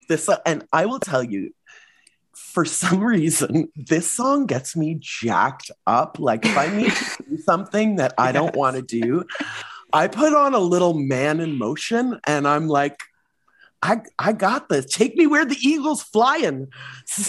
this, 0.09 0.29
uh, 0.29 0.37
and 0.45 0.65
I 0.71 0.85
will 0.85 0.99
tell 0.99 1.23
you, 1.23 1.53
for 2.33 2.65
some 2.65 3.03
reason, 3.03 3.69
this 3.75 4.09
song 4.09 4.45
gets 4.45 4.75
me 4.75 4.97
jacked 4.99 5.69
up. 5.85 6.17
Like 6.19 6.45
if 6.45 6.57
I 6.57 6.67
need 6.67 6.91
to 6.91 7.23
do 7.29 7.37
something 7.37 7.97
that 7.97 8.13
I 8.17 8.31
don't 8.31 8.55
want 8.55 8.77
to 8.77 8.81
do, 8.81 9.25
I 9.93 10.07
put 10.07 10.33
on 10.33 10.53
a 10.53 10.59
little 10.59 10.93
man 10.93 11.39
in 11.39 11.57
motion, 11.57 12.19
and 12.25 12.47
I'm 12.47 12.67
like, 12.67 12.97
I 13.81 14.01
I 14.17 14.33
got 14.33 14.69
this. 14.69 14.85
Take 14.85 15.15
me 15.15 15.27
where 15.27 15.45
the 15.45 15.57
eagle's 15.61 16.01
flying. 16.01 16.67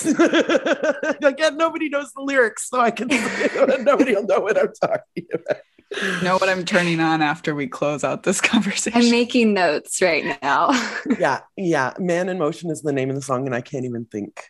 Again, 1.23 1.57
nobody 1.57 1.89
knows 1.89 2.13
the 2.13 2.23
lyrics, 2.23 2.69
so 2.69 2.81
I 2.81 2.91
can 2.91 3.09
nobody 3.85 4.15
will 4.15 4.27
know 4.27 4.41
what 4.41 4.59
I'm 4.59 4.73
talking 4.81 5.27
about. 5.33 6.23
Know 6.23 6.37
what 6.37 6.49
I'm 6.49 6.65
turning 6.65 7.01
on 7.01 7.23
after 7.23 7.55
we 7.55 7.67
close 7.67 8.05
out 8.05 8.23
this 8.23 8.41
conversation. 8.43 9.01
I'm 9.01 9.11
making 9.11 9.55
notes 9.55 10.01
right 10.03 10.39
now. 10.43 10.71
yeah, 11.19 11.41
yeah. 11.57 11.95
Man 11.99 12.29
in 12.29 12.39
Motion 12.39 12.71
is 12.71 12.83
the 12.83 12.93
name 12.93 13.11
of 13.11 13.17
the 13.17 13.23
song, 13.23 13.47
and 13.47 13.55
I 13.55 13.61
can't 13.61 13.85
even 13.85 14.05
think 14.05 14.45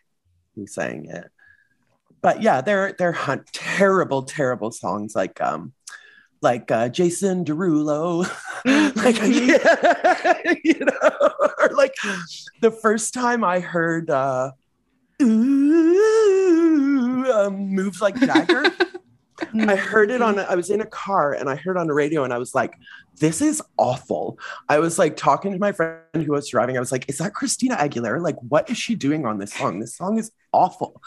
who 0.54 0.66
sang 0.66 1.06
it. 1.06 1.30
But 2.20 2.42
yeah, 2.42 2.60
they're 2.60 2.94
they're 2.98 3.12
hunt 3.12 3.46
terrible, 3.52 4.22
terrible 4.22 4.72
songs 4.72 5.14
like 5.14 5.40
um 5.40 5.72
like 6.40 6.70
uh, 6.70 6.88
Jason 6.88 7.44
Derulo, 7.44 8.22
like 8.96 9.16
yeah, 9.22 10.54
you 10.64 10.84
know, 10.84 11.30
or 11.58 11.68
like 11.74 11.94
the 12.60 12.70
first 12.70 13.14
time 13.14 13.44
I 13.44 13.60
heard 13.60 14.10
uh, 14.10 14.52
ooh, 15.22 16.04
um, 17.32 17.56
moves 17.68 18.00
like 18.00 18.16
Jagger. 18.16 18.64
I 19.60 19.76
heard 19.76 20.10
it 20.10 20.20
on. 20.20 20.38
A, 20.38 20.42
I 20.42 20.56
was 20.56 20.70
in 20.70 20.80
a 20.80 20.86
car 20.86 21.32
and 21.32 21.48
I 21.48 21.54
heard 21.54 21.76
on 21.76 21.86
the 21.86 21.94
radio 21.94 22.24
and 22.24 22.32
I 22.32 22.38
was 22.38 22.54
like, 22.54 22.74
this 23.18 23.40
is 23.40 23.62
awful. 23.76 24.38
I 24.68 24.78
was 24.78 24.98
like 24.98 25.16
talking 25.16 25.52
to 25.52 25.58
my 25.58 25.72
friend 25.72 25.98
who 26.14 26.32
was 26.32 26.48
driving. 26.48 26.76
I 26.76 26.80
was 26.80 26.92
like, 26.92 27.08
is 27.08 27.18
that 27.18 27.34
Christina 27.34 27.76
Aguilera? 27.76 28.22
Like, 28.22 28.36
what 28.48 28.70
is 28.70 28.78
she 28.78 28.94
doing 28.94 29.26
on 29.26 29.38
this 29.38 29.52
song? 29.52 29.80
This 29.80 29.96
song 29.96 30.18
is 30.18 30.30
awful. 30.52 31.02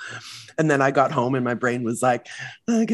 And 0.58 0.70
then 0.70 0.82
I 0.82 0.92
got 0.92 1.12
home 1.12 1.36
and 1.36 1.44
my 1.44 1.54
brain 1.54 1.84
was 1.84 2.02
like, 2.02 2.28
and 2.68 2.88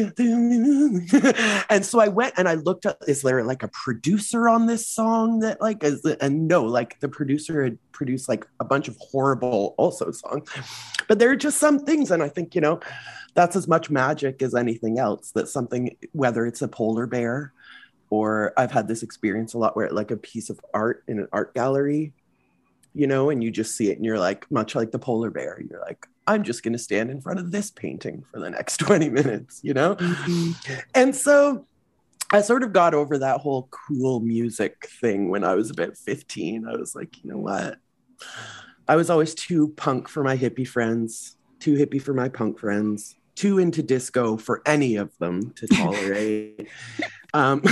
so 1.82 2.00
I 2.00 2.08
went 2.08 2.34
and 2.36 2.48
I 2.48 2.54
looked 2.54 2.86
up, 2.86 2.98
is 3.06 3.22
there 3.22 3.44
like 3.44 3.62
a 3.62 3.68
producer 3.68 4.48
on 4.48 4.66
this 4.66 4.88
song 4.88 5.40
that 5.40 5.60
like 5.60 5.84
is 5.84 6.04
it? 6.04 6.18
and 6.20 6.48
no, 6.48 6.64
like 6.64 7.00
the 7.00 7.08
producer 7.08 7.62
had 7.64 7.78
produced 7.92 8.28
like 8.28 8.46
a 8.60 8.64
bunch 8.64 8.88
of 8.88 8.96
horrible 9.00 9.74
also 9.76 10.10
songs. 10.10 10.48
But 11.08 11.18
there 11.18 11.30
are 11.30 11.36
just 11.36 11.58
some 11.58 11.78
things, 11.78 12.10
and 12.10 12.22
I 12.22 12.28
think, 12.28 12.54
you 12.54 12.60
know, 12.60 12.80
that's 13.34 13.56
as 13.56 13.68
much 13.68 13.90
magic 13.90 14.42
as 14.42 14.54
anything 14.54 14.98
else. 14.98 15.32
That 15.32 15.48
something, 15.48 15.96
whether 16.12 16.46
it's 16.46 16.62
a 16.62 16.68
polar 16.68 17.06
bear 17.06 17.52
or 18.10 18.52
I've 18.56 18.70
had 18.70 18.88
this 18.88 19.02
experience 19.02 19.54
a 19.54 19.58
lot 19.58 19.76
where 19.76 19.90
like 19.90 20.10
a 20.10 20.16
piece 20.16 20.50
of 20.50 20.60
art 20.72 21.04
in 21.08 21.18
an 21.18 21.28
art 21.32 21.54
gallery, 21.54 22.12
you 22.94 23.06
know, 23.06 23.30
and 23.30 23.42
you 23.42 23.50
just 23.50 23.76
see 23.76 23.90
it 23.90 23.96
and 23.96 24.04
you're 24.04 24.18
like, 24.18 24.50
much 24.50 24.74
like 24.74 24.90
the 24.90 24.98
polar 24.98 25.30
bear, 25.30 25.62
you're 25.68 25.80
like, 25.80 26.06
I'm 26.26 26.42
just 26.42 26.62
going 26.62 26.74
to 26.74 26.78
stand 26.78 27.10
in 27.10 27.20
front 27.20 27.38
of 27.38 27.50
this 27.50 27.70
painting 27.70 28.24
for 28.30 28.40
the 28.40 28.50
next 28.50 28.76
20 28.78 29.08
minutes, 29.08 29.60
you 29.62 29.74
know? 29.74 29.96
Mm-hmm. 29.96 30.80
And 30.94 31.14
so 31.14 31.66
I 32.30 32.42
sort 32.42 32.62
of 32.62 32.72
got 32.72 32.94
over 32.94 33.18
that 33.18 33.40
whole 33.40 33.68
cool 33.70 34.20
music 34.20 34.86
thing 35.00 35.30
when 35.30 35.44
I 35.44 35.54
was 35.54 35.70
about 35.70 35.96
15. 35.96 36.66
I 36.68 36.76
was 36.76 36.94
like, 36.94 37.22
you 37.22 37.30
know 37.30 37.38
what? 37.38 37.78
I 38.86 38.96
was 38.96 39.10
always 39.10 39.34
too 39.34 39.68
punk 39.76 40.08
for 40.08 40.22
my 40.22 40.36
hippie 40.36 40.68
friends, 40.68 41.36
too 41.60 41.74
hippie 41.74 42.02
for 42.02 42.12
my 42.12 42.28
punk 42.28 42.58
friends, 42.58 43.16
too 43.34 43.58
into 43.58 43.82
disco 43.82 44.36
for 44.36 44.62
any 44.66 44.96
of 44.96 45.16
them 45.18 45.52
to 45.52 45.66
tolerate. 45.72 46.68
Um, 47.34 47.60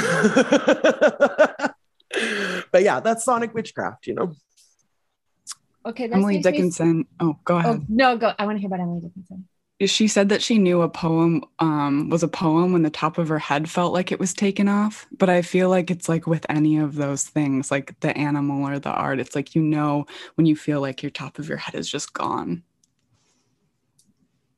but 2.72 2.82
yeah, 2.82 3.00
that's 3.00 3.24
Sonic 3.24 3.54
Witchcraft, 3.54 4.06
you 4.06 4.14
know. 4.14 4.34
Okay, 5.84 6.04
Emily 6.10 6.40
Dickinson. 6.40 6.98
Me... 6.98 7.06
Oh, 7.20 7.38
go 7.44 7.58
ahead. 7.58 7.80
Oh, 7.80 7.84
no, 7.88 8.16
go. 8.16 8.32
I 8.38 8.44
want 8.44 8.56
to 8.56 8.60
hear 8.60 8.68
about 8.68 8.80
Emily 8.80 9.00
Dickinson. 9.00 9.48
She 9.84 10.08
said 10.08 10.30
that 10.30 10.42
she 10.42 10.56
knew 10.56 10.80
a 10.80 10.88
poem 10.88 11.44
um, 11.58 12.08
was 12.08 12.22
a 12.22 12.28
poem 12.28 12.72
when 12.72 12.82
the 12.82 12.88
top 12.88 13.18
of 13.18 13.28
her 13.28 13.38
head 13.38 13.68
felt 13.68 13.92
like 13.92 14.10
it 14.10 14.18
was 14.18 14.32
taken 14.32 14.68
off. 14.68 15.06
But 15.12 15.28
I 15.28 15.42
feel 15.42 15.68
like 15.68 15.90
it's 15.90 16.08
like 16.08 16.26
with 16.26 16.46
any 16.48 16.78
of 16.78 16.94
those 16.94 17.24
things, 17.24 17.70
like 17.70 17.98
the 18.00 18.16
animal 18.16 18.66
or 18.66 18.78
the 18.78 18.90
art, 18.90 19.20
it's 19.20 19.36
like 19.36 19.54
you 19.54 19.62
know 19.62 20.06
when 20.34 20.46
you 20.46 20.56
feel 20.56 20.80
like 20.80 21.02
your 21.02 21.10
top 21.10 21.38
of 21.38 21.48
your 21.48 21.58
head 21.58 21.74
is 21.74 21.90
just 21.90 22.14
gone. 22.14 22.62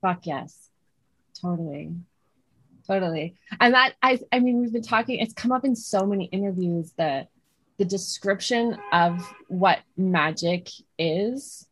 Fuck 0.01 0.25
yes. 0.25 0.71
Totally 1.43 1.93
totally. 2.89 3.37
And 3.61 3.75
that 3.75 3.95
i 4.03 4.19
i 4.33 4.39
mean 4.39 4.61
we've 4.61 4.73
been 4.73 4.83
talking 4.83 5.19
it's 5.19 5.35
come 5.35 5.53
up 5.53 5.65
in 5.65 5.77
so 5.77 6.07
many 6.07 6.25
interviews 6.27 6.93
that 6.97 7.29
the 7.79 7.85
description 7.85 8.77
of 8.93 9.25
what 9.49 9.79
magic 9.97 10.69
is 10.99 11.67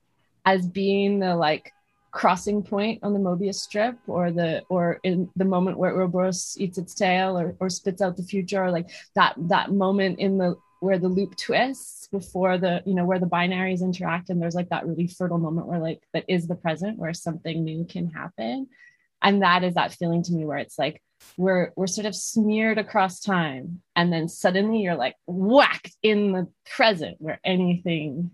as 0.45 0.67
being 0.67 1.19
the 1.19 1.35
like 1.35 1.73
crossing 2.13 2.63
point 2.63 2.99
on 3.03 3.13
the 3.13 3.19
Mobius 3.19 3.57
strip 3.57 3.99
or 4.07 4.31
the 4.31 4.63
or 4.71 5.01
in 5.03 5.29
the 5.37 5.45
moment 5.45 5.77
where 5.77 5.93
Ouroboros 5.93 6.57
eats 6.59 6.79
its 6.79 6.95
tail 6.95 7.39
or, 7.39 7.55
or 7.61 7.69
spits 7.69 8.01
out 8.01 8.17
the 8.17 8.23
future 8.23 8.65
or 8.65 8.71
like 8.71 8.89
that 9.15 9.35
that 9.37 9.71
moment 9.73 10.19
in 10.19 10.39
the 10.39 10.55
where 10.81 10.99
the 10.99 11.09
loop 11.09 11.37
twists 11.37 12.07
before 12.09 12.57
the 12.57 12.83
you 12.87 12.95
know 12.95 13.05
where 13.05 13.19
the 13.19 13.27
binaries 13.27 13.83
interact 13.83 14.31
and 14.31 14.41
there's 14.41 14.55
like 14.55 14.69
that 14.71 14.87
really 14.87 15.07
fertile 15.07 15.37
moment 15.37 15.67
where 15.67 15.79
like 15.79 16.01
that 16.15 16.25
is 16.29 16.47
the 16.47 16.55
present 16.55 16.99
where 16.99 17.13
something 17.13 17.65
new 17.65 17.85
can 17.85 18.09
happen. 18.09 18.69
And 19.21 19.43
that 19.43 19.65
is 19.65 19.75
that 19.75 19.93
feeling 19.93 20.23
to 20.23 20.33
me 20.33 20.45
where 20.45 20.59
it's 20.59 20.79
like 20.79 21.03
we're 21.37 21.73
we're 21.77 21.87
sort 21.87 22.07
of 22.07 22.15
smeared 22.15 22.79
across 22.79 23.21
time. 23.21 23.83
And 23.95 24.13
then 24.13 24.29
suddenly 24.29 24.81
you're 24.81 24.97
like 24.97 25.17
whacked 25.27 25.97
in 26.03 26.33
the 26.33 26.49
present 26.65 27.17
where 27.21 27.41
anything 27.45 28.31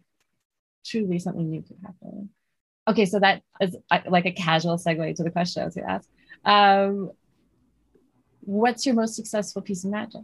truly 0.84 1.18
something 1.18 1.50
new 1.50 1.62
could 1.62 1.78
happen. 1.82 2.30
Okay 2.88 3.06
so 3.06 3.20
that 3.20 3.42
is 3.60 3.76
like 4.08 4.26
a 4.26 4.32
casual 4.32 4.76
segue 4.76 5.14
to 5.16 5.22
the 5.22 5.30
question 5.30 5.62
i 5.62 5.64
was 5.64 5.74
going 5.74 5.86
to 5.86 5.92
ask. 5.92 6.08
Um, 6.44 7.12
what's 8.40 8.84
your 8.84 8.94
most 8.94 9.14
successful 9.14 9.62
piece 9.62 9.84
of 9.84 9.90
magic? 9.90 10.22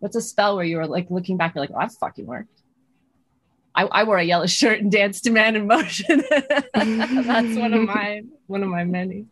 What's 0.00 0.16
a 0.16 0.20
spell 0.20 0.56
where 0.56 0.64
you 0.64 0.76
were 0.76 0.86
like 0.86 1.10
looking 1.10 1.36
back 1.36 1.54
you're 1.54 1.62
like 1.62 1.70
oh 1.74 1.78
that 1.78 1.92
fucking 1.92 2.26
worked. 2.26 2.62
I, 3.74 3.84
I 3.84 4.04
wore 4.04 4.18
a 4.18 4.24
yellow 4.24 4.46
shirt 4.46 4.80
and 4.80 4.90
danced 4.90 5.24
to 5.24 5.30
man 5.30 5.54
in 5.54 5.66
motion. 5.66 6.24
That's 6.74 7.56
one 7.56 7.74
of 7.74 7.82
my 7.82 8.22
one 8.46 8.62
of 8.62 8.68
my 8.68 8.84
many 8.84 9.26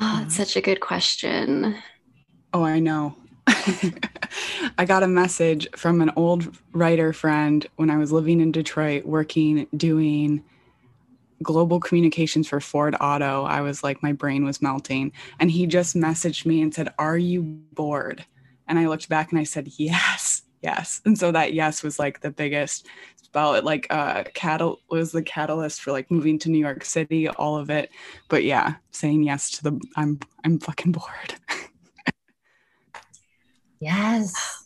Ah, 0.00 0.20
oh, 0.20 0.24
it's 0.24 0.36
such 0.36 0.56
a 0.56 0.60
good 0.60 0.80
question. 0.80 1.76
Oh, 2.52 2.64
I 2.64 2.78
know. 2.80 3.16
I 4.78 4.84
got 4.84 5.02
a 5.02 5.08
message 5.08 5.68
from 5.76 6.00
an 6.00 6.10
old 6.16 6.56
writer 6.72 7.12
friend 7.12 7.66
when 7.76 7.90
I 7.90 7.96
was 7.96 8.12
living 8.12 8.40
in 8.40 8.52
Detroit, 8.52 9.04
working, 9.04 9.66
doing 9.76 10.44
global 11.42 11.80
communications 11.80 12.48
for 12.48 12.60
Ford 12.60 12.96
Auto. 13.00 13.44
I 13.44 13.60
was 13.60 13.82
like, 13.82 14.02
my 14.02 14.12
brain 14.12 14.44
was 14.44 14.62
melting. 14.62 15.12
And 15.38 15.50
he 15.50 15.66
just 15.66 15.94
messaged 15.94 16.46
me 16.46 16.62
and 16.62 16.74
said, 16.74 16.92
Are 16.98 17.18
you 17.18 17.42
bored? 17.42 18.24
And 18.68 18.78
I 18.78 18.86
looked 18.86 19.08
back 19.08 19.30
and 19.30 19.38
I 19.38 19.44
said, 19.44 19.68
Yes, 19.76 20.42
yes. 20.66 21.00
And 21.04 21.16
so 21.16 21.30
that 21.30 21.52
yes 21.52 21.84
was 21.84 21.98
like 21.98 22.20
the 22.20 22.30
biggest 22.30 22.88
spell. 23.22 23.54
It 23.54 23.64
like 23.64 23.86
uh 23.90 24.24
catal 24.34 24.80
was 24.90 25.12
the 25.12 25.22
catalyst 25.22 25.80
for 25.80 25.92
like 25.92 26.10
moving 26.10 26.38
to 26.40 26.50
New 26.50 26.58
York 26.58 26.84
City, 26.84 27.28
all 27.28 27.56
of 27.56 27.70
it. 27.70 27.90
But 28.28 28.42
yeah, 28.42 28.74
saying 28.90 29.22
yes 29.22 29.50
to 29.52 29.62
the 29.62 29.80
I'm 29.94 30.18
I'm 30.44 30.58
fucking 30.58 30.92
bored. 30.92 31.34
yes. 33.80 34.65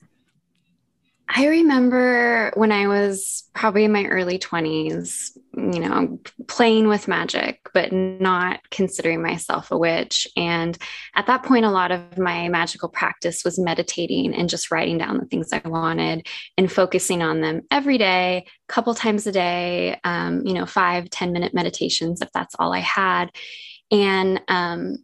I 1.33 1.47
remember 1.47 2.51
when 2.57 2.73
I 2.73 2.89
was 2.89 3.45
probably 3.55 3.85
in 3.85 3.93
my 3.93 4.05
early 4.07 4.37
20s, 4.37 5.31
you 5.57 5.79
know, 5.79 6.19
playing 6.49 6.89
with 6.89 7.07
magic, 7.07 7.61
but 7.73 7.93
not 7.93 8.61
considering 8.71 9.23
myself 9.23 9.71
a 9.71 9.79
witch. 9.79 10.27
And 10.37 10.77
at 11.15 11.29
that 11.29 11.45
point, 11.45 11.65
a 11.65 11.71
lot 11.71 11.93
of 11.93 12.19
my 12.19 12.49
magical 12.49 12.89
practice 12.89 13.45
was 13.45 13.61
meditating 13.61 14.35
and 14.35 14.49
just 14.49 14.73
writing 14.73 14.99
down 14.99 15.19
the 15.19 15.27
things 15.27 15.53
I 15.53 15.63
wanted 15.65 16.27
and 16.59 16.71
focusing 16.71 17.23
on 17.23 17.43
them 17.43 17.63
every 17.71 17.97
day, 17.97 18.45
a 18.69 18.73
couple 18.73 18.93
times 18.95 19.25
a 19.29 19.33
day, 19.33 20.01
um, 20.03 20.45
you 20.45 20.53
know, 20.53 20.67
five 20.67 21.11
ten 21.11 21.33
minute 21.33 21.55
meditations 21.55 22.21
if 22.23 22.33
that's 22.33 22.57
all 22.59 22.73
I 22.73 22.81
had. 22.81 23.31
And 23.93 24.41
um, 24.49 24.97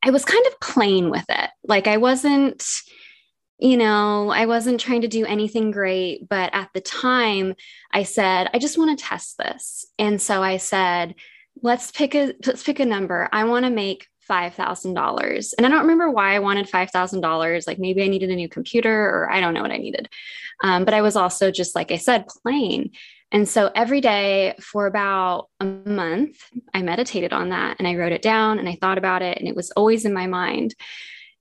I 0.00 0.10
was 0.10 0.24
kind 0.24 0.46
of 0.46 0.60
playing 0.60 1.10
with 1.10 1.24
it. 1.28 1.50
Like 1.64 1.88
I 1.88 1.96
wasn't 1.96 2.64
you 3.58 3.76
know, 3.76 4.30
I 4.30 4.46
wasn't 4.46 4.80
trying 4.80 5.02
to 5.02 5.08
do 5.08 5.24
anything 5.24 5.70
great, 5.70 6.28
but 6.28 6.50
at 6.52 6.70
the 6.74 6.80
time 6.80 7.54
I 7.92 8.02
said, 8.02 8.50
I 8.52 8.58
just 8.58 8.78
want 8.78 8.98
to 8.98 9.04
test 9.04 9.38
this. 9.38 9.86
And 9.98 10.20
so 10.20 10.42
I 10.42 10.56
said, 10.56 11.14
let's 11.62 11.90
pick 11.92 12.14
a 12.14 12.34
let's 12.46 12.62
pick 12.62 12.80
a 12.80 12.84
number. 12.84 13.28
I 13.32 13.44
want 13.44 13.64
to 13.64 13.70
make 13.70 14.08
$5,000. 14.28 15.54
And 15.56 15.66
I 15.66 15.68
don't 15.68 15.82
remember 15.82 16.10
why 16.10 16.34
I 16.34 16.38
wanted 16.38 16.66
$5,000. 16.66 17.66
Like 17.66 17.78
maybe 17.78 18.02
I 18.02 18.08
needed 18.08 18.30
a 18.30 18.36
new 18.36 18.48
computer 18.48 18.92
or 18.92 19.30
I 19.30 19.40
don't 19.40 19.54
know 19.54 19.62
what 19.62 19.70
I 19.70 19.76
needed. 19.76 20.08
Um, 20.62 20.84
but 20.84 20.94
I 20.94 21.02
was 21.02 21.16
also 21.16 21.50
just, 21.50 21.74
like 21.74 21.90
I 21.92 21.96
said, 21.96 22.26
playing. 22.42 22.92
And 23.32 23.48
so 23.48 23.70
every 23.74 24.00
day 24.00 24.54
for 24.60 24.86
about 24.86 25.48
a 25.60 25.64
month, 25.64 26.38
I 26.72 26.82
meditated 26.82 27.32
on 27.32 27.50
that 27.50 27.76
and 27.78 27.88
I 27.88 27.96
wrote 27.96 28.12
it 28.12 28.22
down 28.22 28.58
and 28.58 28.68
I 28.68 28.78
thought 28.80 28.98
about 28.98 29.22
it 29.22 29.38
and 29.38 29.48
it 29.48 29.56
was 29.56 29.70
always 29.72 30.04
in 30.04 30.12
my 30.12 30.26
mind. 30.26 30.74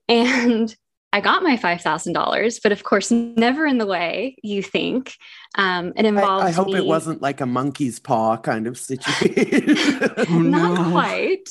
And 0.10 0.76
I 1.14 1.22
got 1.22 1.44
my 1.44 1.56
$5,000, 1.56 2.60
but 2.64 2.72
of 2.72 2.84
course, 2.84 3.12
never 3.12 3.68
in 3.68 3.78
the 3.78 3.86
way 3.86 4.36
you 4.42 4.64
think. 4.64 5.16
Um, 5.56 5.94
it 5.96 6.06
involved. 6.06 6.44
I, 6.44 6.48
I 6.48 6.52
hope 6.52 6.70
me... 6.70 6.78
it 6.78 6.86
wasn't 6.88 7.22
like 7.22 7.40
a 7.40 7.46
monkey's 7.46 8.00
paw 8.00 8.36
kind 8.38 8.66
of 8.66 8.80
situation. 8.80 9.78
oh, 10.18 10.40
Not 10.40 10.92
quite. 10.92 11.48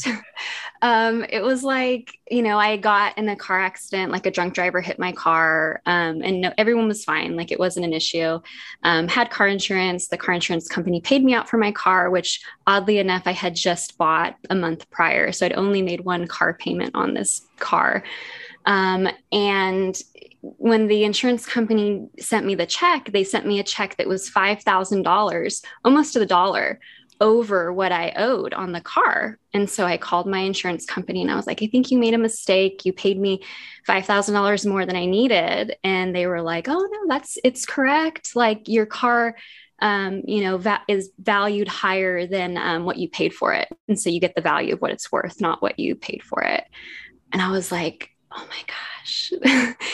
Um, 0.83 1.25
it 1.29 1.45
was 1.45 1.63
like, 1.63 2.19
you 2.29 2.43
know, 2.43 2.59
I 2.59 2.77
got 2.77 3.17
in 3.17 3.29
a 3.29 3.37
car 3.37 3.61
accident, 3.61 4.11
like 4.11 4.27
a 4.27 4.33
drunk 4.33 4.55
driver 4.55 4.81
hit 4.81 4.99
my 4.99 5.13
car, 5.13 5.81
um, 5.87 6.23
and 6.23 6.41
no, 6.41 6.53
everyone 6.59 6.89
was 6.89 7.05
fine. 7.05 7.37
Like 7.37 7.53
it 7.53 7.61
wasn't 7.61 7.87
an 7.87 7.93
issue. 7.93 8.41
Um, 8.83 9.07
had 9.07 9.31
car 9.31 9.47
insurance. 9.47 10.09
The 10.09 10.19
car 10.19 10.35
insurance 10.35 10.67
company 10.67 11.01
paid 11.01 11.23
me 11.23 11.35
out 11.35 11.49
for 11.49 11.57
my 11.57 11.71
car, 11.71 12.11
which 12.11 12.41
oddly 12.67 12.99
enough, 12.99 13.23
I 13.27 13.33
had 13.33 13.55
just 13.55 13.97
bought 13.97 14.35
a 14.51 14.57
month 14.57 14.91
prior. 14.91 15.31
So 15.31 15.47
I'd 15.47 15.53
only 15.53 15.83
made 15.83 16.01
one 16.01 16.27
car 16.27 16.53
payment 16.53 16.97
on 16.97 17.15
this 17.15 17.43
car. 17.61 18.03
Um, 18.65 19.09
and 19.31 19.99
when 20.43 20.89
the 20.89 21.05
insurance 21.05 21.47
company 21.47 22.09
sent 22.19 22.47
me 22.47 22.55
the 22.55 22.67
check, 22.67 23.11
they 23.13 23.25
sent 23.25 23.47
me 23.47 23.61
a 23.61 23.65
check 23.65 23.97
that 23.97 24.09
was 24.09 24.31
$5,000, 24.31 25.65
almost 25.85 26.13
to 26.13 26.19
the 26.19 26.27
dollar 26.27 26.81
over 27.21 27.73
what 27.73 27.93
I 27.93 28.13
owed 28.17 28.53
on 28.53 28.73
the 28.73 28.81
car. 28.81 29.39
And 29.55 29.71
so 29.71 29.87
I 29.87 29.97
called 29.97 30.27
my 30.27 30.41
insurance 30.41 30.85
company 30.85 31.23
and 31.23 31.31
I 31.31 31.37
was 31.37 31.47
like, 31.47 31.63
I 31.63 31.69
think 31.69 31.93
you 31.93 31.99
made 31.99 32.15
a 32.15 32.19
mistake. 32.19 32.85
You 32.85 32.93
paid 32.93 33.21
me 33.21 33.45
$5,000 33.89 34.69
more 34.69 34.85
than 34.85 34.97
I 34.97 35.07
needed. 35.07 35.77
And 35.85 36.15
they 36.15 36.27
were 36.27 36.43
like, 36.43 36.69
oh, 36.69 36.81
no, 36.81 36.99
that's, 37.07 37.39
it's 37.45 37.65
correct. 37.65 38.35
Like 38.35 38.67
your 38.67 38.87
car, 38.87 39.37
um, 39.79 40.23
you 40.27 40.43
know, 40.43 40.59
va- 40.59 40.83
is 40.89 41.11
valued 41.17 41.69
higher 41.69 42.27
than 42.27 42.57
um, 42.57 42.85
what 42.85 42.97
you 42.97 43.09
paid 43.09 43.33
for 43.33 43.55
it. 43.55 43.69
And 43.87 43.99
so 43.99 44.11
you 44.11 44.19
get 44.19 44.35
the 44.35 44.43
value 44.43 44.75
of 44.75 44.81
what 44.81 44.91
it's 44.91 45.13
worth, 45.13 45.41
not 45.41 45.63
what 45.63 45.79
you 45.79 45.95
paid 45.95 46.25
for 46.25 46.43
it. 46.43 46.65
And 47.33 47.41
I 47.41 47.53
was 47.53 47.71
like, 47.71 48.12
oh 48.35 48.47
my 48.49 48.63
gosh, 48.67 49.33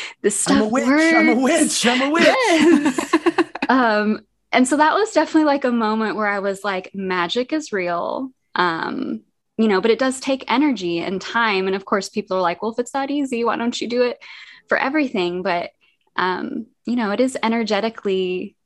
this 0.22 0.40
stuff 0.40 0.56
I'm 0.56 0.62
a 0.62 0.68
witch. 0.68 0.86
works. 0.86 1.14
I'm 1.14 1.28
a 1.28 1.34
witch. 1.34 1.86
I'm 1.86 2.02
a 2.02 2.10
witch. 2.10 2.24
Yes. 2.26 3.44
um, 3.68 4.20
and 4.52 4.66
so 4.66 4.76
that 4.76 4.94
was 4.94 5.12
definitely 5.12 5.44
like 5.44 5.64
a 5.64 5.72
moment 5.72 6.16
where 6.16 6.26
I 6.26 6.38
was 6.38 6.64
like, 6.64 6.90
magic 6.94 7.52
is 7.52 7.72
real. 7.72 8.30
Um, 8.54 9.22
you 9.56 9.68
know, 9.68 9.80
but 9.80 9.90
it 9.90 9.98
does 9.98 10.20
take 10.20 10.44
energy 10.48 11.00
and 11.00 11.20
time. 11.20 11.66
And 11.66 11.76
of 11.76 11.84
course, 11.84 12.08
people 12.08 12.36
are 12.36 12.42
like, 12.42 12.62
well, 12.62 12.72
if 12.72 12.78
it's 12.78 12.92
that 12.92 13.10
easy, 13.10 13.44
why 13.44 13.56
don't 13.56 13.78
you 13.78 13.88
do 13.88 14.02
it 14.02 14.22
for 14.68 14.78
everything? 14.78 15.42
But, 15.42 15.70
um, 16.16 16.66
you 16.86 16.96
know, 16.96 17.10
it 17.10 17.20
is 17.20 17.36
energetically 17.42 18.56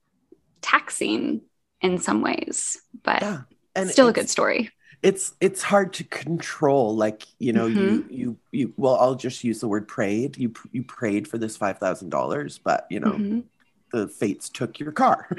taxing 0.60 1.42
in 1.80 1.98
some 1.98 2.20
ways, 2.20 2.80
but 3.02 3.22
Yeah. 3.22 3.40
And 3.74 3.88
still 3.88 4.08
a 4.08 4.12
good 4.12 4.28
story. 4.28 4.70
It's 5.02 5.34
it's 5.40 5.62
hard 5.62 5.92
to 5.92 6.04
control 6.04 6.94
like 6.94 7.26
you 7.38 7.52
know 7.52 7.66
you 7.66 7.76
Mm-hmm. 7.76 8.12
you 8.12 8.36
you 8.52 8.72
well 8.76 8.96
i'll 8.96 9.14
just 9.16 9.42
use 9.42 9.60
the 9.60 9.68
word 9.68 9.88
prayed 9.88 10.36
you 10.36 10.52
you 10.70 10.82
prayed 10.84 11.26
for 11.26 11.38
this 11.38 11.58
$5000 11.58 12.60
but 12.62 12.86
you 12.90 13.00
know 13.00 13.12
Mhm. 13.12 13.44
the 13.92 14.08
fates 14.08 14.48
took 14.48 14.78
your 14.78 14.92
car 14.92 15.26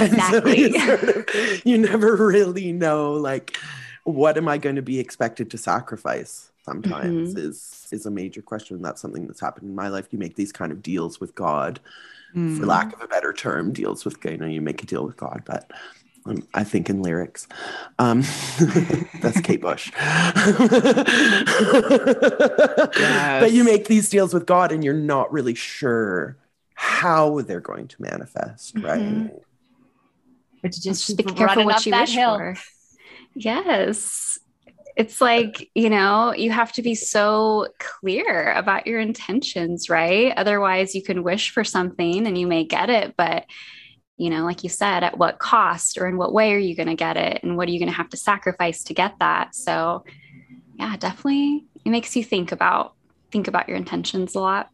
And 0.00 0.12
so 0.12 0.36
Exactly. 0.38 0.58
you, 0.72 0.78
sort 0.80 1.02
of- 1.02 1.66
you 1.66 1.78
never 1.78 2.16
really 2.16 2.72
know 2.72 3.12
like 3.14 3.56
what 4.04 4.36
am 4.36 4.48
i 4.48 4.58
going 4.58 4.76
to 4.76 4.82
be 4.82 4.98
expected 5.00 5.50
to 5.50 5.58
sacrifice 5.58 6.52
sometimes 6.64 7.34
Mm-hmm. 7.34 7.48
is 7.48 7.88
is 7.92 8.04
a 8.06 8.10
major 8.10 8.42
question 8.42 8.82
that's 8.82 9.00
something 9.00 9.26
that's 9.26 9.40
happened 9.40 9.68
in 9.70 9.74
my 9.74 9.88
life 9.88 10.08
you 10.10 10.18
make 10.18 10.36
these 10.36 10.52
kind 10.52 10.72
of 10.72 10.82
deals 10.82 11.20
with 11.20 11.34
god 11.34 11.80
Mm. 12.34 12.58
for 12.58 12.66
lack 12.66 12.92
of 12.92 13.00
a 13.00 13.06
better 13.08 13.32
term, 13.32 13.72
deals 13.72 14.04
with 14.04 14.16
you 14.24 14.36
know 14.36 14.46
you 14.46 14.60
make 14.60 14.82
a 14.82 14.86
deal 14.86 15.06
with 15.06 15.16
God, 15.16 15.42
but 15.46 15.70
I 16.54 16.64
think 16.64 16.88
in 16.90 17.02
lyrics, 17.02 17.46
um, 17.98 18.22
that's 19.20 19.40
Kate 19.40 19.60
Bush. 19.60 19.90
But 23.40 23.52
you 23.52 23.64
make 23.64 23.86
these 23.88 24.08
deals 24.08 24.32
with 24.34 24.46
God, 24.46 24.72
and 24.72 24.82
you're 24.84 24.94
not 24.94 25.32
really 25.32 25.54
sure 25.54 26.36
how 26.74 27.40
they're 27.42 27.60
going 27.60 27.88
to 27.88 28.02
manifest, 28.02 28.76
right? 28.78 29.00
Mhm. 29.00 29.40
But 30.62 30.72
to 30.72 30.82
just, 30.82 31.06
Just 31.06 31.16
be 31.16 31.22
careful 31.24 31.64
what 31.64 31.84
you 31.86 31.92
wish 31.92 32.12
hill. 32.14 32.36
for. 32.36 32.56
Yes. 33.34 34.38
It's 34.96 35.20
like, 35.20 35.70
you 35.74 35.90
know, 35.90 36.32
you 36.32 36.50
have 36.50 36.72
to 36.72 36.82
be 36.82 36.94
so 36.94 37.68
clear 37.78 38.52
about 38.52 38.86
your 38.86 38.98
intentions, 38.98 39.90
right? 39.90 40.32
Otherwise, 40.36 40.94
you 40.94 41.02
can 41.02 41.22
wish 41.22 41.50
for 41.50 41.64
something 41.64 42.26
and 42.26 42.36
you 42.38 42.46
may 42.46 42.64
get 42.64 42.88
it, 42.88 43.14
but, 43.16 43.44
you 44.16 44.30
know, 44.30 44.44
like 44.44 44.64
you 44.64 44.70
said, 44.70 45.04
at 45.04 45.18
what 45.18 45.38
cost 45.38 45.98
or 45.98 46.06
in 46.06 46.16
what 46.16 46.32
way 46.32 46.54
are 46.54 46.58
you 46.58 46.74
going 46.74 46.88
to 46.88 46.94
get 46.94 47.16
it? 47.16 47.40
And 47.42 47.56
what 47.56 47.68
are 47.68 47.70
you 47.70 47.78
going 47.78 47.90
to 47.90 47.96
have 47.96 48.08
to 48.10 48.16
sacrifice 48.16 48.84
to 48.84 48.94
get 48.94 49.18
that? 49.20 49.54
So, 49.54 50.04
yeah, 50.78 50.96
definitely 50.96 51.64
it 51.84 51.90
makes 51.90 52.16
you 52.16 52.24
think 52.24 52.52
about 52.52 52.94
think 53.30 53.48
about 53.48 53.68
your 53.68 53.76
intentions 53.76 54.34
a 54.34 54.40
lot. 54.40 54.70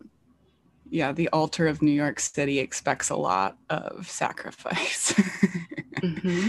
Yeah, 0.90 1.12
the 1.12 1.28
altar 1.30 1.66
of 1.68 1.80
New 1.80 1.92
York 1.92 2.20
City 2.20 2.58
expects 2.58 3.08
a 3.10 3.16
lot 3.16 3.56
of 3.70 4.08
sacrifice. 4.08 5.14
Mm-hmm. 6.02 6.48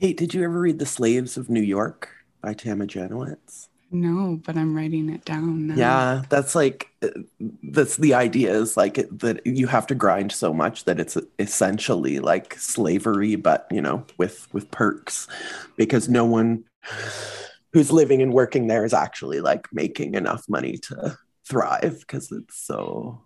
Kate, 0.00 0.16
did 0.16 0.32
you 0.32 0.42
ever 0.42 0.58
read 0.58 0.78
The 0.78 0.86
Slaves 0.86 1.36
of 1.36 1.50
New 1.50 1.60
York 1.60 2.08
by 2.40 2.54
Tama 2.54 2.86
Janowitz? 2.86 3.68
No, 4.00 4.40
but 4.44 4.56
I'm 4.56 4.74
writing 4.74 5.10
it 5.10 5.24
down 5.24 5.68
now. 5.68 5.74
Yeah, 5.74 6.22
that's 6.28 6.54
like 6.54 6.88
uh, 7.02 7.08
that's 7.62 7.96
the 7.96 8.14
idea 8.14 8.52
is 8.52 8.76
like 8.76 8.94
that 9.10 9.46
you 9.46 9.66
have 9.66 9.86
to 9.88 9.94
grind 9.94 10.32
so 10.32 10.52
much 10.52 10.84
that 10.84 11.00
it's 11.00 11.16
essentially 11.38 12.18
like 12.18 12.54
slavery, 12.58 13.36
but 13.36 13.66
you 13.70 13.80
know, 13.80 14.04
with 14.18 14.46
with 14.52 14.70
perks, 14.70 15.28
because 15.76 16.08
no 16.08 16.24
one 16.24 16.64
who's 17.72 17.92
living 17.92 18.22
and 18.22 18.32
working 18.32 18.66
there 18.66 18.84
is 18.84 18.94
actually 18.94 19.40
like 19.40 19.66
making 19.72 20.14
enough 20.14 20.48
money 20.48 20.78
to 20.78 21.18
thrive 21.48 21.98
because 22.00 22.32
it's 22.32 22.58
so 22.58 23.20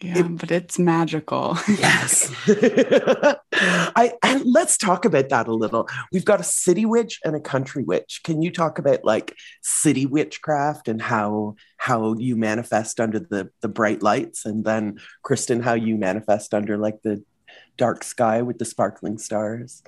Yeah, 0.00 0.22
but 0.22 0.52
it's 0.52 0.78
magical. 0.78 1.58
Yes. 1.66 2.32
I 2.46 4.12
and 4.22 4.44
let's 4.44 4.76
talk 4.76 5.04
about 5.04 5.28
that 5.30 5.48
a 5.48 5.54
little. 5.54 5.88
We've 6.12 6.24
got 6.24 6.38
a 6.38 6.44
city 6.44 6.84
witch 6.84 7.18
and 7.24 7.34
a 7.34 7.40
country 7.40 7.82
witch. 7.82 8.20
Can 8.22 8.40
you 8.40 8.52
talk 8.52 8.78
about 8.78 9.04
like 9.04 9.34
city 9.60 10.06
witchcraft 10.06 10.86
and 10.86 11.02
how 11.02 11.56
how 11.78 12.14
you 12.14 12.36
manifest 12.36 13.00
under 13.00 13.18
the 13.18 13.50
the 13.60 13.68
bright 13.68 14.00
lights 14.00 14.46
and 14.46 14.64
then 14.64 15.00
Kristen 15.22 15.62
how 15.62 15.74
you 15.74 15.96
manifest 15.96 16.54
under 16.54 16.78
like 16.78 17.02
the 17.02 17.24
dark 17.76 18.04
sky 18.04 18.42
with 18.42 18.58
the 18.58 18.64
sparkling 18.64 19.18
stars? 19.18 19.82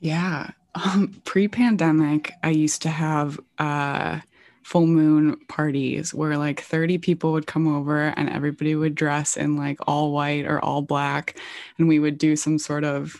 Yeah. 0.00 0.52
Um, 0.74 1.20
Pre 1.24 1.48
pandemic, 1.48 2.32
I 2.42 2.50
used 2.50 2.82
to 2.82 2.90
have 2.90 3.38
uh, 3.58 4.20
full 4.66 4.86
moon 4.88 5.36
parties 5.46 6.12
where 6.12 6.36
like 6.36 6.60
30 6.60 6.98
people 6.98 7.30
would 7.30 7.46
come 7.46 7.68
over 7.72 8.06
and 8.16 8.28
everybody 8.28 8.74
would 8.74 8.96
dress 8.96 9.36
in 9.36 9.56
like 9.56 9.78
all 9.86 10.10
white 10.10 10.44
or 10.44 10.58
all 10.58 10.82
black. 10.82 11.38
And 11.78 11.86
we 11.86 12.00
would 12.00 12.18
do 12.18 12.34
some 12.34 12.58
sort 12.58 12.82
of 12.82 13.14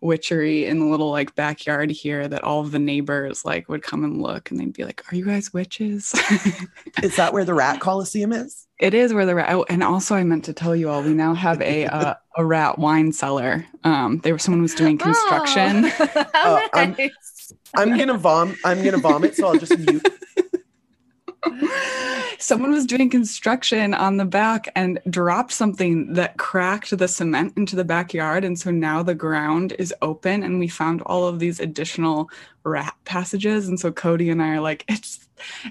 witchery 0.00 0.66
in 0.66 0.78
the 0.78 0.86
little 0.86 1.10
like 1.10 1.34
backyard 1.34 1.90
here 1.90 2.28
that 2.28 2.44
all 2.44 2.60
of 2.60 2.70
the 2.70 2.78
neighbors 2.78 3.44
like 3.44 3.68
would 3.68 3.82
come 3.82 4.04
and 4.04 4.22
look 4.22 4.50
and 4.52 4.60
they'd 4.60 4.72
be 4.72 4.84
like, 4.84 5.02
Are 5.12 5.16
you 5.16 5.24
guys 5.24 5.52
witches? 5.52 6.14
Is 7.02 7.16
that 7.16 7.32
where 7.32 7.44
the 7.44 7.52
rat 7.54 7.80
coliseum 7.80 8.32
is? 8.32 8.68
It 8.78 8.94
is 8.94 9.12
where 9.12 9.26
the 9.26 9.34
rat. 9.34 9.52
Oh, 9.52 9.66
and 9.68 9.82
also, 9.82 10.14
I 10.14 10.22
meant 10.22 10.44
to 10.46 10.52
tell 10.54 10.74
you 10.76 10.88
all, 10.88 11.02
we 11.02 11.12
now 11.12 11.34
have 11.34 11.60
a 11.60 11.84
uh, 11.86 12.14
a 12.36 12.44
rat 12.46 12.78
wine 12.78 13.12
cellar. 13.12 13.66
Um, 13.84 14.18
there 14.20 14.32
was 14.32 14.42
someone 14.42 14.62
was 14.62 14.74
doing 14.74 14.96
construction. 14.98 15.90
Oh, 16.00 16.26
Oh, 16.34 16.68
I'm- 16.72 16.96
I'm 17.76 17.98
gonna 17.98 18.16
vom 18.16 18.56
I'm 18.64 18.82
gonna 18.84 18.96
vomit, 18.98 19.34
so 19.36 19.48
I'll 19.48 19.58
just 19.58 19.76
mute. 19.78 20.06
someone 22.38 22.70
was 22.70 22.86
doing 22.86 23.10
construction 23.10 23.94
on 23.94 24.16
the 24.16 24.24
back 24.24 24.68
and 24.74 25.00
dropped 25.08 25.52
something 25.52 26.12
that 26.14 26.36
cracked 26.38 26.96
the 26.96 27.08
cement 27.08 27.56
into 27.56 27.76
the 27.76 27.84
backyard, 27.84 28.44
and 28.44 28.58
so 28.58 28.70
now 28.70 29.02
the 29.02 29.14
ground 29.14 29.74
is 29.78 29.94
open, 30.02 30.42
and 30.42 30.58
we 30.58 30.68
found 30.68 31.02
all 31.02 31.26
of 31.26 31.38
these 31.38 31.60
additional 31.60 32.30
rat 32.64 32.94
passages, 33.04 33.68
and 33.68 33.80
so 33.80 33.90
Cody 33.90 34.30
and 34.30 34.42
I 34.42 34.54
are 34.54 34.60
like, 34.60 34.84
it's 34.88 35.28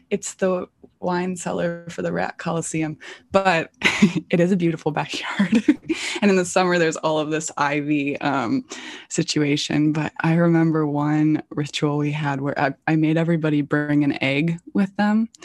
it's 0.10 0.36
the 0.36 0.68
wine 1.00 1.36
cellar 1.36 1.86
for 1.90 2.02
the 2.02 2.12
rat 2.12 2.38
coliseum 2.38 2.98
but 3.32 3.72
it 4.30 4.40
is 4.40 4.52
a 4.52 4.58
beautiful 4.58 4.92
backyard. 4.92 5.64
And 6.22 6.30
in 6.30 6.38
the 6.38 6.46
summer 6.46 6.78
there's 6.78 6.98
all 6.98 7.18
of 7.20 7.30
this 7.30 7.50
ivy 7.58 8.20
um, 8.20 8.66
situation. 9.10 9.94
But 9.94 10.12
i 10.22 10.34
remember 10.34 10.86
one 10.86 11.42
ritual 11.50 11.98
we 11.98 12.12
had 12.12 12.42
where 12.42 12.60
I, 12.60 12.74
I 12.88 12.96
made 12.96 13.18
everybody 13.18 13.62
bring 13.62 14.04
an 14.04 14.22
egg 14.22 14.60
with 14.74 14.96
them. 14.98 15.30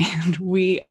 And 0.00 0.36
we 0.36 0.82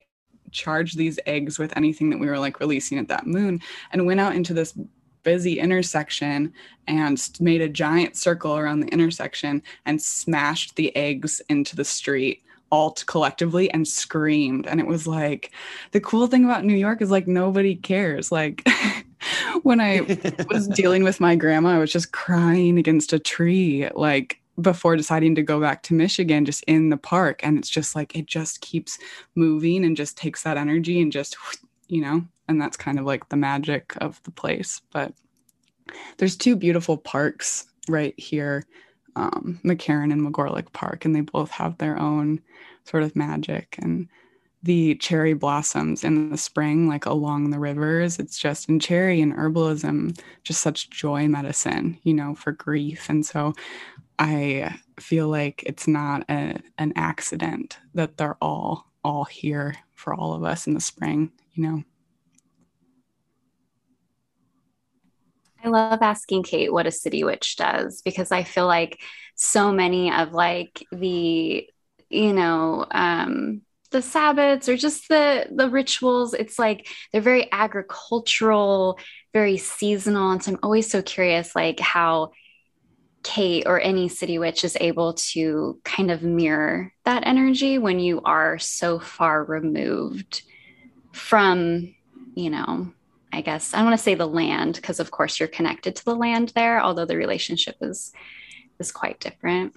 charged 0.51 0.97
these 0.97 1.17
eggs 1.25 1.57
with 1.57 1.75
anything 1.77 2.09
that 2.09 2.19
we 2.19 2.27
were 2.27 2.39
like 2.39 2.59
releasing 2.59 2.97
at 2.97 3.07
that 3.07 3.25
moon 3.25 3.61
and 3.91 4.05
went 4.05 4.19
out 4.19 4.35
into 4.35 4.53
this 4.53 4.77
busy 5.23 5.59
intersection 5.59 6.51
and 6.87 7.29
made 7.39 7.61
a 7.61 7.69
giant 7.69 8.17
circle 8.17 8.57
around 8.57 8.81
the 8.81 8.87
intersection 8.87 9.61
and 9.85 10.01
smashed 10.01 10.75
the 10.75 10.93
eggs 10.95 11.41
into 11.47 11.75
the 11.75 11.85
street 11.85 12.43
all 12.69 12.91
t- 12.91 13.03
collectively 13.05 13.71
and 13.71 13.87
screamed. 13.87 14.67
And 14.67 14.79
it 14.79 14.87
was 14.87 15.07
like 15.07 15.51
the 15.91 15.99
cool 15.99 16.27
thing 16.27 16.45
about 16.45 16.65
new 16.65 16.75
york 16.75 17.01
is 17.01 17.11
like 17.11 17.27
nobody 17.27 17.75
cares. 17.75 18.31
Like 18.31 18.67
when 19.63 19.81
i 19.81 20.01
was 20.49 20.67
dealing 20.75 21.03
with 21.03 21.19
my 21.19 21.35
grandma 21.35 21.69
i 21.69 21.79
was 21.79 21.91
just 21.91 22.11
crying 22.11 22.77
against 22.77 23.13
a 23.13 23.19
tree 23.19 23.89
like 23.95 24.39
before 24.61 24.95
deciding 24.95 25.33
to 25.33 25.41
go 25.41 25.59
back 25.59 25.81
to 25.81 25.95
michigan 25.95 26.45
just 26.45 26.63
in 26.63 26.89
the 26.89 26.97
park. 26.97 27.39
And 27.43 27.57
it's 27.57 27.69
just 27.69 27.95
like 27.95 28.15
it 28.15 28.27
just 28.27 28.61
keeps 28.61 28.99
moving 29.35 29.83
and 29.83 29.97
just 29.97 30.17
takes 30.17 30.43
that 30.43 30.57
energy 30.57 31.01
and 31.01 31.11
just 31.11 31.35
you 31.87 32.01
know 32.01 32.23
and 32.47 32.61
that's 32.61 32.77
kind 32.77 32.99
of 32.99 33.05
like 33.05 33.29
the 33.29 33.37
magic 33.37 33.93
of 33.99 34.21
the 34.23 34.31
place. 34.31 34.81
But 34.91 35.13
there's 36.17 36.35
two 36.35 36.55
beautiful 36.55 36.97
parks 36.97 37.67
right 37.87 38.17
here 38.19 38.63
um, 39.17 39.59
McCarren 39.65 40.13
and 40.13 40.21
McGolrick 40.21 40.71
Park, 40.73 41.03
and 41.03 41.15
they 41.15 41.21
both 41.21 41.49
have 41.49 41.77
their 41.77 41.99
own 41.99 42.39
sort 42.85 43.03
of 43.03 43.15
magic. 43.15 43.75
And 43.81 44.07
the 44.61 44.95
cherry 44.95 45.33
blossoms 45.33 46.03
in 46.03 46.29
the 46.29 46.37
spring, 46.37 46.87
like 46.87 47.05
along 47.05 47.49
the 47.49 47.59
rivers, 47.59 48.19
it's 48.19 48.37
just 48.37 48.69
in 48.69 48.79
cherry 48.79 49.21
and 49.21 49.33
herbalism, 49.33 50.19
just 50.43 50.61
such 50.61 50.89
joy 50.91 51.27
medicine, 51.27 51.97
you 52.03 52.13
know, 52.13 52.35
for 52.35 52.51
grief. 52.51 53.09
And 53.09 53.25
so 53.25 53.53
I 54.19 54.75
feel 54.99 55.29
like 55.29 55.63
it's 55.65 55.87
not 55.87 56.23
a, 56.29 56.59
an 56.77 56.93
accident 56.95 57.79
that 57.93 58.17
they're 58.17 58.37
all 58.41 58.85
all 59.03 59.23
here 59.23 59.73
for 59.95 60.13
all 60.13 60.33
of 60.33 60.43
us 60.43 60.67
in 60.67 60.73
the 60.73 60.81
spring, 60.81 61.31
you 61.53 61.63
know. 61.63 61.83
I 65.63 65.69
love 65.69 65.99
asking 66.01 66.43
Kate 66.43 66.71
what 66.71 66.87
a 66.87 66.91
city 66.91 67.23
witch 67.23 67.55
does 67.55 68.01
because 68.01 68.31
I 68.31 68.43
feel 68.43 68.67
like 68.67 68.99
so 69.35 69.71
many 69.71 70.11
of 70.11 70.33
like 70.33 70.85
the, 70.91 71.67
you 72.09 72.33
know, 72.33 72.85
um, 72.91 73.61
the 73.91 73.99
sabbats 73.99 74.67
or 74.67 74.75
just 74.75 75.07
the 75.07 75.47
the 75.49 75.69
rituals, 75.69 76.33
it's 76.33 76.59
like 76.59 76.87
they're 77.11 77.21
very 77.21 77.49
agricultural, 77.51 78.99
very 79.33 79.57
seasonal. 79.57 80.31
And 80.31 80.43
so 80.43 80.51
I'm 80.51 80.59
always 80.61 80.89
so 80.89 81.01
curious 81.01 81.55
like 81.55 81.79
how 81.79 82.31
Kate 83.23 83.63
or 83.65 83.79
any 83.79 84.09
city 84.09 84.39
witch 84.39 84.63
is 84.63 84.77
able 84.79 85.13
to 85.13 85.79
kind 85.83 86.11
of 86.11 86.23
mirror 86.23 86.93
that 87.05 87.25
energy 87.25 87.77
when 87.77 87.99
you 87.99 88.21
are 88.23 88.59
so 88.59 88.99
far 88.99 89.43
removed 89.43 90.43
from, 91.13 91.93
you 92.35 92.49
know, 92.49 92.93
I 93.37 93.41
guess 93.41 93.71
I 93.71 93.77
don't 93.77 93.85
want 93.85 93.99
to 93.99 94.03
say 94.03 94.15
the 94.15 94.25
land 94.25 94.77
because 94.77 94.99
of 94.99 95.11
course 95.11 95.39
you're 95.39 95.47
connected 95.47 95.95
to 95.95 96.05
the 96.05 96.15
land 96.15 96.53
there, 96.55 96.81
although 96.81 97.05
the 97.05 97.17
relationship 97.17 97.75
is 97.81 98.11
is 98.79 98.91
quite 98.91 99.19
different. 99.19 99.75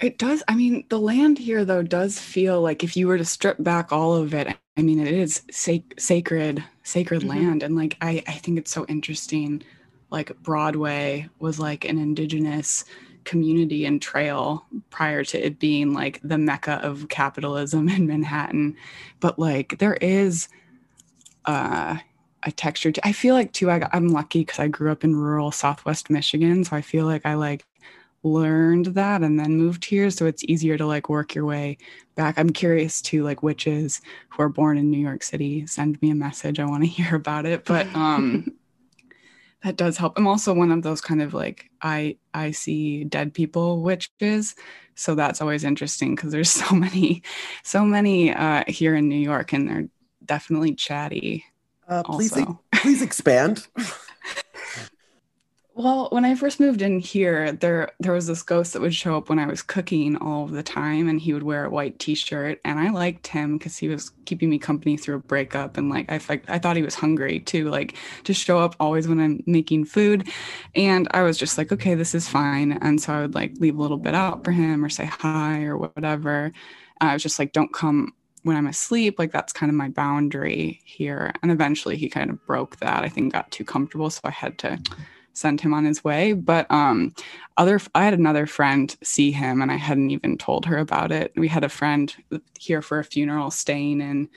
It 0.00 0.18
does. 0.18 0.42
I 0.48 0.56
mean, 0.56 0.86
the 0.88 0.98
land 0.98 1.38
here 1.38 1.64
though 1.64 1.84
does 1.84 2.18
feel 2.18 2.60
like 2.60 2.82
if 2.82 2.96
you 2.96 3.06
were 3.06 3.18
to 3.18 3.24
strip 3.24 3.62
back 3.62 3.92
all 3.92 4.16
of 4.16 4.34
it, 4.34 4.56
I 4.76 4.82
mean, 4.82 4.98
it 4.98 5.14
is 5.14 5.42
sac- 5.52 6.00
sacred, 6.00 6.64
sacred 6.82 7.20
mm-hmm. 7.20 7.28
land, 7.28 7.62
and 7.62 7.76
like 7.76 7.96
I, 8.00 8.24
I 8.26 8.32
think 8.32 8.58
it's 8.58 8.72
so 8.72 8.84
interesting. 8.86 9.62
Like 10.10 10.36
Broadway 10.42 11.28
was 11.38 11.60
like 11.60 11.84
an 11.84 11.96
indigenous 11.96 12.84
community 13.22 13.84
and 13.84 14.02
trail 14.02 14.66
prior 14.90 15.22
to 15.22 15.46
it 15.46 15.60
being 15.60 15.92
like 15.92 16.18
the 16.24 16.38
mecca 16.38 16.80
of 16.82 17.08
capitalism 17.08 17.88
in 17.96 18.08
Manhattan, 18.08 18.74
but 19.20 19.38
like 19.38 19.78
there 19.78 19.94
is, 19.94 20.48
uh, 21.44 21.98
a 22.42 22.52
texture 22.52 22.92
to, 22.92 23.06
I 23.06 23.12
feel 23.12 23.34
like 23.34 23.52
too 23.52 23.70
I, 23.70 23.88
I'm 23.92 24.08
lucky 24.08 24.40
because 24.40 24.58
I 24.58 24.68
grew 24.68 24.90
up 24.90 25.04
in 25.04 25.16
rural 25.16 25.52
Southwest 25.52 26.10
Michigan, 26.10 26.64
so 26.64 26.76
I 26.76 26.80
feel 26.80 27.06
like 27.06 27.26
I 27.26 27.34
like 27.34 27.64
learned 28.22 28.86
that 28.86 29.22
and 29.22 29.38
then 29.38 29.56
moved 29.56 29.84
here 29.84 30.10
so 30.10 30.26
it's 30.26 30.44
easier 30.44 30.76
to 30.76 30.86
like 30.86 31.08
work 31.08 31.34
your 31.34 31.46
way 31.46 31.78
back. 32.16 32.38
I'm 32.38 32.50
curious 32.50 33.00
to 33.02 33.22
like 33.22 33.42
witches 33.42 34.00
who 34.28 34.42
are 34.42 34.48
born 34.48 34.76
in 34.76 34.90
new 34.90 34.98
york 34.98 35.22
city. 35.22 35.66
Send 35.66 36.00
me 36.02 36.10
a 36.10 36.14
message. 36.14 36.60
I 36.60 36.66
want 36.66 36.82
to 36.82 36.88
hear 36.88 37.14
about 37.14 37.46
it. 37.46 37.64
But 37.64 37.86
um 37.94 38.52
that 39.62 39.76
does 39.76 39.96
help. 39.96 40.18
I'm 40.18 40.26
also 40.26 40.52
one 40.54 40.70
of 40.70 40.82
those 40.82 41.00
kind 41.00 41.22
of 41.22 41.34
like 41.34 41.70
i 41.82 42.16
i 42.34 42.50
see 42.50 43.04
dead 43.04 43.32
people 43.32 43.82
witches 43.82 44.54
so 44.94 45.14
that's 45.14 45.40
always 45.40 45.64
interesting 45.64 46.14
because 46.14 46.32
there's 46.32 46.50
so 46.64 46.74
many 46.74 47.22
so 47.64 47.84
many 47.84 48.34
uh 48.34 48.64
here 48.68 48.94
in 48.94 49.08
new 49.08 49.18
york 49.18 49.52
and 49.52 49.68
they're 49.68 49.88
definitely 50.24 50.74
chatty 50.74 51.44
uh, 51.90 52.02
please, 52.02 52.34
please 52.72 53.02
expand 53.02 53.66
Well, 55.80 56.08
when 56.10 56.26
I 56.26 56.34
first 56.34 56.60
moved 56.60 56.82
in 56.82 56.98
here, 56.98 57.52
there 57.52 57.92
there 58.00 58.12
was 58.12 58.26
this 58.26 58.42
ghost 58.42 58.74
that 58.74 58.82
would 58.82 58.94
show 58.94 59.16
up 59.16 59.30
when 59.30 59.38
I 59.38 59.46
was 59.46 59.62
cooking 59.62 60.14
all 60.16 60.46
the 60.46 60.62
time, 60.62 61.08
and 61.08 61.18
he 61.18 61.32
would 61.32 61.42
wear 61.42 61.64
a 61.64 61.70
white 61.70 61.98
T-shirt, 61.98 62.60
and 62.66 62.78
I 62.78 62.90
liked 62.90 63.28
him 63.28 63.56
because 63.56 63.78
he 63.78 63.88
was 63.88 64.10
keeping 64.26 64.50
me 64.50 64.58
company 64.58 64.98
through 64.98 65.14
a 65.14 65.20
breakup, 65.20 65.78
and 65.78 65.88
like 65.88 66.12
I 66.12 66.20
I 66.48 66.58
thought 66.58 66.76
he 66.76 66.82
was 66.82 66.94
hungry 66.96 67.40
too, 67.40 67.70
like 67.70 67.96
to 68.24 68.34
show 68.34 68.58
up 68.58 68.76
always 68.78 69.08
when 69.08 69.20
I'm 69.20 69.42
making 69.46 69.86
food, 69.86 70.28
and 70.74 71.08
I 71.12 71.22
was 71.22 71.38
just 71.38 71.56
like, 71.56 71.72
okay, 71.72 71.94
this 71.94 72.14
is 72.14 72.28
fine, 72.28 72.72
and 72.72 73.00
so 73.00 73.14
I 73.14 73.20
would 73.22 73.34
like 73.34 73.54
leave 73.58 73.78
a 73.78 73.82
little 73.82 73.96
bit 73.96 74.14
out 74.14 74.44
for 74.44 74.50
him 74.50 74.84
or 74.84 74.90
say 74.90 75.06
hi 75.06 75.62
or 75.62 75.78
whatever. 75.78 76.52
I 77.00 77.14
was 77.14 77.22
just 77.22 77.38
like, 77.38 77.52
don't 77.52 77.72
come 77.72 78.12
when 78.42 78.56
I'm 78.56 78.66
asleep, 78.66 79.18
like 79.18 79.32
that's 79.32 79.52
kind 79.52 79.70
of 79.70 79.76
my 79.76 79.88
boundary 79.88 80.80
here. 80.84 81.32
And 81.42 81.50
eventually 81.50 81.96
he 81.96 82.08
kind 82.08 82.30
of 82.30 82.44
broke 82.46 82.78
that. 82.78 83.04
I 83.04 83.08
think 83.08 83.32
got 83.32 83.50
too 83.50 83.64
comfortable. 83.64 84.10
So 84.10 84.20
I 84.24 84.30
had 84.30 84.58
to 84.58 84.78
send 85.32 85.60
him 85.60 85.74
on 85.74 85.84
his 85.84 86.04
way. 86.04 86.32
But 86.32 86.70
um, 86.70 87.14
other, 87.56 87.80
I 87.94 88.04
had 88.04 88.14
another 88.14 88.46
friend 88.46 88.94
see 89.02 89.32
him, 89.32 89.62
and 89.62 89.70
I 89.70 89.76
hadn't 89.76 90.10
even 90.10 90.38
told 90.38 90.66
her 90.66 90.78
about 90.78 91.12
it. 91.12 91.32
We 91.36 91.48
had 91.48 91.64
a 91.64 91.68
friend 91.68 92.14
here 92.58 92.82
for 92.82 92.98
a 92.98 93.04
funeral, 93.04 93.50
staying 93.50 94.00
in 94.00 94.28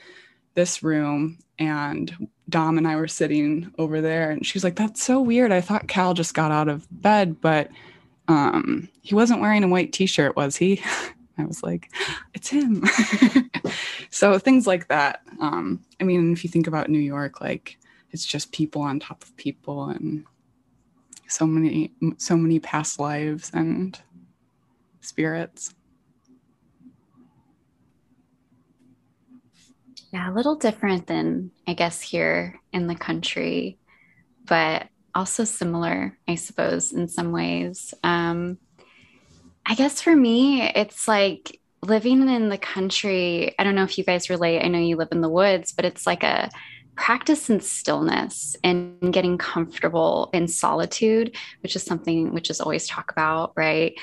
this 0.54 0.82
room, 0.82 1.38
and 1.58 2.28
Dom 2.48 2.78
and 2.78 2.86
I 2.86 2.96
were 2.96 3.08
sitting 3.08 3.72
over 3.78 4.00
there, 4.00 4.30
and 4.30 4.44
she's 4.46 4.64
like, 4.64 4.76
"That's 4.76 5.02
so 5.02 5.20
weird. 5.20 5.52
I 5.52 5.60
thought 5.60 5.88
Cal 5.88 6.14
just 6.14 6.34
got 6.34 6.52
out 6.52 6.68
of 6.68 6.86
bed, 6.90 7.40
but 7.40 7.70
um, 8.28 8.88
he 9.02 9.14
wasn't 9.14 9.40
wearing 9.40 9.64
a 9.64 9.68
white 9.68 9.92
T-shirt, 9.92 10.36
was 10.36 10.56
he?" 10.56 10.82
I 11.38 11.44
was 11.44 11.62
like, 11.62 11.90
"It's 12.34 12.48
him." 12.48 12.84
so 14.10 14.38
things 14.38 14.66
like 14.66 14.88
that. 14.88 15.22
Um, 15.40 15.84
I 16.00 16.04
mean, 16.04 16.32
if 16.32 16.44
you 16.44 16.50
think 16.50 16.66
about 16.66 16.88
New 16.88 16.98
York, 16.98 17.40
like 17.40 17.78
it's 18.14 18.24
just 18.24 18.52
people 18.52 18.80
on 18.80 19.00
top 19.00 19.24
of 19.24 19.36
people 19.36 19.86
and 19.86 20.24
so 21.26 21.46
many 21.46 21.90
so 22.16 22.36
many 22.36 22.60
past 22.60 23.00
lives 23.00 23.50
and 23.52 24.00
spirits 25.00 25.74
yeah 30.12 30.30
a 30.30 30.32
little 30.32 30.54
different 30.54 31.08
than 31.08 31.50
i 31.66 31.74
guess 31.74 32.00
here 32.00 32.60
in 32.72 32.86
the 32.86 32.94
country 32.94 33.78
but 34.46 34.86
also 35.14 35.42
similar 35.42 36.16
i 36.28 36.36
suppose 36.36 36.92
in 36.92 37.08
some 37.08 37.32
ways 37.32 37.94
um 38.04 38.58
i 39.66 39.74
guess 39.74 40.00
for 40.00 40.14
me 40.14 40.62
it's 40.62 41.08
like 41.08 41.60
living 41.82 42.28
in 42.28 42.48
the 42.48 42.58
country 42.58 43.54
i 43.58 43.64
don't 43.64 43.74
know 43.74 43.84
if 43.84 43.98
you 43.98 44.04
guys 44.04 44.30
relate 44.30 44.62
i 44.62 44.68
know 44.68 44.78
you 44.78 44.96
live 44.96 45.12
in 45.12 45.20
the 45.20 45.28
woods 45.28 45.72
but 45.72 45.84
it's 45.84 46.06
like 46.06 46.22
a 46.22 46.50
practice 46.96 47.50
in 47.50 47.60
stillness 47.60 48.56
and 48.62 49.12
getting 49.12 49.38
comfortable 49.38 50.30
in 50.32 50.48
solitude, 50.48 51.36
which 51.62 51.76
is 51.76 51.82
something 51.82 52.32
which 52.32 52.50
is 52.50 52.60
always 52.60 52.86
talk 52.86 53.10
about, 53.10 53.52
right? 53.56 53.94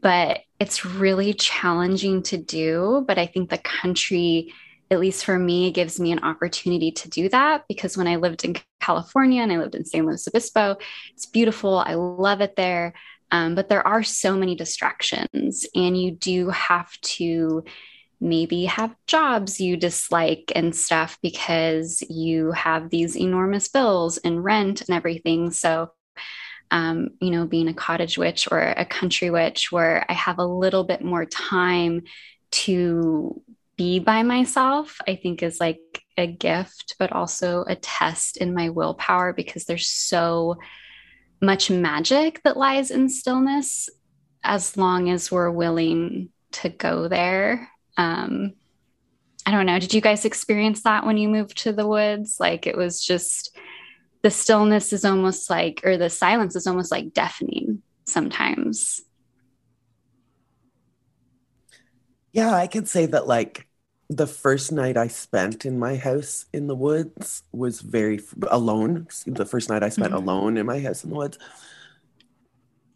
But 0.00 0.40
it's 0.58 0.84
really 0.84 1.34
challenging 1.34 2.22
to 2.24 2.36
do. 2.36 3.04
But 3.06 3.18
I 3.18 3.26
think 3.26 3.50
the 3.50 3.58
country, 3.58 4.52
at 4.90 5.00
least 5.00 5.24
for 5.24 5.38
me, 5.38 5.70
gives 5.72 5.98
me 6.00 6.12
an 6.12 6.24
opportunity 6.24 6.90
to 6.92 7.08
do 7.08 7.28
that 7.30 7.64
because 7.68 7.96
when 7.96 8.06
I 8.06 8.16
lived 8.16 8.44
in 8.44 8.56
California 8.80 9.42
and 9.42 9.52
I 9.52 9.58
lived 9.58 9.74
in 9.74 9.84
San 9.84 10.06
Luis 10.06 10.26
Obispo, 10.26 10.76
it's 11.12 11.26
beautiful. 11.26 11.78
I 11.78 11.94
love 11.94 12.40
it 12.40 12.56
there. 12.56 12.94
Um, 13.30 13.54
but 13.54 13.68
there 13.68 13.86
are 13.86 14.02
so 14.02 14.36
many 14.36 14.54
distractions, 14.54 15.66
and 15.74 16.00
you 16.00 16.12
do 16.12 16.50
have 16.50 16.90
to 17.00 17.64
maybe 18.20 18.64
have 18.64 18.94
jobs 19.06 19.60
you 19.60 19.76
dislike 19.76 20.50
and 20.54 20.74
stuff 20.74 21.18
because 21.22 22.02
you 22.08 22.50
have 22.52 22.90
these 22.90 23.16
enormous 23.16 23.68
bills 23.68 24.18
and 24.18 24.42
rent 24.42 24.80
and 24.80 24.96
everything. 24.96 25.50
So, 25.50 25.92
um, 26.70 27.10
you 27.20 27.30
know, 27.30 27.46
being 27.46 27.68
a 27.68 27.74
cottage 27.74 28.18
witch 28.18 28.48
or 28.50 28.60
a 28.60 28.84
country 28.84 29.30
witch, 29.30 29.70
where 29.70 30.04
I 30.08 30.14
have 30.14 30.38
a 30.38 30.46
little 30.46 30.84
bit 30.84 31.02
more 31.02 31.24
time 31.24 32.02
to 32.50 33.40
be 33.76 34.00
by 34.00 34.22
myself, 34.24 34.98
I 35.06 35.14
think 35.14 35.42
is 35.42 35.60
like 35.60 35.78
a 36.16 36.26
gift, 36.26 36.96
but 36.98 37.12
also 37.12 37.64
a 37.66 37.76
test 37.76 38.36
in 38.36 38.54
my 38.54 38.70
willpower 38.70 39.32
because 39.32 39.64
there's 39.64 39.86
so 39.86 40.56
much 41.40 41.70
magic 41.70 42.42
that 42.42 42.56
lies 42.56 42.90
in 42.90 43.08
stillness 43.08 43.88
as 44.42 44.76
long 44.76 45.10
as 45.10 45.30
we're 45.30 45.50
willing 45.50 46.30
to 46.52 46.68
go 46.68 47.08
there 47.08 47.68
um, 47.98 48.54
I 49.44 49.50
don't 49.50 49.66
know. 49.66 49.78
Did 49.78 49.92
you 49.92 50.00
guys 50.00 50.24
experience 50.24 50.82
that 50.82 51.04
when 51.04 51.16
you 51.16 51.28
moved 51.28 51.58
to 51.58 51.72
the 51.72 51.86
woods? 51.86 52.36
Like 52.38 52.66
it 52.66 52.76
was 52.76 53.04
just 53.04 53.56
the 54.22 54.30
stillness 54.30 54.92
is 54.92 55.04
almost 55.04 55.50
like, 55.50 55.80
or 55.84 55.96
the 55.96 56.10
silence 56.10 56.54
is 56.54 56.66
almost 56.66 56.92
like 56.92 57.12
deafening 57.12 57.82
sometimes. 58.04 59.00
Yeah, 62.32 62.54
I 62.54 62.66
could 62.66 62.88
say 62.88 63.06
that 63.06 63.26
like 63.26 63.67
the 64.10 64.26
first 64.26 64.72
night 64.72 64.96
I 64.96 65.08
spent 65.08 65.66
in 65.66 65.78
my 65.78 65.96
house 65.96 66.46
in 66.52 66.66
the 66.66 66.74
woods 66.74 67.42
was 67.52 67.80
very 67.80 68.20
alone. 68.50 69.06
The 69.26 69.44
first 69.44 69.68
night 69.68 69.82
I 69.82 69.90
spent 69.90 70.12
mm-hmm. 70.12 70.28
alone 70.28 70.56
in 70.56 70.66
my 70.66 70.80
house 70.80 71.04
in 71.04 71.10
the 71.10 71.16
woods, 71.16 71.38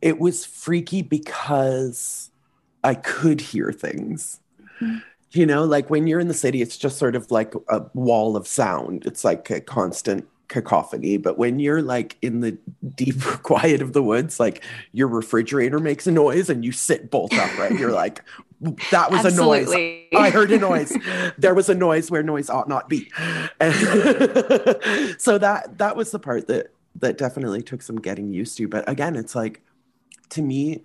it 0.01 0.19
was 0.19 0.45
freaky 0.45 1.03
because 1.03 2.31
I 2.83 2.95
could 2.95 3.41
hear 3.41 3.73
things. 3.73 4.41
You 5.33 5.47
know, 5.47 5.65
like 5.65 5.91
when 5.91 6.07
you're 6.07 6.21
in 6.21 6.29
the 6.29 6.35
city, 6.35 6.61
it's 6.61 6.77
just 6.77 6.99
sort 6.99 7.15
of 7.15 7.31
like 7.31 7.55
a 7.69 7.85
wall 7.95 8.37
of 8.37 8.47
sound. 8.47 9.07
It's 9.07 9.25
like 9.25 9.49
a 9.51 9.61
constant 9.61 10.27
cacophony. 10.49 11.17
But 11.17 11.39
when 11.39 11.59
you're 11.59 11.83
like 11.83 12.17
in 12.23 12.41
the 12.41 12.57
deep 12.95 13.21
quiet 13.43 13.83
of 13.83 13.93
the 13.93 14.03
woods, 14.03 14.39
like 14.39 14.63
your 14.93 15.09
refrigerator 15.09 15.79
makes 15.79 16.07
a 16.07 16.13
noise 16.13 16.51
and 16.51 16.65
you 16.65 16.73
sit 16.73 17.11
bolt 17.11 17.35
upright. 17.35 17.79
You're 17.79 17.93
like, 17.93 18.25
that 18.91 19.11
was 19.11 19.25
Absolutely. 19.25 20.09
a 20.13 20.17
noise. 20.17 20.23
I 20.23 20.31
heard 20.31 20.53
a 20.53 20.59
noise. 20.59 20.97
there 21.39 21.55
was 21.55 21.69
a 21.69 21.75
noise 21.75 22.11
where 22.11 22.23
noise 22.23 22.49
ought 22.49 22.69
not 22.69 22.89
be. 22.89 23.11
And 23.61 23.75
so 25.19 25.39
that 25.39 25.79
that 25.79 25.97
was 25.97 26.11
the 26.11 26.19
part 26.19 26.47
that 26.49 26.73
that 26.97 27.19
definitely 27.19 27.63
took 27.63 27.83
some 27.83 27.97
getting 27.97 28.33
used 28.33 28.57
to. 28.59 28.69
But 28.69 28.89
again, 28.89 29.17
it's 29.17 29.35
like 29.35 29.63
to 30.31 30.43
me, 30.43 30.83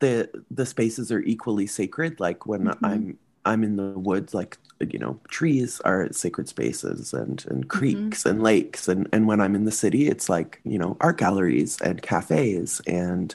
the 0.00 0.30
the 0.50 0.66
spaces 0.66 1.12
are 1.12 1.20
equally 1.20 1.66
sacred 1.66 2.18
like 2.18 2.46
when 2.46 2.64
mm-hmm. 2.64 2.84
i'm 2.84 3.18
i'm 3.44 3.64
in 3.64 3.76
the 3.76 3.98
woods 3.98 4.34
like 4.34 4.58
you 4.80 4.98
know 4.98 5.18
trees 5.28 5.80
are 5.84 6.08
sacred 6.12 6.48
spaces 6.48 7.12
and 7.12 7.44
and 7.48 7.68
mm-hmm. 7.68 7.78
creeks 7.78 8.20
mm-hmm. 8.20 8.28
and 8.30 8.42
lakes 8.42 8.88
and 8.88 9.08
and 9.12 9.26
when 9.26 9.40
i'm 9.40 9.54
in 9.54 9.64
the 9.64 9.72
city 9.72 10.08
it's 10.08 10.28
like 10.28 10.60
you 10.64 10.78
know 10.78 10.96
art 11.00 11.18
galleries 11.18 11.80
and 11.80 12.02
cafes 12.02 12.80
and 12.86 13.34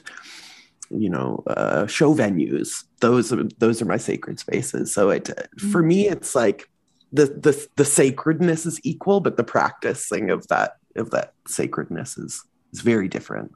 you 0.90 1.10
know 1.10 1.42
uh, 1.48 1.86
show 1.86 2.14
venues 2.14 2.84
those 3.00 3.32
are 3.32 3.44
those 3.58 3.82
are 3.82 3.86
my 3.86 3.96
sacred 3.96 4.38
spaces 4.38 4.92
so 4.92 5.10
it 5.10 5.24
mm-hmm. 5.24 5.70
for 5.70 5.82
me 5.82 6.08
it's 6.08 6.34
like 6.34 6.68
the 7.12 7.26
the 7.26 7.68
the 7.76 7.84
sacredness 7.84 8.66
is 8.66 8.80
equal 8.84 9.20
but 9.20 9.36
the 9.36 9.44
practicing 9.44 10.30
of 10.30 10.46
that 10.48 10.76
of 10.96 11.10
that 11.10 11.32
sacredness 11.46 12.16
is 12.18 12.44
is 12.72 12.80
very 12.80 13.08
different 13.08 13.52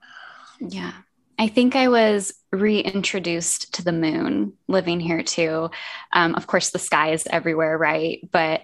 yeah 0.61 0.93
I 1.41 1.49
think 1.49 1.75
I 1.75 1.89
was 1.89 2.35
reintroduced 2.53 3.73
to 3.77 3.83
the 3.83 3.93
moon 3.93 4.53
living 4.69 5.01
here 5.01 5.23
too. 5.23 5.71
Um, 6.13 6.35
of 6.35 6.47
course, 6.47 6.69
the 6.69 6.79
sky 6.79 7.13
is 7.13 7.27
everywhere, 7.31 7.79
right? 7.79 8.29
But 8.31 8.61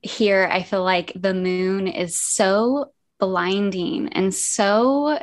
here, 0.00 0.48
I 0.50 0.62
feel 0.62 0.82
like 0.82 1.12
the 1.14 1.34
moon 1.34 1.86
is 1.86 2.16
so 2.16 2.92
blinding 3.20 4.08
and 4.14 4.34
so 4.34 5.18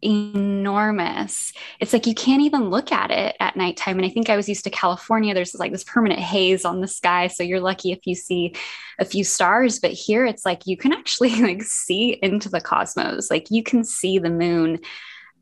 enormous. 0.00 1.52
It's 1.78 1.92
like 1.92 2.06
you 2.06 2.14
can't 2.14 2.40
even 2.40 2.70
look 2.70 2.90
at 2.90 3.10
it 3.10 3.36
at 3.38 3.56
nighttime. 3.56 3.98
And 3.98 4.06
I 4.06 4.08
think 4.08 4.30
I 4.30 4.36
was 4.36 4.48
used 4.48 4.64
to 4.64 4.70
California. 4.70 5.34
There's 5.34 5.54
like 5.54 5.72
this 5.72 5.84
permanent 5.84 6.20
haze 6.20 6.64
on 6.64 6.80
the 6.80 6.88
sky. 6.88 7.26
So 7.26 7.42
you're 7.42 7.60
lucky 7.60 7.92
if 7.92 8.06
you 8.06 8.14
see 8.14 8.54
a 8.98 9.04
few 9.04 9.24
stars. 9.24 9.78
But 9.78 9.90
here 9.90 10.24
it's 10.24 10.46
like 10.46 10.66
you 10.66 10.78
can 10.78 10.94
actually 10.94 11.34
like 11.42 11.62
see 11.64 12.18
into 12.22 12.48
the 12.48 12.62
cosmos. 12.62 13.30
Like 13.30 13.50
you 13.50 13.62
can 13.62 13.84
see 13.84 14.18
the 14.18 14.30
moon 14.30 14.78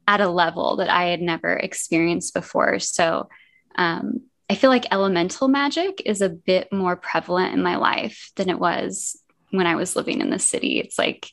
at 0.09 0.23
a 0.23 0.29
level 0.29 0.77
that 0.77 0.89
I 0.89 1.11
had 1.11 1.21
never 1.21 1.53
experienced 1.53 2.33
before. 2.33 2.79
So 2.79 3.29
um, 3.77 4.23
I 4.49 4.55
feel 4.55 4.71
like 4.71 4.87
elemental 4.91 5.49
magic 5.49 6.01
is 6.07 6.23
a 6.23 6.31
bit 6.31 6.73
more 6.73 6.97
prevalent 6.97 7.53
in 7.53 7.63
my 7.63 7.77
life 7.77 8.33
than 8.35 8.49
it 8.49 8.59
was 8.59 9.21
when 9.51 9.67
I 9.67 9.77
was 9.77 9.97
living 9.97 10.23
in 10.23 10.31
the 10.31 10.39
city. 10.39 10.81
It's 10.81 10.99
like, 10.99 11.29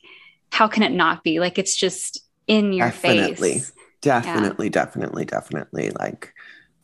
how 0.52 0.68
can 0.68 0.82
it 0.82 0.92
not 0.92 1.24
be? 1.24 1.40
Like, 1.40 1.58
it's 1.58 1.74
just 1.74 2.20
in 2.46 2.74
your 2.74 2.88
definitely, 2.88 3.54
face. 3.54 3.72
Definitely, 4.02 4.66
yeah. 4.66 4.72
definitely, 4.72 5.24
definitely. 5.24 5.90
Like, 5.98 6.34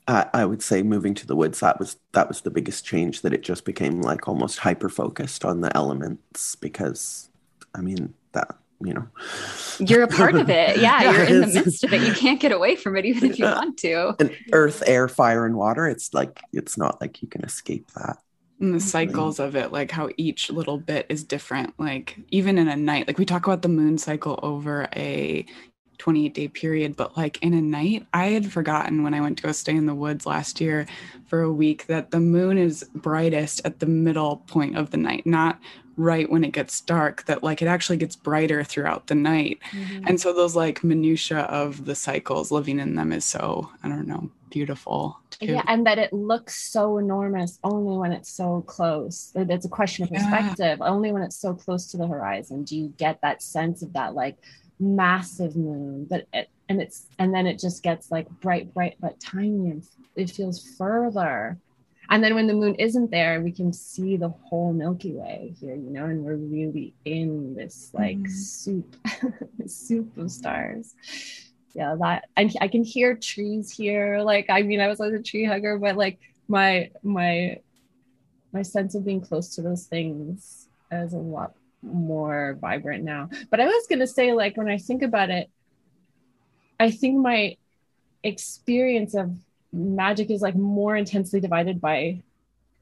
uh, 0.08 0.24
I 0.32 0.46
would 0.46 0.62
say 0.62 0.82
moving 0.82 1.12
to 1.14 1.26
the 1.26 1.36
woods 1.36 1.60
that 1.60 1.78
was 1.78 1.96
that 2.12 2.26
was 2.26 2.40
the 2.40 2.50
biggest 2.50 2.86
change. 2.86 3.20
That 3.20 3.34
it 3.34 3.42
just 3.42 3.64
became 3.66 4.00
like 4.00 4.26
almost 4.26 4.58
hyper 4.60 4.88
focused 4.88 5.44
on 5.44 5.60
the 5.60 5.76
elements 5.76 6.56
because, 6.56 7.28
I 7.74 7.82
mean 7.82 8.14
that 8.32 8.56
you 8.86 8.94
know. 8.94 9.06
You're 9.78 10.02
a 10.02 10.08
part 10.08 10.34
of 10.34 10.50
it. 10.50 10.78
Yeah, 10.78 11.02
yeah 11.02 11.12
you're 11.12 11.24
in 11.24 11.40
the 11.40 11.46
midst 11.46 11.84
of 11.84 11.92
it. 11.92 12.02
You 12.02 12.12
can't 12.12 12.40
get 12.40 12.52
away 12.52 12.76
from 12.76 12.96
it 12.96 13.04
even 13.04 13.30
if 13.30 13.38
you 13.38 13.44
want 13.44 13.78
to. 13.78 14.14
And 14.18 14.36
earth 14.52 14.82
air 14.86 15.08
fire 15.08 15.46
and 15.46 15.56
water 15.56 15.86
it's 15.88 16.12
like 16.14 16.40
it's 16.52 16.76
not 16.76 17.00
like 17.00 17.22
you 17.22 17.28
can 17.28 17.44
escape 17.44 17.90
that. 17.92 18.18
And 18.60 18.74
the 18.74 18.80
cycles 18.80 19.40
of 19.40 19.56
it 19.56 19.72
like 19.72 19.90
how 19.90 20.10
each 20.16 20.48
little 20.48 20.78
bit 20.78 21.06
is 21.08 21.24
different 21.24 21.74
like 21.78 22.20
even 22.30 22.58
in 22.58 22.68
a 22.68 22.76
night 22.76 23.08
like 23.08 23.18
we 23.18 23.24
talk 23.24 23.44
about 23.44 23.62
the 23.62 23.68
moon 23.68 23.98
cycle 23.98 24.38
over 24.40 24.88
a 24.94 25.44
28 25.98 26.32
day 26.32 26.46
period 26.46 26.96
but 26.96 27.16
like 27.16 27.42
in 27.42 27.54
a 27.54 27.60
night 27.60 28.06
i 28.12 28.26
had 28.26 28.52
forgotten 28.52 29.02
when 29.02 29.14
i 29.14 29.20
went 29.20 29.36
to 29.36 29.42
go 29.42 29.50
stay 29.50 29.74
in 29.74 29.86
the 29.86 29.94
woods 29.94 30.26
last 30.26 30.60
year 30.60 30.86
for 31.26 31.42
a 31.42 31.52
week 31.52 31.86
that 31.86 32.12
the 32.12 32.20
moon 32.20 32.56
is 32.56 32.84
brightest 32.94 33.60
at 33.64 33.80
the 33.80 33.86
middle 33.86 34.36
point 34.46 34.76
of 34.76 34.90
the 34.90 34.96
night 34.96 35.26
not 35.26 35.58
right 35.96 36.30
when 36.30 36.44
it 36.44 36.52
gets 36.52 36.80
dark 36.80 37.24
that 37.26 37.42
like 37.42 37.60
it 37.62 37.68
actually 37.68 37.96
gets 37.96 38.16
brighter 38.16 38.64
throughout 38.64 39.06
the 39.06 39.14
night 39.14 39.58
mm-hmm. 39.70 40.04
and 40.06 40.20
so 40.20 40.32
those 40.32 40.56
like 40.56 40.82
minutia 40.82 41.40
of 41.40 41.84
the 41.84 41.94
cycles 41.94 42.50
living 42.50 42.78
in 42.78 42.94
them 42.94 43.12
is 43.12 43.24
so 43.24 43.70
i 43.82 43.88
don't 43.88 44.06
know 44.06 44.30
beautiful 44.50 45.18
too. 45.30 45.46
yeah 45.46 45.62
and 45.66 45.86
that 45.86 45.98
it 45.98 46.12
looks 46.12 46.54
so 46.70 46.98
enormous 46.98 47.58
only 47.64 47.96
when 47.96 48.12
it's 48.12 48.30
so 48.30 48.62
close 48.62 49.32
it's 49.34 49.64
a 49.64 49.68
question 49.68 50.04
of 50.04 50.10
perspective 50.10 50.78
yeah. 50.78 50.86
only 50.86 51.10
when 51.12 51.22
it's 51.22 51.36
so 51.36 51.54
close 51.54 51.86
to 51.90 51.96
the 51.96 52.06
horizon 52.06 52.62
do 52.62 52.76
you 52.76 52.92
get 52.98 53.18
that 53.22 53.42
sense 53.42 53.82
of 53.82 53.92
that 53.92 54.14
like 54.14 54.36
massive 54.78 55.56
moon 55.56 56.06
but 56.08 56.26
it, 56.32 56.48
and 56.68 56.80
it's 56.80 57.06
and 57.18 57.34
then 57.34 57.46
it 57.46 57.58
just 57.58 57.82
gets 57.82 58.10
like 58.10 58.28
bright 58.40 58.72
bright 58.74 58.96
but 59.00 59.18
tiny 59.20 59.70
and 59.70 59.86
it 60.16 60.30
feels 60.30 60.74
further 60.76 61.58
and 62.12 62.22
then 62.22 62.34
when 62.34 62.46
the 62.46 62.52
moon 62.52 62.74
isn't 62.74 63.10
there 63.10 63.40
we 63.40 63.50
can 63.50 63.72
see 63.72 64.18
the 64.18 64.28
whole 64.28 64.72
milky 64.74 65.14
way 65.14 65.54
here 65.58 65.74
you 65.74 65.90
know 65.90 66.04
and 66.04 66.22
we're 66.22 66.36
really 66.36 66.92
in 67.06 67.54
this 67.54 67.90
like 67.94 68.18
mm. 68.18 68.30
soup 68.30 68.94
soup 69.66 70.16
of 70.18 70.30
stars. 70.30 70.94
Yeah 71.74 71.96
that 72.00 72.28
and 72.36 72.54
i 72.60 72.68
can 72.68 72.84
hear 72.84 73.16
trees 73.16 73.70
here. 73.74 74.20
Like 74.20 74.46
i 74.50 74.60
mean 74.62 74.80
i 74.80 74.88
was 74.88 75.00
like 75.00 75.14
a 75.14 75.22
tree 75.22 75.44
hugger 75.44 75.78
but 75.78 75.96
like 75.96 76.18
my 76.48 76.90
my 77.02 77.60
my 78.52 78.60
sense 78.60 78.94
of 78.94 79.06
being 79.06 79.22
close 79.22 79.54
to 79.54 79.62
those 79.62 79.84
things 79.86 80.68
is 80.90 81.14
a 81.14 81.18
lot 81.18 81.54
more 81.82 82.58
vibrant 82.60 83.04
now. 83.04 83.30
But 83.50 83.60
i 83.60 83.64
was 83.64 83.86
going 83.88 84.00
to 84.00 84.06
say 84.06 84.34
like 84.34 84.58
when 84.58 84.68
i 84.68 84.76
think 84.76 85.02
about 85.02 85.30
it 85.30 85.48
i 86.78 86.90
think 86.90 87.18
my 87.18 87.56
experience 88.22 89.14
of 89.14 89.34
magic 89.72 90.30
is 90.30 90.42
like 90.42 90.54
more 90.54 90.96
intensely 90.96 91.40
divided 91.40 91.80
by 91.80 92.22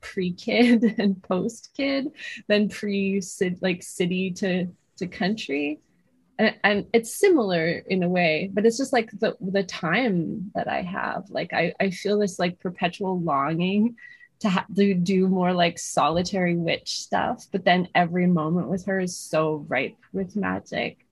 pre-kid 0.00 0.82
and 0.98 1.22
post-kid 1.22 2.10
than 2.48 2.68
pre 2.68 3.22
like 3.60 3.82
city 3.82 4.30
to 4.32 4.66
to 4.96 5.06
country. 5.06 5.80
And, 6.38 6.56
and, 6.64 6.86
it's 6.94 7.14
similar 7.14 7.68
in 7.86 8.02
a 8.02 8.08
way 8.08 8.50
but 8.52 8.64
it's 8.64 8.78
just 8.78 8.94
like 8.94 9.10
the 9.12 9.36
the 9.40 9.62
time 9.62 10.50
that 10.54 10.68
i 10.68 10.82
have. 10.82 11.28
Like 11.30 11.52
i 11.52 11.74
i 11.80 11.90
feel 11.90 12.18
this 12.18 12.38
like 12.38 12.60
perpetual 12.60 13.20
longing 13.20 13.96
to 14.40 14.48
have 14.48 14.74
to 14.74 14.94
do 14.94 15.28
more 15.28 15.52
like 15.52 15.78
solitary 15.78 16.56
witch 16.56 16.98
stuff 17.00 17.46
but 17.52 17.64
then 17.64 17.88
every 17.94 18.26
moment 18.26 18.68
with 18.68 18.86
her 18.86 18.98
is 18.98 19.16
so 19.16 19.66
ripe 19.68 19.98
with 20.12 20.34
magic 20.34 21.06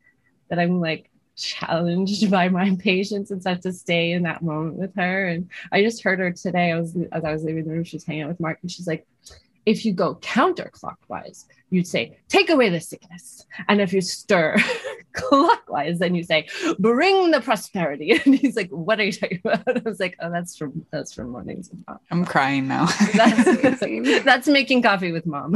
that 0.49 0.59
i'm 0.59 0.81
like 0.81 1.11
challenged 1.39 2.31
by 2.31 2.49
my 2.49 2.77
patience 2.79 3.31
and 3.31 3.41
stuff 3.41 3.61
to 3.61 3.73
stay 3.73 4.13
in 4.13 4.23
that 4.25 4.43
moment 4.43 4.77
with 4.77 4.95
her. 4.97 5.27
And 5.27 5.49
I 5.73 5.83
just 5.83 6.03
heard 6.03 6.19
her 6.19 6.33
today. 6.33 6.73
I 6.73 6.79
was 6.79 6.97
as 7.13 7.25
I 7.25 7.33
was 7.33 7.45
leaving 7.45 7.65
the 7.65 7.71
room, 7.71 7.85
she 7.85 7.97
was 7.97 8.05
hanging 8.05 8.23
out 8.23 8.29
with 8.29 8.41
Mark, 8.41 8.59
and 8.63 8.71
she's 8.71 8.87
like, 8.87 9.07
if 9.69 9.85
you 9.85 9.93
go 9.93 10.15
counterclockwise, 10.17 11.45
you'd 11.69 11.87
say, 11.87 12.19
take 12.29 12.49
away 12.49 12.71
the 12.71 12.81
sickness. 12.81 13.45
And 13.69 13.83
if 13.83 13.93
you 13.93 14.01
stir 14.01 14.57
clockwise, 15.13 15.99
then 15.99 16.15
you 16.15 16.25
say, 16.25 16.49
bring 16.79 17.31
the 17.31 17.43
prosperity. 17.43 18.19
And 18.25 18.35
he's 18.35 18.57
like, 18.57 18.71
what 18.71 18.99
are 18.99 19.05
you 19.05 19.13
talking 19.13 19.41
about? 19.45 19.69
I 19.77 19.83
was 19.85 20.01
like, 20.01 20.17
oh, 20.21 20.31
that's 20.31 20.57
from 20.57 20.87
that's 20.91 21.13
from 21.13 21.29
mornings. 21.31 21.71
I'm 22.11 22.25
crying 22.25 22.67
now. 22.67 22.87
that's, 23.15 24.25
that's 24.25 24.49
making 24.49 24.83
coffee 24.83 25.13
with 25.13 25.27
mom. 25.27 25.55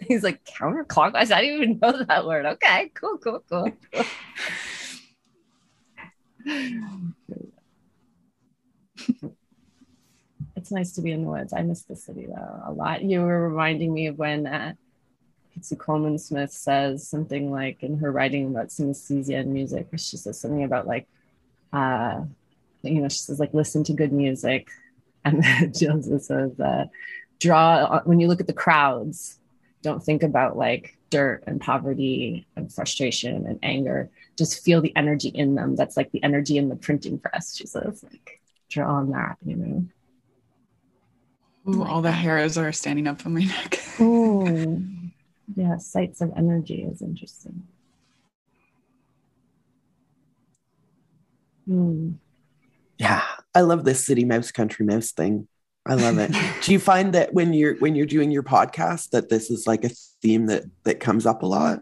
he's 0.00 0.24
like, 0.24 0.44
counterclockwise. 0.44 1.30
I 1.30 1.40
didn't 1.40 1.62
even 1.62 1.78
know 1.80 2.04
that 2.04 2.26
word. 2.26 2.46
Okay, 2.46 2.90
cool, 2.94 3.18
cool, 3.18 3.44
cool. 3.48 3.72
It's 10.64 10.72
nice 10.72 10.92
to 10.92 11.02
be 11.02 11.12
in 11.12 11.24
the 11.26 11.30
woods. 11.30 11.52
I 11.52 11.60
miss 11.60 11.82
the 11.82 11.94
city 11.94 12.24
though 12.24 12.62
a 12.64 12.72
lot. 12.72 13.02
You 13.02 13.20
were 13.20 13.50
reminding 13.50 13.92
me 13.92 14.06
of 14.06 14.16
when 14.16 14.46
uh, 14.46 14.72
Colman 15.76 16.18
Smith 16.18 16.52
says 16.52 17.06
something 17.06 17.52
like 17.52 17.82
in 17.82 17.98
her 17.98 18.10
writing 18.10 18.46
about 18.46 18.68
synesthesia 18.68 19.40
and 19.40 19.52
music, 19.52 19.92
where 19.92 19.98
she 19.98 20.16
says 20.16 20.40
something 20.40 20.64
about 20.64 20.86
like, 20.86 21.06
uh, 21.74 22.22
you 22.80 23.02
know, 23.02 23.10
she 23.10 23.18
says 23.18 23.38
like 23.38 23.52
listen 23.52 23.84
to 23.84 23.92
good 23.92 24.10
music, 24.10 24.70
and 25.26 25.44
Joseph 25.78 26.22
says 26.22 26.58
uh, 26.58 26.86
draw 27.40 28.00
when 28.04 28.18
you 28.18 28.26
look 28.26 28.40
at 28.40 28.46
the 28.46 28.54
crowds. 28.54 29.38
Don't 29.82 30.02
think 30.02 30.22
about 30.22 30.56
like 30.56 30.96
dirt 31.10 31.44
and 31.46 31.60
poverty 31.60 32.46
and 32.56 32.72
frustration 32.72 33.46
and 33.46 33.58
anger. 33.62 34.08
Just 34.38 34.64
feel 34.64 34.80
the 34.80 34.96
energy 34.96 35.28
in 35.28 35.56
them. 35.56 35.76
That's 35.76 35.98
like 35.98 36.10
the 36.12 36.22
energy 36.22 36.56
in 36.56 36.70
the 36.70 36.76
printing 36.76 37.18
press. 37.18 37.54
She 37.54 37.66
says 37.66 38.02
like 38.02 38.40
draw 38.70 38.94
on 38.94 39.10
that, 39.10 39.36
you 39.44 39.56
know. 39.56 39.84
Ooh, 41.68 41.82
all 41.82 42.02
the 42.02 42.12
hairs 42.12 42.58
are 42.58 42.72
standing 42.72 43.06
up 43.06 43.24
on 43.24 43.34
my 43.34 43.44
neck. 43.44 43.80
oh, 44.00 44.78
yeah, 45.56 45.78
sites 45.78 46.20
of 46.20 46.32
energy 46.36 46.82
is 46.82 47.00
interesting. 47.00 47.62
Mm. 51.68 52.16
Yeah, 52.98 53.22
I 53.54 53.62
love 53.62 53.84
this 53.84 54.04
city 54.04 54.24
mouse 54.24 54.52
country 54.52 54.84
mouse 54.84 55.12
thing. 55.12 55.48
I 55.86 55.94
love 55.94 56.18
it. 56.18 56.34
Do 56.62 56.72
you 56.72 56.78
find 56.78 57.12
that 57.12 57.34
when 57.34 57.52
you're 57.52 57.74
when 57.76 57.94
you're 57.94 58.06
doing 58.06 58.30
your 58.30 58.42
podcast 58.42 59.10
that 59.10 59.28
this 59.28 59.50
is 59.50 59.66
like 59.66 59.84
a 59.84 59.90
theme 60.22 60.46
that 60.46 60.64
that 60.84 61.00
comes 61.00 61.26
up 61.26 61.42
a 61.42 61.46
lot? 61.46 61.80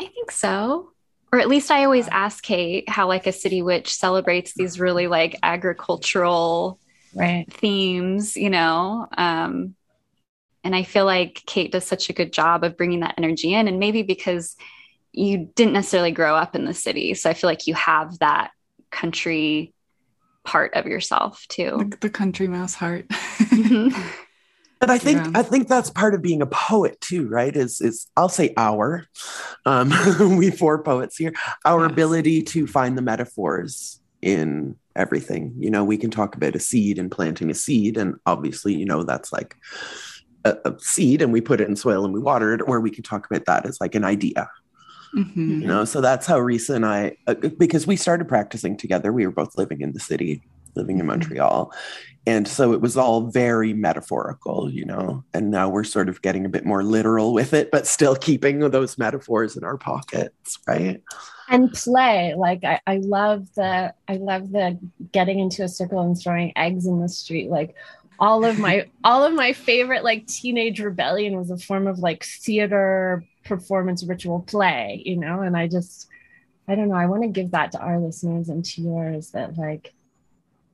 I 0.00 0.06
think 0.06 0.30
so. 0.30 0.92
Or 1.32 1.38
at 1.38 1.48
least 1.48 1.70
I 1.70 1.84
always 1.84 2.08
ask 2.08 2.42
Kate 2.42 2.88
how 2.88 3.06
like 3.06 3.26
a 3.26 3.32
city 3.32 3.62
witch 3.62 3.92
celebrates 3.94 4.54
these 4.54 4.80
really 4.80 5.06
like 5.06 5.38
agricultural 5.42 6.78
right. 7.14 7.50
themes, 7.52 8.36
you 8.36 8.50
know. 8.50 9.06
Um, 9.16 9.74
and 10.64 10.74
I 10.74 10.82
feel 10.82 11.04
like 11.04 11.42
Kate 11.46 11.72
does 11.72 11.84
such 11.84 12.10
a 12.10 12.12
good 12.12 12.32
job 12.32 12.64
of 12.64 12.76
bringing 12.76 13.00
that 13.00 13.14
energy 13.16 13.54
in. 13.54 13.68
And 13.68 13.78
maybe 13.78 14.02
because 14.02 14.56
you 15.12 15.50
didn't 15.54 15.72
necessarily 15.72 16.10
grow 16.10 16.36
up 16.36 16.54
in 16.54 16.64
the 16.64 16.74
city. 16.74 17.14
So 17.14 17.30
I 17.30 17.34
feel 17.34 17.48
like 17.48 17.66
you 17.66 17.74
have 17.74 18.18
that 18.18 18.50
country 18.90 19.72
part 20.44 20.74
of 20.74 20.86
yourself 20.86 21.46
too. 21.48 21.86
The, 21.90 21.96
the 22.02 22.10
country 22.10 22.48
mouse 22.48 22.74
heart. 22.74 23.08
mm-hmm. 23.08 24.00
But 24.80 24.90
I 24.90 24.98
think 24.98 25.24
yeah. 25.24 25.32
I 25.34 25.42
think 25.42 25.66
that's 25.66 25.90
part 25.90 26.14
of 26.14 26.22
being 26.22 26.40
a 26.40 26.46
poet 26.46 27.00
too, 27.00 27.26
right? 27.28 27.54
Is 27.54 27.80
is 27.80 28.06
I'll 28.16 28.28
say 28.28 28.54
our, 28.56 29.06
um, 29.66 29.92
we 30.38 30.50
four 30.50 30.82
poets 30.82 31.16
here, 31.16 31.32
our 31.64 31.82
yes. 31.82 31.90
ability 31.90 32.42
to 32.42 32.66
find 32.66 32.96
the 32.96 33.02
metaphors 33.02 34.00
in 34.22 34.76
everything. 34.96 35.54
You 35.58 35.70
know, 35.70 35.84
we 35.84 35.96
can 35.96 36.10
talk 36.10 36.34
about 36.36 36.56
a 36.56 36.60
seed 36.60 36.98
and 36.98 37.10
planting 37.10 37.50
a 37.50 37.54
seed, 37.54 37.96
and 37.96 38.16
obviously, 38.26 38.74
you 38.74 38.84
know, 38.84 39.02
that's 39.04 39.32
like 39.32 39.54
a, 40.44 40.56
a 40.64 40.78
seed, 40.78 41.22
and 41.22 41.32
we 41.32 41.40
put 41.40 41.60
it 41.60 41.68
in 41.68 41.76
soil 41.76 42.04
and 42.04 42.14
we 42.14 42.20
water 42.20 42.52
it, 42.54 42.60
or 42.66 42.80
we 42.80 42.90
can 42.90 43.02
talk 43.04 43.26
about 43.30 43.46
that 43.46 43.66
as 43.66 43.78
like 43.80 43.94
an 43.94 44.04
idea. 44.04 44.48
Mhm. 45.16 45.62
you 45.62 45.66
know 45.66 45.86
so 45.86 46.02
that's 46.02 46.26
how 46.26 46.38
Risa 46.38 46.74
and 46.74 46.84
i 46.84 47.16
uh, 47.26 47.34
because 47.58 47.86
we 47.86 47.96
started 47.96 48.28
practicing 48.28 48.76
together 48.76 49.10
we 49.10 49.24
were 49.26 49.32
both 49.32 49.56
living 49.56 49.80
in 49.80 49.94
the 49.94 50.00
city 50.00 50.42
living 50.76 50.98
in 50.98 51.06
Mhm. 51.06 51.08
montreal 51.08 51.72
and 52.28 52.46
so 52.46 52.74
it 52.74 52.82
was 52.82 52.94
all 52.94 53.22
very 53.22 53.72
metaphorical 53.72 54.70
you 54.70 54.84
know 54.84 55.24
and 55.32 55.50
now 55.50 55.68
we're 55.68 55.84
sort 55.84 56.08
of 56.08 56.20
getting 56.20 56.44
a 56.44 56.48
bit 56.48 56.64
more 56.64 56.82
literal 56.82 57.32
with 57.32 57.54
it 57.54 57.70
but 57.70 57.86
still 57.86 58.14
keeping 58.14 58.58
those 58.58 58.98
metaphors 58.98 59.56
in 59.56 59.64
our 59.64 59.78
pockets 59.78 60.58
right? 60.66 61.02
And 61.48 61.72
play 61.72 62.34
like 62.36 62.62
I, 62.64 62.80
I 62.86 62.96
love 62.98 63.54
the 63.54 63.94
i 64.06 64.16
love 64.16 64.52
the 64.52 64.78
getting 65.12 65.38
into 65.38 65.62
a 65.62 65.68
circle 65.68 66.00
and 66.00 66.20
throwing 66.20 66.52
eggs 66.56 66.86
in 66.86 67.00
the 67.00 67.08
street 67.08 67.48
like 67.48 67.74
all 68.20 68.44
of 68.44 68.58
my 68.58 68.86
all 69.04 69.24
of 69.24 69.32
my 69.32 69.54
favorite 69.54 70.04
like 70.04 70.26
teenage 70.26 70.80
rebellion 70.80 71.38
was 71.38 71.50
a 71.50 71.56
form 71.56 71.86
of 71.86 71.98
like 72.00 72.24
theater 72.24 73.24
performance 73.44 74.04
ritual 74.04 74.40
play 74.40 75.02
you 75.06 75.16
know? 75.16 75.40
And 75.40 75.56
i 75.56 75.66
just 75.66 76.08
i 76.68 76.74
don't 76.74 76.90
know 76.90 76.96
i 76.96 77.06
want 77.06 77.22
to 77.22 77.28
give 77.28 77.52
that 77.52 77.72
to 77.72 77.80
our 77.80 77.98
listeners 77.98 78.50
and 78.50 78.62
to 78.66 78.82
yours 78.82 79.30
that 79.30 79.56
like 79.56 79.94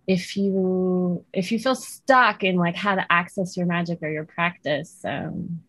if 0.07 0.37
you 0.37 1.25
if 1.33 1.51
you 1.51 1.59
feel 1.59 1.75
stuck 1.75 2.45
in 2.45 2.57
like 2.57 2.77
how 2.77 2.95
to 2.95 3.05
access 3.13 3.57
your 3.57 3.67
magic 3.67 3.99
or 4.03 4.09
your 4.11 4.25
practice 4.25 5.01
um 5.05 5.63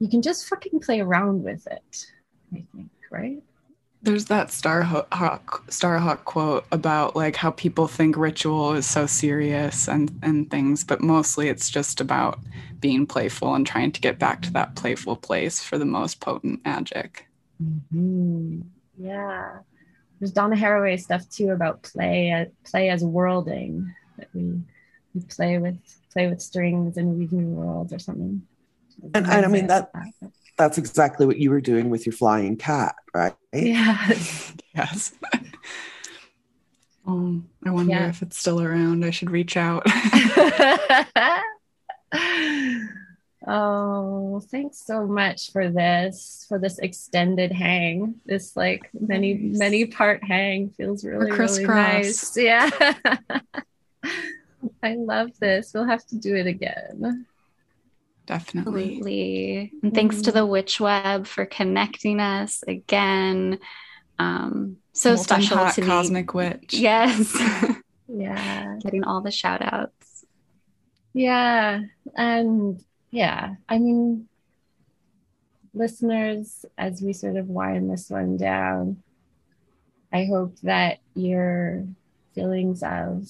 you 0.00 0.08
can 0.08 0.22
just 0.22 0.46
fucking 0.48 0.80
play 0.80 1.00
around 1.00 1.42
with 1.44 1.66
it 1.68 2.06
i 2.54 2.64
think 2.74 2.90
right 3.10 3.42
There's 4.02 4.26
that 4.26 4.48
Starhawk 4.48 5.08
Starhawk 5.70 6.24
quote 6.24 6.66
about 6.70 7.16
like 7.16 7.36
how 7.36 7.50
people 7.52 7.88
think 7.88 8.16
ritual 8.16 8.74
is 8.74 8.86
so 8.86 9.06
serious 9.06 9.88
and 9.88 10.10
and 10.22 10.50
things, 10.50 10.84
but 10.84 11.00
mostly 11.00 11.48
it's 11.48 11.70
just 11.70 12.00
about 12.00 12.38
being 12.80 13.06
playful 13.06 13.54
and 13.54 13.66
trying 13.66 13.92
to 13.92 14.00
get 14.00 14.18
back 14.18 14.42
to 14.42 14.52
that 14.52 14.76
playful 14.76 15.16
place 15.16 15.62
for 15.62 15.78
the 15.78 15.86
most 15.86 16.20
potent 16.20 16.60
magic. 16.66 17.26
Mhm. 17.62 18.64
Yeah. 18.96 19.60
There's 20.24 20.32
Donna 20.32 20.56
Haraway 20.56 20.98
stuff 20.98 21.28
too 21.28 21.50
about 21.50 21.82
play 21.82 22.32
uh, 22.32 22.46
play 22.66 22.88
as 22.88 23.04
worlding 23.04 23.94
that 24.16 24.28
we, 24.32 24.58
we 25.14 25.20
play 25.28 25.58
with 25.58 25.76
play 26.14 26.28
with 26.28 26.40
strings 26.40 26.96
and 26.96 27.18
weave 27.18 27.30
new 27.30 27.44
worlds 27.48 27.92
or 27.92 27.98
something. 27.98 28.40
And- 29.12 29.26
and 29.26 29.44
I 29.44 29.48
mean 29.48 29.66
that- 29.66 29.92
that's 30.56 30.78
exactly 30.78 31.26
what 31.26 31.36
you 31.36 31.50
were 31.50 31.60
doing 31.60 31.90
with 31.90 32.06
your 32.06 32.14
flying 32.14 32.56
cat 32.56 32.94
right 33.12 33.34
Yeah. 33.52 33.98
Yes. 34.74 35.12
oh, 37.06 37.42
I 37.66 37.70
wonder 37.70 37.92
Yeah. 37.92 38.08
if 38.08 38.22
it's 38.22 38.38
still 38.38 38.62
around. 38.62 39.04
I 39.04 39.10
should 39.10 39.30
reach 39.30 39.58
out. 39.58 39.82
oh, 43.46 44.40
thanks 44.50 44.78
so 44.78 45.06
much 45.06 45.52
for 45.52 45.70
this, 45.70 46.44
for 46.48 46.58
this 46.58 46.78
extended 46.78 47.52
hang. 47.52 48.16
This 48.26 48.56
like 48.56 48.88
many, 48.98 49.34
Nice. 49.34 49.58
many 49.58 49.84
part 49.86 50.24
hang 50.24 50.70
feels 50.70 51.04
really, 51.04 51.30
really 51.30 51.64
nice. 51.66 52.36
Yeah. 52.36 52.70
I 54.82 54.94
love 54.94 55.30
this. 55.40 55.72
We'll 55.74 55.86
have 55.86 56.06
to 56.06 56.16
do 56.16 56.34
it 56.34 56.46
again. 56.46 57.26
Definitely. 58.26 58.82
Absolutely. 58.96 59.72
And 59.82 59.94
thanks 59.94 60.22
to 60.22 60.32
the 60.32 60.46
Witch 60.46 60.80
Web 60.80 61.26
for 61.26 61.44
connecting 61.44 62.20
us 62.20 62.62
again. 62.66 63.58
Um, 64.18 64.78
so 64.92 65.10
Molten 65.10 65.24
special 65.24 65.56
hot 65.58 65.74
to 65.74 65.80
be. 65.82 65.86
cosmic 65.86 66.34
witch. 66.34 66.68
Yes. 66.74 67.36
Yeah. 68.06 68.78
Getting 68.82 69.04
all 69.04 69.22
the 69.22 69.30
shout 69.30 69.62
outs. 69.62 70.26
Yeah. 71.14 71.80
And 72.16 72.78
yeah, 73.14 73.54
I 73.68 73.78
mean, 73.78 74.28
listeners, 75.72 76.64
as 76.76 77.00
we 77.00 77.12
sort 77.12 77.36
of 77.36 77.48
wind 77.48 77.88
this 77.88 78.10
one 78.10 78.36
down, 78.36 79.04
I 80.12 80.24
hope 80.24 80.58
that 80.64 80.98
your 81.14 81.86
feelings 82.34 82.82
of 82.82 83.28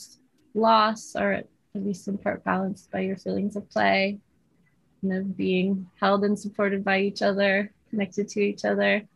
loss 0.55 1.15
are 1.15 1.33
at 1.35 1.49
least 1.75 2.09
in 2.09 2.17
part 2.17 2.43
balanced 2.45 2.91
by 2.91 3.01
your 3.01 3.19
feelings 3.19 3.57
of 3.57 3.69
play 3.69 4.19
and 5.03 5.13
of 5.13 5.37
being 5.37 5.91
held 6.01 6.25
and 6.25 6.39
supported 6.39 6.83
by 6.83 7.01
each 7.01 7.21
other, 7.21 7.71
connected 7.91 8.27
to 8.29 8.41
each 8.41 8.65
other. 8.65 9.07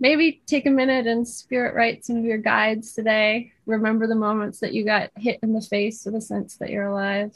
Maybe 0.00 0.42
take 0.46 0.66
a 0.66 0.70
minute 0.70 1.06
and 1.06 1.26
spirit 1.26 1.76
write 1.76 2.04
some 2.04 2.16
of 2.16 2.24
your 2.24 2.38
guides 2.38 2.94
today. 2.94 3.52
Remember 3.64 4.08
the 4.08 4.16
moments 4.16 4.58
that 4.58 4.74
you 4.74 4.84
got 4.84 5.12
hit 5.14 5.38
in 5.44 5.52
the 5.52 5.60
face 5.60 6.04
with 6.04 6.16
a 6.16 6.20
sense 6.20 6.56
that 6.56 6.70
you're 6.70 6.88
alive. 6.88 7.32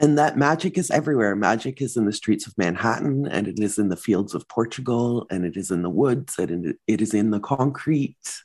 And 0.00 0.16
that 0.16 0.36
magic 0.38 0.78
is 0.78 0.90
everywhere. 0.90 1.34
Magic 1.34 1.82
is 1.82 1.96
in 1.96 2.06
the 2.06 2.12
streets 2.12 2.46
of 2.46 2.56
Manhattan, 2.56 3.26
and 3.26 3.48
it 3.48 3.58
is 3.58 3.78
in 3.78 3.88
the 3.88 3.96
fields 3.96 4.34
of 4.34 4.46
Portugal, 4.48 5.26
and 5.30 5.44
it 5.44 5.56
is 5.56 5.70
in 5.70 5.82
the 5.82 5.90
woods, 5.90 6.38
and 6.38 6.66
it- 6.86 7.00
is 7.00 7.14
in 7.14 7.30
the 7.30 7.40
concrete. 7.40 8.42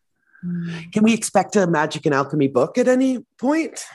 Can 0.92 1.04
we 1.04 1.14
expect 1.14 1.56
a 1.56 1.68
magic 1.68 2.06
and 2.06 2.14
alchemy 2.14 2.48
book 2.50 2.78
at 2.78 2.88
any 2.88 3.20
point? 3.38 3.86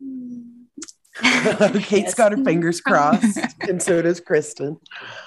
Kate's 1.22 1.90
Yes. 1.90 2.14
got 2.14 2.32
her 2.32 2.44
fingers 2.44 2.80
crossed, 2.86 3.38
and 3.60 3.80
so 3.82 4.02
does 4.02 4.20
Kristen. 4.20 4.78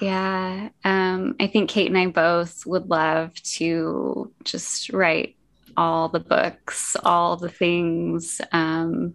Yeah. 0.02 0.70
Um, 0.84 1.36
I 1.40 1.48
think 1.48 1.70
Kate 1.70 1.88
and 1.88 1.98
I 1.98 2.08
both 2.08 2.66
would 2.66 2.90
love 2.90 3.34
to 3.56 4.32
just 4.44 4.90
write 4.92 5.36
all 5.78 6.10
the 6.10 6.20
books, 6.20 6.96
all 7.04 7.38
the 7.38 7.50
things. 7.50 8.42
Um, 8.52 9.14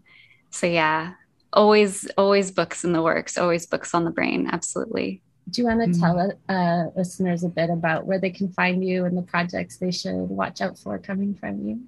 so 0.53 0.67
yeah, 0.67 1.15
always, 1.53 2.07
always 2.17 2.51
books 2.51 2.85
in 2.85 2.93
the 2.93 3.03
works, 3.03 3.37
always 3.37 3.67
books 3.67 3.95
on 3.95 4.05
the 4.05 4.11
brain. 4.11 4.49
Absolutely. 4.53 5.23
Do 5.51 5.61
you 5.63 5.67
want 5.67 5.81
to 5.81 5.89
Mm. 5.89 6.01
tell 6.01 6.33
uh, 6.57 6.91
listeners 6.97 7.43
a 7.43 7.49
bit 7.49 7.69
about 7.69 8.07
where 8.07 8.21
they 8.21 8.31
can 8.31 8.53
find 8.53 8.85
you 8.85 9.05
and 9.07 9.19
the 9.19 9.23
projects 9.23 9.77
they 9.79 9.91
should 9.91 10.15
watch 10.15 10.61
out 10.61 10.79
for 10.79 10.99
coming 10.99 11.35
from 11.35 11.67
you? 11.67 11.81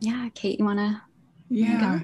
Yeah. 0.00 0.28
Kate, 0.34 0.58
you 0.58 0.64
want 0.64 0.78
to? 0.78 1.02
Yeah. 1.48 2.00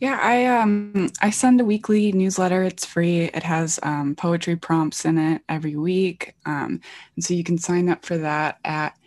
Yeah, 0.00 0.18
I 0.20 0.46
um 0.46 1.08
I 1.22 1.30
send 1.30 1.60
a 1.60 1.64
weekly 1.64 2.12
newsletter. 2.12 2.62
It's 2.62 2.84
free. 2.84 3.22
It 3.22 3.42
has 3.44 3.78
um, 3.82 4.14
poetry 4.16 4.56
prompts 4.56 5.04
in 5.04 5.16
it 5.16 5.42
every 5.48 5.76
week. 5.76 6.34
Um, 6.44 6.80
and 7.14 7.24
so 7.24 7.32
you 7.32 7.44
can 7.44 7.58
sign 7.58 7.88
up 7.88 8.04
for 8.04 8.18
that 8.18 8.58
at 8.64 8.98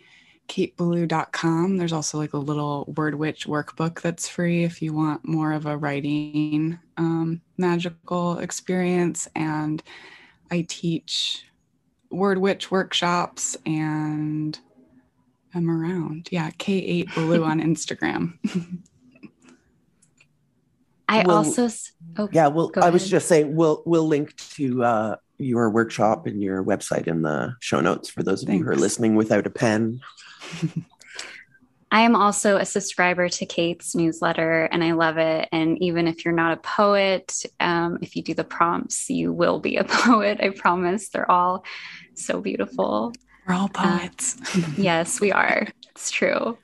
kateballou.com. 0.48 1.76
There's 1.76 1.92
also 1.92 2.18
like 2.18 2.32
a 2.32 2.38
little 2.38 2.84
Word 2.96 3.14
Witch 3.14 3.46
workbook 3.46 4.00
that's 4.00 4.28
free 4.28 4.64
if 4.64 4.82
you 4.82 4.92
want 4.92 5.26
more 5.26 5.52
of 5.52 5.66
a 5.66 5.76
writing 5.76 6.78
um, 6.96 7.40
magical 7.56 8.38
experience. 8.38 9.28
And 9.34 9.82
I 10.50 10.66
teach 10.68 11.44
Word 12.10 12.38
Witch 12.38 12.70
workshops 12.70 13.56
and 13.66 14.58
I'm 15.54 15.70
around. 15.70 16.28
Yeah, 16.30 16.50
K8 16.50 17.14
Baloo 17.14 17.44
on 17.44 17.60
Instagram. 17.60 18.38
I 21.08 21.24
Well, 21.26 21.38
also, 21.38 21.68
oh, 22.18 22.28
Yeah, 22.32 22.48
well, 22.48 22.68
Go 22.68 22.82
I 22.82 22.90
was 22.90 23.08
just 23.08 23.28
saying 23.28 23.56
we'll 23.56 23.82
we'll 23.86 24.06
link 24.06 24.36
to 24.36 24.84
uh, 24.84 25.16
your 25.38 25.70
workshop 25.70 26.26
and 26.26 26.42
your 26.42 26.62
website 26.62 27.06
in 27.06 27.22
the 27.22 27.54
show 27.60 27.80
notes 27.80 28.10
for 28.10 28.22
those 28.22 28.42
of 28.42 28.50
you 28.50 28.62
who 28.62 28.70
are 28.70 28.76
listening 28.76 29.14
without 29.14 29.46
a 29.46 29.50
pen. 29.50 30.00
I 31.90 32.02
am 32.02 32.14
also 32.14 32.58
a 32.58 32.66
subscriber 32.66 33.28
to 33.30 33.46
Kate's 33.46 33.94
newsletter 33.94 34.64
and 34.64 34.84
I 34.84 34.92
love 34.92 35.16
it. 35.16 35.48
And 35.52 35.82
even 35.82 36.06
if 36.06 36.24
you're 36.24 36.34
not 36.34 36.52
a 36.52 36.60
poet, 36.60 37.42
um, 37.60 37.98
if 38.02 38.14
you 38.14 38.22
do 38.22 38.34
the 38.34 38.44
prompts, 38.44 39.08
you 39.08 39.32
will 39.32 39.58
be 39.58 39.76
a 39.76 39.84
poet. 39.88 40.38
I 40.42 40.50
promise. 40.50 41.08
They're 41.08 41.30
all 41.30 41.64
so 42.14 42.40
beautiful. 42.40 43.12
We're 43.46 43.54
all 43.54 43.68
poets. 43.68 44.36
Yes, 44.76 45.20
we 45.20 45.32
are. 45.32 45.66
It's 45.90 46.10
true. 46.10 46.58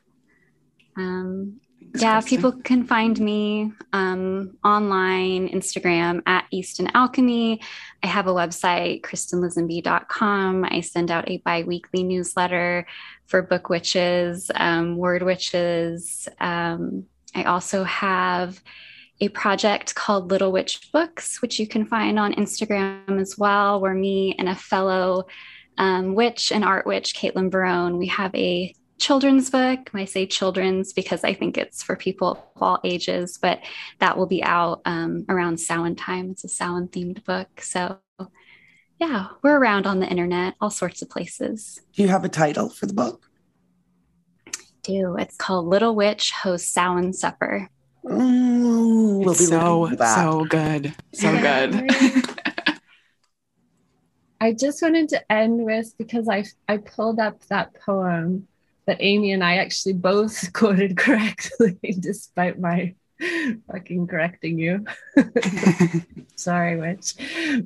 Um, 0.97 1.61
yeah, 1.97 2.21
people 2.21 2.53
can 2.53 2.85
find 2.85 3.19
me 3.21 3.73
um, 3.93 4.59
online, 4.65 5.49
Instagram 5.49 6.23
at 6.27 6.45
Easton 6.51 6.89
Alchemy. 6.93 7.61
I 8.03 8.07
have 8.07 8.27
a 8.27 8.33
website, 8.33 9.03
kristenlisenby.com. 9.03 10.65
I 10.65 10.81
send 10.81 11.11
out 11.11 11.29
a 11.29 11.39
bi 11.39 11.63
weekly 11.63 12.03
newsletter 12.03 12.87
for 13.27 13.43
book 13.43 13.69
witches, 13.69 14.51
um, 14.55 14.97
word 14.97 15.23
witches. 15.23 16.29
Um, 16.41 17.05
I 17.35 17.45
also 17.45 17.85
have 17.85 18.63
a 19.21 19.29
project 19.29 19.95
called 19.95 20.31
Little 20.31 20.53
Witch 20.53 20.91
Books, 20.93 21.41
which 21.41 21.59
you 21.59 21.67
can 21.67 21.87
find 21.87 22.19
on 22.19 22.35
Instagram 22.35 23.21
as 23.21 23.39
well, 23.39 23.81
where 23.81 23.95
me 23.95 24.35
and 24.39 24.49
a 24.49 24.55
fellow 24.55 25.27
um, 25.79 26.15
witch 26.15 26.53
and 26.53 26.65
art 26.65 26.87
witch, 26.87 27.15
Caitlin 27.15 27.51
Barone, 27.51 27.99
we 27.99 28.07
have 28.09 28.35
a 28.35 28.75
children's 28.99 29.51
book. 29.51 29.91
I 29.93 30.05
say 30.05 30.27
children's 30.27 30.93
because 30.93 31.25
I 31.25 31.35
think 31.35 31.59
it's 31.59 31.83
for 31.83 31.97
people 31.97 32.33
of 32.33 32.63
all 32.63 32.81
ages, 32.85 33.39
but 33.41 33.61
that 33.99 34.17
will 34.17 34.27
be 34.27 34.43
out 34.43 34.83
um, 34.85 35.25
around 35.29 35.59
Samhain 35.59 35.97
time. 35.97 36.31
It's 36.31 36.45
a 36.45 36.49
Samhain 36.49 36.89
themed 36.89 37.25
book. 37.25 37.61
So, 37.61 37.99
yeah, 39.01 39.29
we're 39.43 39.59
around 39.59 39.87
on 39.87 40.01
the 40.01 40.07
internet, 40.09 40.55
all 40.61 40.71
sorts 40.71 41.03
of 41.03 41.11
places. 41.11 41.81
Do 41.95 42.03
you 42.03 42.09
have 42.09 42.25
a 42.25 42.29
title 42.29 42.69
for 42.69 42.85
the 42.87 42.93
book? 42.93 43.31
Do 44.85 45.17
it's 45.17 45.37
called 45.37 45.67
Little 45.67 45.97
Witch 45.97 46.31
Hosts 46.31 46.73
Samhain 46.73 47.13
Supper. 47.13 47.71
Mm, 48.05 49.25
we'll 49.25 49.35
It's 49.35 49.39
be 49.39 49.47
so 49.47 49.87
that. 49.97 50.15
so 50.15 50.45
good, 50.45 50.95
so 51.13 51.39
good. 51.39 51.91
I 54.41 54.53
just 54.53 54.83
wanted 54.83 55.09
to 55.11 55.33
end 55.33 55.65
with 55.65 55.95
because 55.99 56.29
I 56.29 56.45
I 56.69 56.79
pulled 56.79 57.19
up 57.19 57.45
that 57.47 57.75
poem 57.81 58.49
that 58.87 58.99
Amy 59.01 59.33
and 59.33 59.43
I 59.43 59.57
actually 59.57 59.95
both 59.95 60.53
quoted 60.53 60.97
correctly, 60.97 61.79
despite 62.01 62.59
my 62.61 62.95
fucking 63.71 64.07
correcting 64.07 64.59
you. 64.59 64.85
Sorry, 66.37 66.77
witch. 66.77 67.15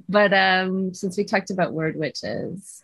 But 0.09 0.32
um, 0.32 0.94
since 0.94 1.16
we 1.16 1.24
talked 1.24 1.51
about 1.51 1.72
word 1.72 1.96
witches 1.96 2.82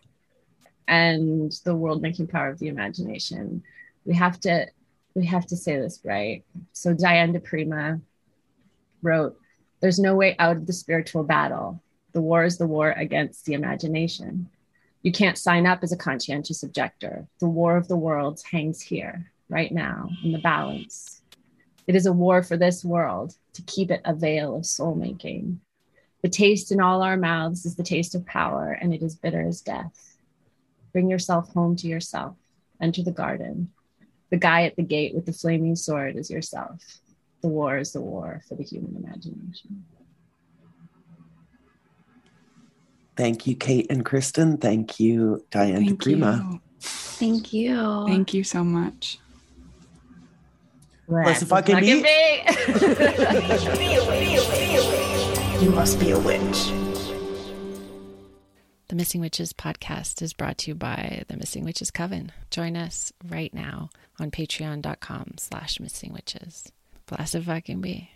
and 0.88 1.52
the 1.64 1.74
world 1.74 2.02
making 2.02 2.28
power 2.28 2.48
of 2.48 2.58
the 2.58 2.68
imagination, 2.68 3.62
we 4.04 4.14
have 4.14 4.40
to 4.40 4.66
we 5.14 5.26
have 5.26 5.46
to 5.46 5.56
say 5.56 5.76
this 5.76 6.00
right. 6.04 6.44
So 6.72 6.92
Diane 6.92 7.32
di 7.32 7.38
Prima 7.38 8.00
wrote, 9.02 9.38
"There's 9.80 9.98
no 9.98 10.16
way 10.16 10.34
out 10.38 10.56
of 10.56 10.66
the 10.66 10.72
spiritual 10.72 11.24
battle. 11.24 11.80
The 12.12 12.20
war 12.20 12.44
is 12.44 12.58
the 12.58 12.66
war 12.66 12.92
against 12.92 13.44
the 13.44 13.54
imagination." 13.54 14.48
You 15.02 15.12
can't 15.12 15.36
sign 15.36 15.66
up 15.66 15.80
as 15.82 15.92
a 15.92 15.98
conscientious 15.98 16.62
objector. 16.62 17.26
The 17.38 17.46
war 17.46 17.76
of 17.76 17.88
the 17.88 17.96
worlds 17.96 18.42
hangs 18.42 18.80
here, 18.80 19.30
right 19.50 19.70
now, 19.70 20.08
in 20.24 20.32
the 20.32 20.38
balance. 20.38 21.20
It 21.86 21.94
is 21.94 22.06
a 22.06 22.12
war 22.12 22.42
for 22.42 22.56
this 22.56 22.84
world 22.84 23.34
to 23.54 23.62
keep 23.62 23.90
it 23.90 24.00
a 24.04 24.14
veil 24.14 24.56
of 24.56 24.66
soul 24.66 24.94
making. 24.94 25.60
The 26.22 26.30
taste 26.30 26.72
in 26.72 26.80
all 26.80 27.02
our 27.02 27.18
mouths 27.18 27.66
is 27.66 27.76
the 27.76 27.82
taste 27.82 28.14
of 28.14 28.24
power, 28.24 28.72
and 28.72 28.94
it 28.94 29.02
is 29.02 29.14
bitter 29.14 29.46
as 29.46 29.60
death. 29.60 30.16
Bring 30.92 31.10
yourself 31.10 31.52
home 31.52 31.76
to 31.76 31.86
yourself. 31.86 32.36
Enter 32.80 33.02
the 33.02 33.10
garden. 33.10 33.70
The 34.30 34.38
guy 34.38 34.62
at 34.62 34.76
the 34.76 34.82
gate 34.82 35.14
with 35.14 35.26
the 35.26 35.32
flaming 35.32 35.76
sword 35.76 36.16
is 36.16 36.30
yourself. 36.30 36.82
The 37.42 37.48
war 37.48 37.76
is 37.76 37.92
the 37.92 38.00
war 38.00 38.42
for 38.48 38.54
the 38.54 38.64
human 38.64 38.96
imagination. 38.96 39.84
Thank 43.16 43.46
you, 43.46 43.54
Kate 43.54 43.86
and 43.90 44.04
Kristen. 44.04 44.56
Thank 44.56 44.98
you, 44.98 45.44
Diane 45.50 45.84
Thank 45.84 46.02
Prima. 46.02 46.48
You. 46.50 46.60
Thank 46.80 47.52
you. 47.52 48.04
Thank 48.06 48.34
you 48.34 48.42
so 48.44 48.64
much. 48.64 49.18
Let's, 51.06 51.40
Let's 51.40 51.44
fucking 51.44 51.80
be. 51.80 51.88
you 55.62 55.70
must 55.70 56.00
be 56.00 56.10
a 56.10 56.18
witch. 56.18 56.72
The 58.88 58.96
Missing 58.96 59.20
Witches 59.20 59.52
podcast 59.52 60.22
is 60.22 60.32
brought 60.32 60.58
to 60.58 60.70
you 60.70 60.74
by 60.74 61.24
the 61.28 61.36
Missing 61.36 61.64
Witches 61.64 61.90
Coven. 61.90 62.32
Join 62.50 62.76
us 62.76 63.12
right 63.28 63.52
now 63.52 63.90
on 64.18 64.30
patreon.com 64.30 65.34
slash 65.38 65.80
missing 65.80 66.12
witches. 66.12 66.70
Blessed 67.06 67.40
fucking 67.40 67.80
be. 67.80 68.10